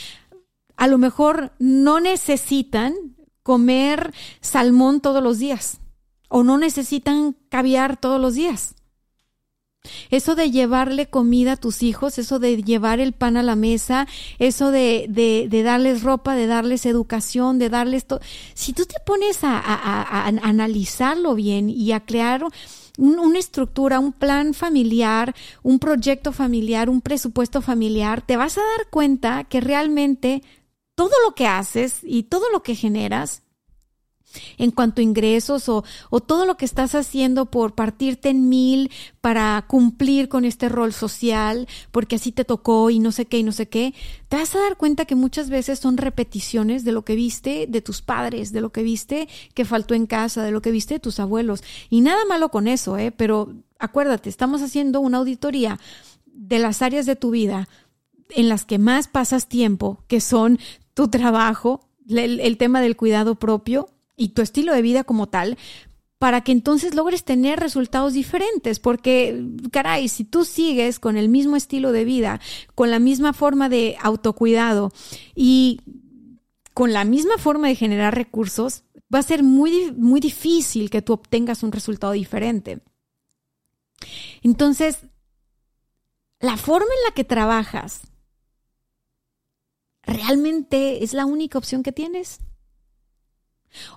a 0.78 0.88
lo 0.88 0.98
mejor 0.98 1.52
no 1.60 2.00
necesitan 2.00 2.96
comer 3.44 4.14
salmón 4.40 5.02
todos 5.02 5.22
los 5.22 5.40
días 5.40 5.82
o 6.30 6.44
no 6.44 6.58
necesitan 6.58 7.36
caviar 7.50 7.98
todos 7.98 8.22
los 8.22 8.36
días. 8.36 8.76
Eso 10.10 10.36
de 10.36 10.52
llevarle 10.52 11.08
comida 11.08 11.54
a 11.54 11.58
tus 11.58 11.84
hijos, 11.84 12.18
eso 12.18 12.40
de 12.40 12.64
llevar 12.64 13.00
el 13.00 13.14
pan 13.14 13.38
a 13.38 13.44
la 13.44 13.56
mesa, 13.56 14.08
eso 14.40 14.72
de, 14.72 15.06
de, 15.10 15.64
darles 15.64 16.04
ropa, 16.04 16.36
de 16.36 16.48
darles 16.48 16.86
educación, 16.86 17.60
de 17.60 17.70
darles 17.70 18.06
todo. 18.06 18.20
Si 18.54 18.74
tú 18.74 18.86
te 18.86 18.96
pones 19.06 19.40
a, 19.44 20.28
analizarlo 20.28 21.36
bien 21.36 21.70
y 21.70 21.92
a 21.92 22.02
crear 22.02 22.44
una 22.98 23.40
estructura, 23.40 24.00
un 24.00 24.14
plan 24.14 24.54
familiar, 24.54 25.36
un 25.64 25.80
proyecto 25.80 26.32
familiar, 26.32 26.90
un 26.90 27.02
presupuesto 27.02 27.62
familiar, 27.62 28.22
te 28.22 28.38
vas 28.38 28.58
a 28.58 28.62
dar 28.62 28.90
cuenta 28.90 29.44
que 29.44 29.62
realmente 29.62 30.44
todo 30.96 31.12
lo 31.26 31.36
que 31.36 31.48
haces 31.48 32.00
y 32.04 32.24
todo 32.24 32.50
lo 32.52 32.64
que 32.64 32.76
generas 32.76 33.44
en 34.58 34.72
cuanto 34.72 35.02
a 35.02 35.04
ingresos 35.04 35.70
o, 35.70 35.84
o, 36.10 36.20
todo 36.20 36.46
lo 36.46 36.58
que 36.58 36.66
estás 36.66 36.96
haciendo 36.96 37.46
por 37.46 37.76
partirte 37.76 38.30
en 38.30 38.50
mil 38.50 38.92
para 39.22 39.66
cumplir 39.68 40.30
con 40.30 40.46
este 40.46 40.70
rol 40.70 40.94
social, 40.94 41.68
porque 41.92 42.16
así 42.16 42.32
te 42.32 42.46
tocó 42.46 42.90
y 42.90 43.00
no 43.00 43.12
sé 43.12 43.26
qué 43.26 43.40
y 43.40 43.44
no 43.44 43.52
sé 43.52 43.68
qué, 43.68 43.94
te 44.30 44.38
vas 44.38 44.56
a 44.56 44.60
dar 44.60 44.78
cuenta 44.78 45.06
que 45.06 45.16
muchas 45.16 45.50
veces 45.50 45.80
son 45.80 45.98
repeticiones 45.98 46.84
de 46.84 46.92
lo 46.92 47.04
que 47.04 47.16
viste 47.16 47.68
de 47.68 47.82
tus 47.82 48.02
padres, 48.02 48.52
de 48.52 48.62
lo 48.62 48.72
que 48.72 48.84
viste 48.84 49.28
que 49.54 49.66
faltó 49.66 49.94
en 49.94 50.06
casa, 50.06 50.44
de 50.44 50.52
lo 50.52 50.62
que 50.62 50.72
viste 50.72 50.96
de 50.96 51.00
tus 51.00 51.20
abuelos. 51.20 51.64
Y 51.90 52.02
nada 52.02 52.26
malo 52.26 52.50
con 52.50 52.68
eso, 52.68 52.98
¿eh? 52.98 53.12
Pero 53.12 53.54
acuérdate, 53.80 54.30
estamos 54.30 54.62
haciendo 54.62 55.00
una 55.00 55.18
auditoría 55.18 55.80
de 56.26 56.60
las 56.60 56.82
áreas 56.82 57.06
de 57.06 57.16
tu 57.16 57.32
vida 57.32 57.68
en 58.30 58.50
las 58.50 58.66
que 58.66 58.78
más 58.78 59.08
pasas 59.08 59.48
tiempo, 59.48 60.04
que 60.08 60.22
son 60.22 60.60
tu 60.94 61.08
trabajo, 61.10 61.88
el 62.10 62.58
tema 62.58 62.82
del 62.82 62.96
cuidado 62.96 63.36
propio 63.36 63.90
y 64.18 64.30
tu 64.30 64.42
estilo 64.42 64.74
de 64.74 64.82
vida 64.82 65.04
como 65.06 65.28
tal, 65.30 65.58
para 66.20 66.42
que 66.42 66.52
entonces 66.52 66.96
logres 66.96 67.24
tener 67.24 67.60
resultados 67.60 68.14
diferentes, 68.14 68.80
porque, 68.80 69.46
caray, 69.72 70.10
si 70.10 70.24
tú 70.24 70.44
sigues 70.44 71.00
con 71.00 71.16
el 71.16 71.30
mismo 71.30 71.56
estilo 71.56 71.92
de 71.92 72.06
vida, 72.06 72.42
con 72.74 72.90
la 72.90 73.00
misma 73.00 73.34
forma 73.34 73.70
de 73.70 73.96
autocuidado 74.02 74.92
y 75.36 75.82
con 76.74 76.92
la 76.92 77.06
misma 77.06 77.38
forma 77.38 77.68
de 77.68 77.76
generar 77.76 78.16
recursos, 78.16 78.84
va 79.14 79.20
a 79.20 79.24
ser 79.24 79.44
muy, 79.44 79.92
muy 79.92 80.20
difícil 80.20 80.90
que 80.90 81.02
tú 81.02 81.14
obtengas 81.14 81.64
un 81.64 81.72
resultado 81.72 82.14
diferente. 82.14 82.82
Entonces, 84.42 85.00
la 86.40 86.58
forma 86.58 86.86
en 86.86 87.04
la 87.08 87.14
que 87.14 87.24
trabajas 87.24 88.02
realmente 90.04 91.04
es 91.04 91.14
la 91.14 91.26
única 91.26 91.58
opción 91.58 91.84
que 91.84 91.92
tienes. 91.92 92.40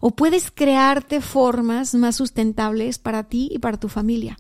O 0.01 0.11
puedes 0.11 0.51
crearte 0.51 1.21
formas 1.21 1.95
más 1.95 2.17
sustentables 2.17 2.99
para 2.99 3.25
ti 3.25 3.49
y 3.51 3.59
para 3.59 3.79
tu 3.79 3.89
familia. 3.89 4.39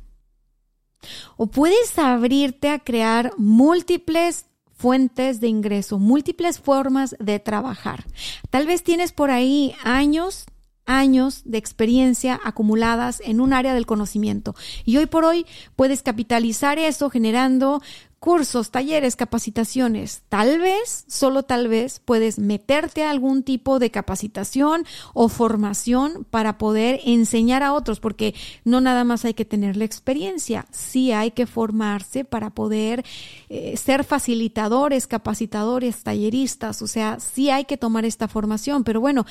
O 1.36 1.46
puedes 1.46 1.98
abrirte 1.98 2.68
a 2.68 2.78
crear 2.78 3.32
múltiples 3.38 4.46
fuentes 4.80 5.40
de 5.40 5.48
ingreso, 5.48 5.98
múltiples 5.98 6.58
formas 6.58 7.14
de 7.18 7.38
trabajar. 7.38 8.06
Tal 8.48 8.66
vez 8.66 8.82
tienes 8.82 9.12
por 9.12 9.30
ahí 9.30 9.74
años, 9.84 10.46
años 10.86 11.42
de 11.44 11.58
experiencia 11.58 12.40
acumuladas 12.42 13.20
en 13.24 13.40
un 13.40 13.52
área 13.52 13.74
del 13.74 13.86
conocimiento 13.86 14.54
y 14.84 14.96
hoy 14.96 15.06
por 15.06 15.24
hoy 15.24 15.46
puedes 15.76 16.02
capitalizar 16.02 16.78
eso 16.78 17.10
generando 17.10 17.82
cursos, 18.20 18.70
talleres, 18.70 19.16
capacitaciones. 19.16 20.22
Tal 20.28 20.58
vez, 20.60 21.06
solo 21.08 21.42
tal 21.42 21.68
vez, 21.68 22.00
puedes 22.04 22.38
meterte 22.38 23.02
a 23.02 23.10
algún 23.10 23.42
tipo 23.42 23.78
de 23.78 23.90
capacitación 23.90 24.84
o 25.14 25.30
formación 25.30 26.26
para 26.28 26.58
poder 26.58 27.00
enseñar 27.04 27.62
a 27.62 27.72
otros, 27.72 27.98
porque 27.98 28.34
no 28.62 28.82
nada 28.82 29.04
más 29.04 29.24
hay 29.24 29.32
que 29.32 29.46
tener 29.46 29.78
la 29.78 29.86
experiencia, 29.86 30.66
sí 30.70 31.12
hay 31.12 31.30
que 31.30 31.46
formarse 31.46 32.26
para 32.26 32.50
poder 32.50 33.04
eh, 33.48 33.76
ser 33.78 34.04
facilitadores, 34.04 35.06
capacitadores, 35.06 36.02
talleristas, 36.02 36.82
o 36.82 36.86
sea, 36.86 37.18
sí 37.20 37.48
hay 37.48 37.64
que 37.64 37.78
tomar 37.78 38.04
esta 38.04 38.28
formación, 38.28 38.84
pero 38.84 39.00
bueno, 39.00 39.24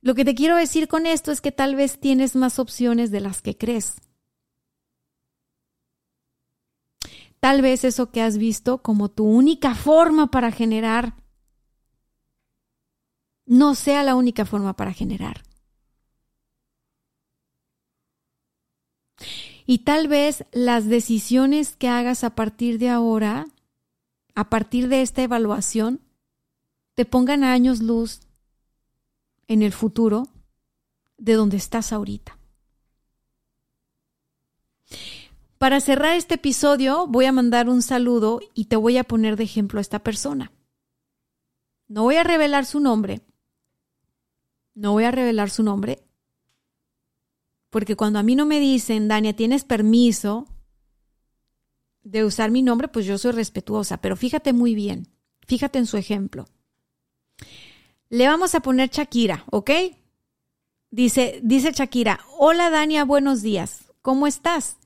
lo 0.00 0.14
que 0.14 0.24
te 0.24 0.36
quiero 0.36 0.54
decir 0.54 0.86
con 0.86 1.06
esto 1.06 1.32
es 1.32 1.40
que 1.40 1.50
tal 1.50 1.74
vez 1.74 1.98
tienes 1.98 2.36
más 2.36 2.60
opciones 2.60 3.10
de 3.10 3.20
las 3.20 3.42
que 3.42 3.58
crees. 3.58 3.96
Tal 7.40 7.62
vez 7.62 7.84
eso 7.84 8.10
que 8.10 8.22
has 8.22 8.38
visto 8.38 8.82
como 8.82 9.08
tu 9.08 9.24
única 9.24 9.74
forma 9.74 10.30
para 10.30 10.50
generar 10.50 11.14
no 13.46 13.74
sea 13.74 14.02
la 14.02 14.16
única 14.16 14.44
forma 14.44 14.74
para 14.74 14.92
generar. 14.92 15.42
Y 19.66 19.78
tal 19.78 20.08
vez 20.08 20.44
las 20.52 20.86
decisiones 20.86 21.76
que 21.76 21.88
hagas 21.88 22.22
a 22.22 22.30
partir 22.30 22.78
de 22.78 22.88
ahora, 22.88 23.46
a 24.34 24.48
partir 24.48 24.88
de 24.88 25.02
esta 25.02 25.22
evaluación, 25.22 26.00
te 26.94 27.04
pongan 27.04 27.42
a 27.44 27.52
años 27.52 27.80
luz 27.80 28.20
en 29.48 29.62
el 29.62 29.72
futuro 29.72 30.28
de 31.18 31.34
donde 31.34 31.56
estás 31.56 31.92
ahorita. 31.92 32.35
Para 35.58 35.80
cerrar 35.80 36.14
este 36.16 36.34
episodio 36.34 37.06
voy 37.06 37.24
a 37.24 37.32
mandar 37.32 37.68
un 37.68 37.80
saludo 37.80 38.40
y 38.52 38.66
te 38.66 38.76
voy 38.76 38.98
a 38.98 39.04
poner 39.04 39.36
de 39.36 39.44
ejemplo 39.44 39.78
a 39.78 39.80
esta 39.80 40.00
persona. 40.00 40.52
No 41.88 42.02
voy 42.02 42.16
a 42.16 42.24
revelar 42.24 42.66
su 42.66 42.80
nombre. 42.80 43.22
No 44.74 44.92
voy 44.92 45.04
a 45.04 45.10
revelar 45.10 45.48
su 45.48 45.62
nombre. 45.62 46.02
Porque 47.70 47.96
cuando 47.96 48.18
a 48.18 48.22
mí 48.22 48.36
no 48.36 48.44
me 48.44 48.60
dicen, 48.60 49.08
Dania, 49.08 49.34
tienes 49.34 49.64
permiso 49.64 50.46
de 52.02 52.24
usar 52.24 52.50
mi 52.50 52.62
nombre, 52.62 52.88
pues 52.88 53.06
yo 53.06 53.16
soy 53.16 53.32
respetuosa. 53.32 53.96
Pero 54.02 54.16
fíjate 54.16 54.52
muy 54.52 54.74
bien, 54.74 55.08
fíjate 55.46 55.78
en 55.78 55.86
su 55.86 55.96
ejemplo. 55.96 56.46
Le 58.10 58.28
vamos 58.28 58.54
a 58.54 58.60
poner 58.60 58.90
Shakira, 58.90 59.44
¿ok? 59.50 59.70
Dice, 60.90 61.40
dice 61.42 61.72
Shakira, 61.72 62.20
hola 62.38 62.70
Dania, 62.70 63.04
buenos 63.04 63.42
días. 63.42 63.92
¿Cómo 64.02 64.26
estás? 64.26 64.76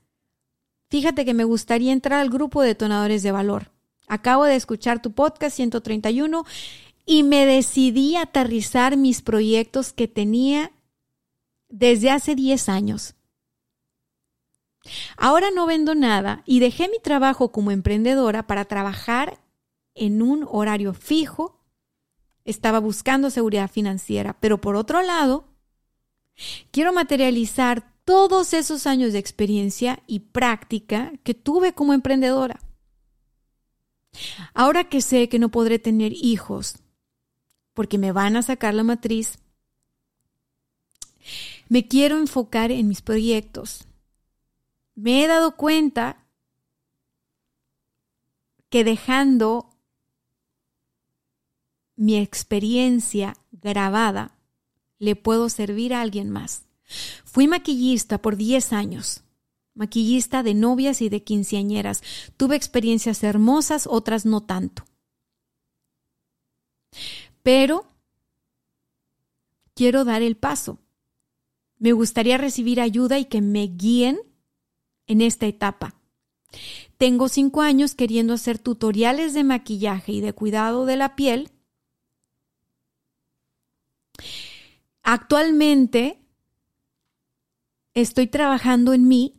Fíjate 0.91 1.23
que 1.23 1.33
me 1.33 1.45
gustaría 1.45 1.93
entrar 1.93 2.19
al 2.19 2.29
grupo 2.29 2.61
de 2.61 2.67
detonadores 2.67 3.23
de 3.23 3.31
valor. 3.31 3.71
Acabo 4.09 4.43
de 4.43 4.57
escuchar 4.57 5.01
tu 5.01 5.13
podcast 5.13 5.55
131 5.55 6.43
y 7.05 7.23
me 7.23 7.45
decidí 7.45 8.17
a 8.17 8.23
aterrizar 8.23 8.97
mis 8.97 9.21
proyectos 9.21 9.93
que 9.93 10.09
tenía 10.09 10.73
desde 11.69 12.11
hace 12.11 12.35
10 12.35 12.67
años. 12.67 13.15
Ahora 15.15 15.47
no 15.55 15.65
vendo 15.65 15.95
nada 15.95 16.43
y 16.45 16.59
dejé 16.59 16.89
mi 16.89 16.99
trabajo 16.99 17.53
como 17.53 17.71
emprendedora 17.71 18.45
para 18.45 18.65
trabajar 18.65 19.39
en 19.95 20.21
un 20.21 20.45
horario 20.51 20.93
fijo. 20.93 21.63
Estaba 22.43 22.79
buscando 22.79 23.29
seguridad 23.29 23.71
financiera, 23.71 24.35
pero 24.41 24.59
por 24.59 24.75
otro 24.75 25.01
lado, 25.01 25.45
quiero 26.71 26.91
materializar 26.91 27.90
todos 28.11 28.53
esos 28.53 28.87
años 28.87 29.13
de 29.13 29.19
experiencia 29.19 30.03
y 30.05 30.19
práctica 30.19 31.13
que 31.23 31.33
tuve 31.33 31.71
como 31.71 31.93
emprendedora. 31.93 32.59
Ahora 34.53 34.89
que 34.89 34.99
sé 34.99 35.29
que 35.29 35.39
no 35.39 35.47
podré 35.47 35.79
tener 35.79 36.11
hijos 36.11 36.75
porque 37.73 37.97
me 37.97 38.11
van 38.11 38.35
a 38.35 38.41
sacar 38.41 38.73
la 38.73 38.83
matriz, 38.83 39.39
me 41.69 41.87
quiero 41.87 42.17
enfocar 42.17 42.69
en 42.69 42.89
mis 42.89 43.01
proyectos. 43.01 43.85
Me 44.93 45.23
he 45.23 45.27
dado 45.27 45.55
cuenta 45.55 46.27
que 48.67 48.83
dejando 48.83 49.69
mi 51.95 52.17
experiencia 52.17 53.37
grabada, 53.53 54.37
le 54.99 55.15
puedo 55.15 55.47
servir 55.47 55.93
a 55.93 56.01
alguien 56.01 56.29
más. 56.29 56.65
Fui 57.25 57.47
maquillista 57.47 58.21
por 58.21 58.35
10 58.35 58.73
años, 58.73 59.23
maquillista 59.73 60.43
de 60.43 60.53
novias 60.53 61.01
y 61.01 61.09
de 61.09 61.23
quinceañeras. 61.23 62.03
Tuve 62.37 62.55
experiencias 62.55 63.23
hermosas, 63.23 63.87
otras 63.87 64.25
no 64.25 64.41
tanto. 64.41 64.85
Pero 67.43 67.85
quiero 69.73 70.05
dar 70.05 70.21
el 70.21 70.37
paso. 70.37 70.79
Me 71.79 71.93
gustaría 71.93 72.37
recibir 72.37 72.79
ayuda 72.79 73.17
y 73.17 73.25
que 73.25 73.41
me 73.41 73.63
guíen 73.67 74.19
en 75.07 75.21
esta 75.21 75.47
etapa. 75.47 75.95
Tengo 76.97 77.29
cinco 77.29 77.61
años 77.61 77.95
queriendo 77.95 78.33
hacer 78.33 78.59
tutoriales 78.59 79.33
de 79.33 79.43
maquillaje 79.43 80.11
y 80.11 80.21
de 80.21 80.33
cuidado 80.33 80.85
de 80.85 80.97
la 80.97 81.15
piel. 81.15 81.49
Actualmente 85.01 86.20
estoy 87.93 88.27
trabajando 88.27 88.93
en 88.93 89.07
mí. 89.07 89.33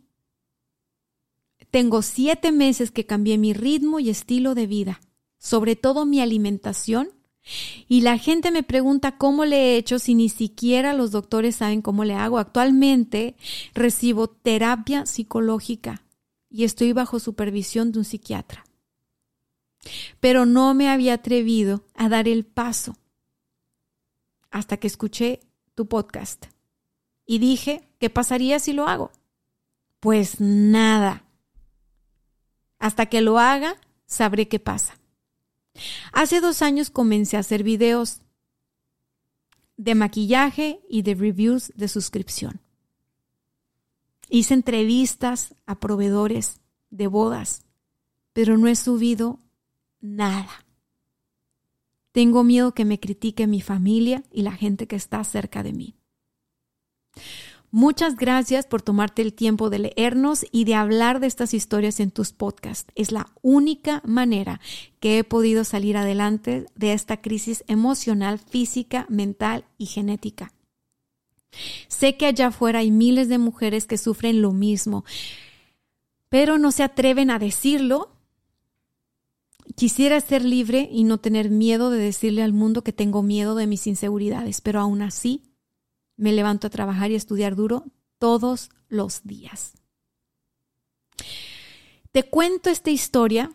Tengo 1.71 2.01
siete 2.01 2.51
meses 2.51 2.91
que 2.91 3.05
cambié 3.05 3.37
mi 3.37 3.53
ritmo 3.53 3.99
y 3.99 4.09
estilo 4.09 4.53
de 4.53 4.67
vida, 4.67 5.01
sobre 5.37 5.75
todo 5.75 6.05
mi 6.05 6.21
alimentación. 6.21 7.09
Y 7.89 8.01
la 8.01 8.17
gente 8.17 8.51
me 8.51 8.63
pregunta 8.63 9.17
cómo 9.17 9.43
le 9.43 9.57
he 9.57 9.77
hecho 9.77 9.99
si 9.99 10.15
ni 10.15 10.29
siquiera 10.29 10.93
los 10.93 11.11
doctores 11.11 11.57
saben 11.57 11.81
cómo 11.81 12.05
le 12.05 12.13
hago. 12.13 12.37
Actualmente 12.37 13.35
recibo 13.73 14.29
terapia 14.29 15.05
psicológica 15.05 16.05
y 16.49 16.63
estoy 16.63 16.93
bajo 16.93 17.19
supervisión 17.19 17.91
de 17.91 17.99
un 17.99 18.05
psiquiatra. 18.05 18.63
Pero 20.21 20.45
no 20.45 20.73
me 20.73 20.87
había 20.87 21.15
atrevido 21.15 21.83
a 21.95 22.07
dar 22.07 22.29
el 22.29 22.45
paso 22.45 22.95
hasta 24.49 24.77
que 24.77 24.87
escuché 24.87 25.41
tu 25.75 25.87
podcast 25.87 26.45
y 27.25 27.39
dije, 27.39 27.87
¿qué 27.99 28.09
pasaría 28.09 28.59
si 28.59 28.73
lo 28.73 28.87
hago? 28.87 29.11
Pues 29.99 30.39
nada. 30.39 31.25
Hasta 32.79 33.05
que 33.05 33.21
lo 33.21 33.39
haga, 33.39 33.77
sabré 34.05 34.47
qué 34.47 34.59
pasa. 34.59 34.99
Hace 36.11 36.41
dos 36.41 36.61
años 36.61 36.89
comencé 36.89 37.37
a 37.37 37.39
hacer 37.39 37.63
videos 37.63 38.21
de 39.77 39.95
maquillaje 39.95 40.81
y 40.87 41.01
de 41.01 41.15
reviews 41.15 41.71
de 41.75 41.87
suscripción. 41.87 42.61
Hice 44.29 44.53
entrevistas 44.53 45.55
a 45.65 45.79
proveedores 45.79 46.61
de 46.89 47.07
bodas, 47.07 47.65
pero 48.33 48.57
no 48.57 48.67
he 48.67 48.75
subido 48.75 49.39
nada. 49.99 50.65
Tengo 52.11 52.43
miedo 52.43 52.73
que 52.73 52.85
me 52.85 52.99
critique 52.99 53.47
mi 53.47 53.61
familia 53.61 54.23
y 54.31 54.43
la 54.43 54.51
gente 54.51 54.87
que 54.87 54.95
está 54.95 55.23
cerca 55.23 55.63
de 55.63 55.73
mí. 55.73 55.95
Muchas 57.75 58.17
gracias 58.17 58.67
por 58.67 58.83
tomarte 58.83 59.23
el 59.23 59.33
tiempo 59.33 59.71
de 59.71 59.79
leernos 59.79 60.45
y 60.51 60.65
de 60.65 60.75
hablar 60.75 61.19
de 61.19 61.25
estas 61.25 61.55
historias 61.55 61.99
en 61.99 62.11
tus 62.11 62.31
podcasts. 62.31 62.91
Es 62.93 63.11
la 63.11 63.31
única 63.41 64.03
manera 64.05 64.61
que 64.99 65.17
he 65.17 65.23
podido 65.23 65.63
salir 65.63 65.97
adelante 65.97 66.67
de 66.75 66.93
esta 66.93 67.19
crisis 67.19 67.63
emocional, 67.67 68.37
física, 68.37 69.07
mental 69.09 69.65
y 69.79 69.87
genética. 69.87 70.53
Sé 71.87 72.15
que 72.15 72.27
allá 72.27 72.49
afuera 72.49 72.77
hay 72.77 72.91
miles 72.91 73.27
de 73.27 73.39
mujeres 73.39 73.87
que 73.87 73.97
sufren 73.97 74.43
lo 74.43 74.51
mismo, 74.51 75.03
pero 76.29 76.59
no 76.59 76.71
se 76.71 76.83
atreven 76.83 77.31
a 77.31 77.39
decirlo. 77.39 78.11
Quisiera 79.75 80.21
ser 80.21 80.45
libre 80.45 80.89
y 80.91 81.05
no 81.05 81.17
tener 81.17 81.49
miedo 81.49 81.89
de 81.89 81.97
decirle 81.97 82.43
al 82.43 82.53
mundo 82.53 82.83
que 82.83 82.93
tengo 82.93 83.23
miedo 83.23 83.55
de 83.55 83.65
mis 83.65 83.87
inseguridades, 83.87 84.61
pero 84.61 84.79
aún 84.79 85.01
así 85.01 85.41
me 86.17 86.31
levanto 86.31 86.67
a 86.67 86.69
trabajar 86.69 87.11
y 87.11 87.15
a 87.15 87.17
estudiar 87.17 87.55
duro 87.55 87.85
todos 88.19 88.69
los 88.87 89.23
días. 89.23 89.73
Te 92.11 92.23
cuento 92.23 92.69
esta 92.69 92.91
historia, 92.91 93.51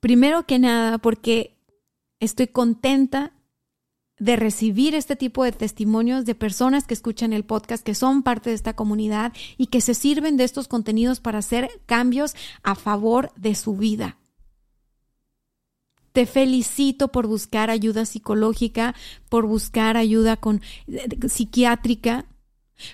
primero 0.00 0.44
que 0.44 0.58
nada, 0.58 0.98
porque 0.98 1.56
estoy 2.20 2.48
contenta 2.48 3.32
de 4.18 4.36
recibir 4.36 4.94
este 4.94 5.14
tipo 5.14 5.44
de 5.44 5.52
testimonios 5.52 6.24
de 6.24 6.34
personas 6.34 6.84
que 6.86 6.94
escuchan 6.94 7.32
el 7.32 7.44
podcast, 7.44 7.84
que 7.84 7.94
son 7.94 8.22
parte 8.22 8.50
de 8.50 8.56
esta 8.56 8.74
comunidad 8.74 9.32
y 9.56 9.66
que 9.68 9.80
se 9.80 9.94
sirven 9.94 10.36
de 10.36 10.44
estos 10.44 10.66
contenidos 10.66 11.20
para 11.20 11.38
hacer 11.38 11.70
cambios 11.86 12.34
a 12.62 12.74
favor 12.74 13.32
de 13.36 13.54
su 13.54 13.76
vida. 13.76 14.18
Te 16.12 16.26
felicito 16.26 17.08
por 17.08 17.26
buscar 17.26 17.70
ayuda 17.70 18.06
psicológica, 18.06 18.94
por 19.28 19.46
buscar 19.46 19.96
ayuda 19.96 20.36
con, 20.36 20.62
psiquiátrica, 21.28 22.26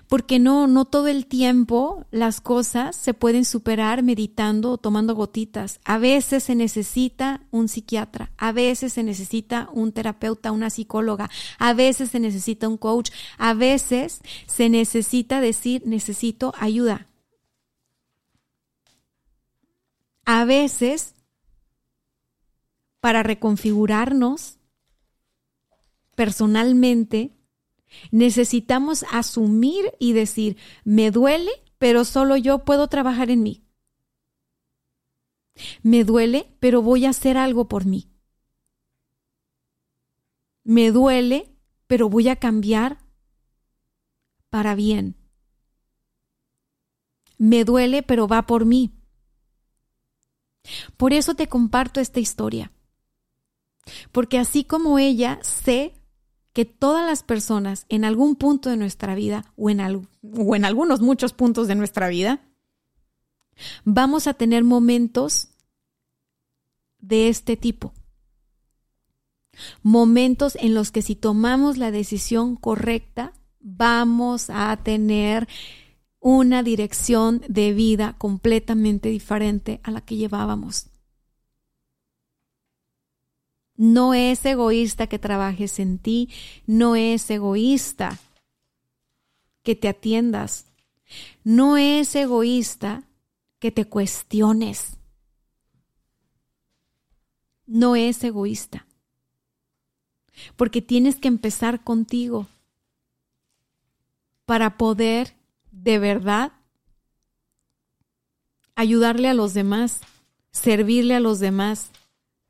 Porque 0.08 0.38
no, 0.38 0.66
no 0.66 0.86
todo 0.86 1.08
el 1.08 1.26
tiempo 1.26 2.06
las 2.10 2.40
cosas 2.40 2.96
se 2.96 3.12
pueden 3.12 3.44
superar 3.44 4.02
meditando 4.02 4.70
o 4.70 4.78
tomando 4.78 5.14
gotitas. 5.14 5.78
A 5.84 5.98
veces 5.98 6.44
se 6.44 6.54
necesita 6.54 7.42
un 7.50 7.68
psiquiatra, 7.68 8.32
a 8.38 8.52
veces 8.52 8.94
se 8.94 9.02
necesita 9.02 9.68
un 9.72 9.92
terapeuta, 9.92 10.52
una 10.52 10.70
psicóloga, 10.70 11.28
a 11.58 11.74
veces 11.74 12.10
se 12.10 12.18
necesita 12.18 12.66
un 12.66 12.78
coach, 12.78 13.10
a 13.36 13.52
veces 13.52 14.20
se 14.46 14.70
necesita 14.70 15.40
decir 15.40 15.82
necesito 15.84 16.54
ayuda. 16.58 17.06
A 20.26 20.44
veces, 20.46 21.13
para 23.04 23.22
reconfigurarnos 23.22 24.58
personalmente, 26.14 27.36
Necesitamos 28.10 29.04
asumir 29.12 29.92
y 29.98 30.14
decir, 30.14 30.56
me 30.84 31.10
duele, 31.10 31.50
pero 31.76 32.06
solo 32.06 32.36
yo 32.38 32.64
puedo 32.64 32.88
trabajar 32.88 33.30
en 33.30 33.42
mí. 33.42 33.62
Me 35.82 36.02
duele, 36.02 36.56
pero 36.60 36.80
voy 36.80 37.04
a 37.04 37.10
hacer 37.10 37.36
algo 37.36 37.68
por 37.68 37.84
mí. 37.84 38.10
Me 40.64 40.90
duele, 40.90 41.54
pero 41.86 42.08
voy 42.08 42.30
a 42.30 42.36
cambiar 42.36 42.98
para 44.48 44.74
bien. 44.74 45.14
Me 47.36 47.66
duele, 47.66 48.02
pero 48.02 48.26
va 48.26 48.46
por 48.46 48.64
mí. 48.64 48.94
Por 50.96 51.12
eso 51.12 51.34
te 51.34 51.48
comparto 51.48 52.00
esta 52.00 52.18
historia. 52.18 52.72
Porque 54.12 54.38
así 54.38 54.64
como 54.64 54.98
ella, 54.98 55.38
sé 55.42 55.94
que 56.54 56.64
todas 56.64 57.04
las 57.04 57.22
personas 57.22 57.84
en 57.88 58.04
algún 58.04 58.36
punto 58.36 58.70
de 58.70 58.76
nuestra 58.76 59.14
vida 59.14 59.44
o 59.56 59.70
en, 59.70 59.80
algunos 59.80 61.00
muchos 61.00 61.32
puntos 61.32 61.66
de 61.66 61.74
nuestra 61.74 62.08
vida, 62.08 62.42
vamos 63.84 64.26
a 64.26 64.34
tener 64.34 64.62
momentos 64.62 65.48
de 67.00 67.28
este 67.28 67.56
tipo. 67.56 67.92
Momentos 69.82 70.56
en 70.60 70.74
los 70.74 70.92
que 70.92 71.02
si 71.02 71.16
tomamos 71.16 71.76
la 71.76 71.90
decisión 71.90 72.56
correcta, 72.56 73.32
vamos 73.60 74.48
a 74.48 74.76
tener 74.76 75.48
una 76.20 76.62
dirección 76.62 77.42
de 77.48 77.72
vida 77.72 78.14
completamente 78.16 79.08
diferente 79.08 79.80
a 79.82 79.90
la 79.90 80.00
que 80.00 80.16
llevábamos. 80.16 80.86
No 83.76 84.14
es 84.14 84.44
egoísta 84.44 85.08
que 85.08 85.18
trabajes 85.18 85.78
en 85.78 85.98
ti, 85.98 86.30
no 86.66 86.94
es 86.96 87.28
egoísta 87.30 88.18
que 89.62 89.74
te 89.74 89.88
atiendas, 89.88 90.66
no 91.42 91.76
es 91.76 92.14
egoísta 92.14 93.04
que 93.58 93.72
te 93.72 93.86
cuestiones, 93.86 94.98
no 97.66 97.96
es 97.96 98.22
egoísta, 98.22 98.86
porque 100.54 100.82
tienes 100.82 101.16
que 101.16 101.28
empezar 101.28 101.82
contigo 101.82 102.46
para 104.44 104.76
poder 104.76 105.34
de 105.72 105.98
verdad 105.98 106.52
ayudarle 108.74 109.28
a 109.28 109.34
los 109.34 109.54
demás, 109.54 110.00
servirle 110.52 111.14
a 111.14 111.20
los 111.20 111.40
demás 111.40 111.90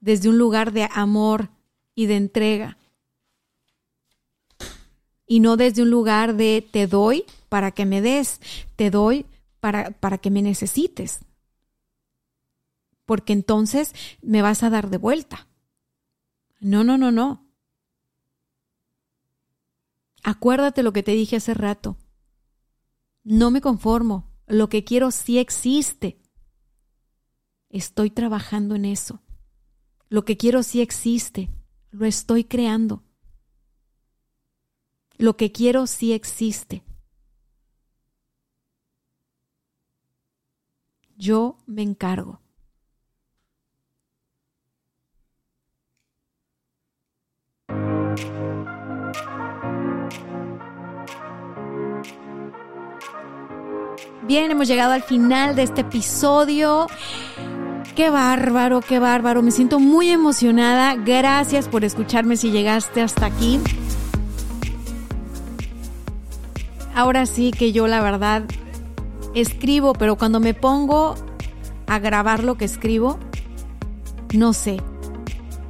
desde 0.04 0.28
un 0.28 0.36
lugar 0.36 0.72
de 0.72 0.86
amor 0.92 1.48
y 1.94 2.04
de 2.04 2.16
entrega. 2.16 2.76
Y 5.26 5.40
no 5.40 5.56
desde 5.56 5.82
un 5.82 5.88
lugar 5.88 6.36
de 6.36 6.68
te 6.70 6.86
doy 6.86 7.24
para 7.48 7.70
que 7.70 7.86
me 7.86 8.02
des, 8.02 8.38
te 8.76 8.90
doy 8.90 9.24
para, 9.60 9.92
para 9.92 10.18
que 10.18 10.30
me 10.30 10.42
necesites. 10.42 11.20
Porque 13.06 13.32
entonces 13.32 13.94
me 14.20 14.42
vas 14.42 14.62
a 14.62 14.68
dar 14.68 14.90
de 14.90 14.98
vuelta. 14.98 15.48
No, 16.60 16.84
no, 16.84 16.98
no, 16.98 17.10
no. 17.10 17.46
Acuérdate 20.22 20.82
lo 20.82 20.92
que 20.92 21.02
te 21.02 21.12
dije 21.12 21.36
hace 21.36 21.54
rato. 21.54 21.96
No 23.22 23.50
me 23.50 23.62
conformo. 23.62 24.30
Lo 24.46 24.68
que 24.68 24.84
quiero 24.84 25.10
sí 25.10 25.38
existe. 25.38 26.20
Estoy 27.70 28.10
trabajando 28.10 28.74
en 28.74 28.84
eso. 28.84 29.23
Lo 30.14 30.24
que 30.24 30.36
quiero 30.36 30.62
sí 30.62 30.80
existe, 30.80 31.50
lo 31.90 32.06
estoy 32.06 32.44
creando. 32.44 33.02
Lo 35.18 35.36
que 35.36 35.50
quiero 35.50 35.88
sí 35.88 36.12
existe. 36.12 36.84
Yo 41.16 41.58
me 41.66 41.82
encargo. 41.82 42.40
Bien, 54.22 54.52
hemos 54.52 54.68
llegado 54.68 54.92
al 54.92 55.02
final 55.02 55.56
de 55.56 55.64
este 55.64 55.80
episodio. 55.80 56.86
Qué 57.94 58.10
bárbaro, 58.10 58.80
qué 58.80 58.98
bárbaro. 58.98 59.42
Me 59.42 59.52
siento 59.52 59.78
muy 59.78 60.10
emocionada. 60.10 60.96
Gracias 60.96 61.68
por 61.68 61.84
escucharme 61.84 62.36
si 62.36 62.50
llegaste 62.50 63.00
hasta 63.00 63.26
aquí. 63.26 63.60
Ahora 66.92 67.26
sí 67.26 67.52
que 67.52 67.72
yo 67.72 67.86
la 67.86 68.02
verdad 68.02 68.42
escribo, 69.34 69.92
pero 69.92 70.16
cuando 70.16 70.40
me 70.40 70.54
pongo 70.54 71.14
a 71.86 71.98
grabar 72.00 72.42
lo 72.42 72.56
que 72.56 72.64
escribo, 72.64 73.18
no 74.32 74.52
sé. 74.52 74.78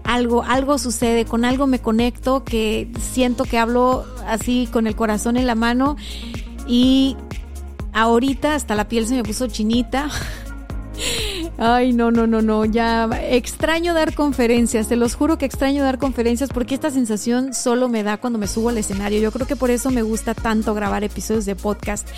Algo, 0.04 0.42
algo 0.44 0.78
sucede, 0.78 1.26
con 1.26 1.44
algo 1.44 1.66
me 1.66 1.80
conecto 1.80 2.44
que 2.44 2.90
siento 3.00 3.44
que 3.44 3.58
hablo 3.58 4.06
así 4.26 4.68
con 4.70 4.86
el 4.86 4.96
corazón 4.96 5.36
en 5.36 5.46
la 5.46 5.54
mano 5.54 5.96
y 6.66 7.16
ahorita 7.92 8.54
hasta 8.54 8.74
la 8.74 8.88
piel 8.88 9.06
se 9.06 9.14
me 9.14 9.22
puso 9.22 9.46
chinita. 9.46 10.08
Ay, 11.56 11.92
no, 11.92 12.10
no, 12.10 12.26
no, 12.26 12.42
no, 12.42 12.64
ya 12.64 13.08
extraño 13.22 13.94
dar 13.94 14.14
conferencias, 14.14 14.88
te 14.88 14.96
los 14.96 15.14
juro 15.14 15.38
que 15.38 15.44
extraño 15.44 15.84
dar 15.84 15.98
conferencias 15.98 16.50
porque 16.50 16.74
esta 16.74 16.90
sensación 16.90 17.54
solo 17.54 17.88
me 17.88 18.02
da 18.02 18.16
cuando 18.16 18.38
me 18.38 18.48
subo 18.48 18.70
al 18.70 18.78
escenario. 18.78 19.20
Yo 19.20 19.30
creo 19.30 19.46
que 19.46 19.56
por 19.56 19.70
eso 19.70 19.90
me 19.90 20.02
gusta 20.02 20.34
tanto 20.34 20.74
grabar 20.74 21.04
episodios 21.04 21.46
de 21.46 21.54
podcast. 21.54 22.08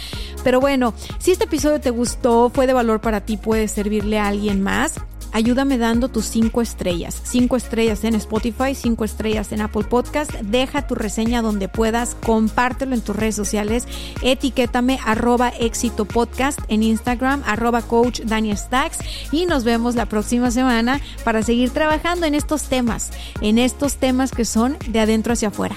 Pero 0.43 0.61
bueno, 0.61 0.95
si 1.19 1.33
este 1.33 1.45
episodio 1.45 1.81
te 1.81 1.91
gustó, 1.91 2.51
fue 2.51 2.67
de 2.67 2.73
valor 2.73 3.01
para 3.01 3.21
ti, 3.21 3.37
puede 3.37 3.69
servirle 3.69 4.19
a 4.19 4.29
alguien 4.29 4.63
más 4.63 4.95
ayúdame 5.33 5.79
dando 5.79 6.09
tus 6.09 6.25
cinco 6.27 6.63
estrellas. 6.63 7.21
Cinco 7.25 7.57
estrellas 7.57 8.03
en 8.05 8.15
Spotify, 8.17 8.75
cinco 8.75 9.05
estrellas 9.05 9.53
en 9.53 9.61
Apple 9.61 9.85
Podcast. 9.85 10.33
Deja 10.33 10.87
tu 10.87 10.95
reseña 10.95 11.43
donde 11.43 11.69
puedas, 11.69 12.17
compártelo 12.25 12.95
en 12.95 13.03
tus 13.03 13.15
redes 13.15 13.37
sociales. 13.37 13.87
Etiquétame 14.23 14.99
arroba 15.05 15.51
éxito 15.51 16.05
podcast 16.05 16.59
en 16.69 16.83
Instagram, 16.83 17.43
arroba 17.47 17.83
coach 17.83 18.23
Daniel. 18.23 18.57
Y 19.33 19.47
nos 19.47 19.65
vemos 19.65 19.95
la 19.95 20.07
próxima 20.07 20.51
semana 20.51 21.01
para 21.25 21.43
seguir 21.43 21.71
trabajando 21.71 22.27
en 22.27 22.35
estos 22.35 22.65
temas, 22.65 23.11
en 23.41 23.59
estos 23.59 23.97
temas 23.97 24.31
que 24.31 24.45
son 24.45 24.77
de 24.89 25.01
adentro 25.01 25.33
hacia 25.33 25.49
afuera. 25.49 25.77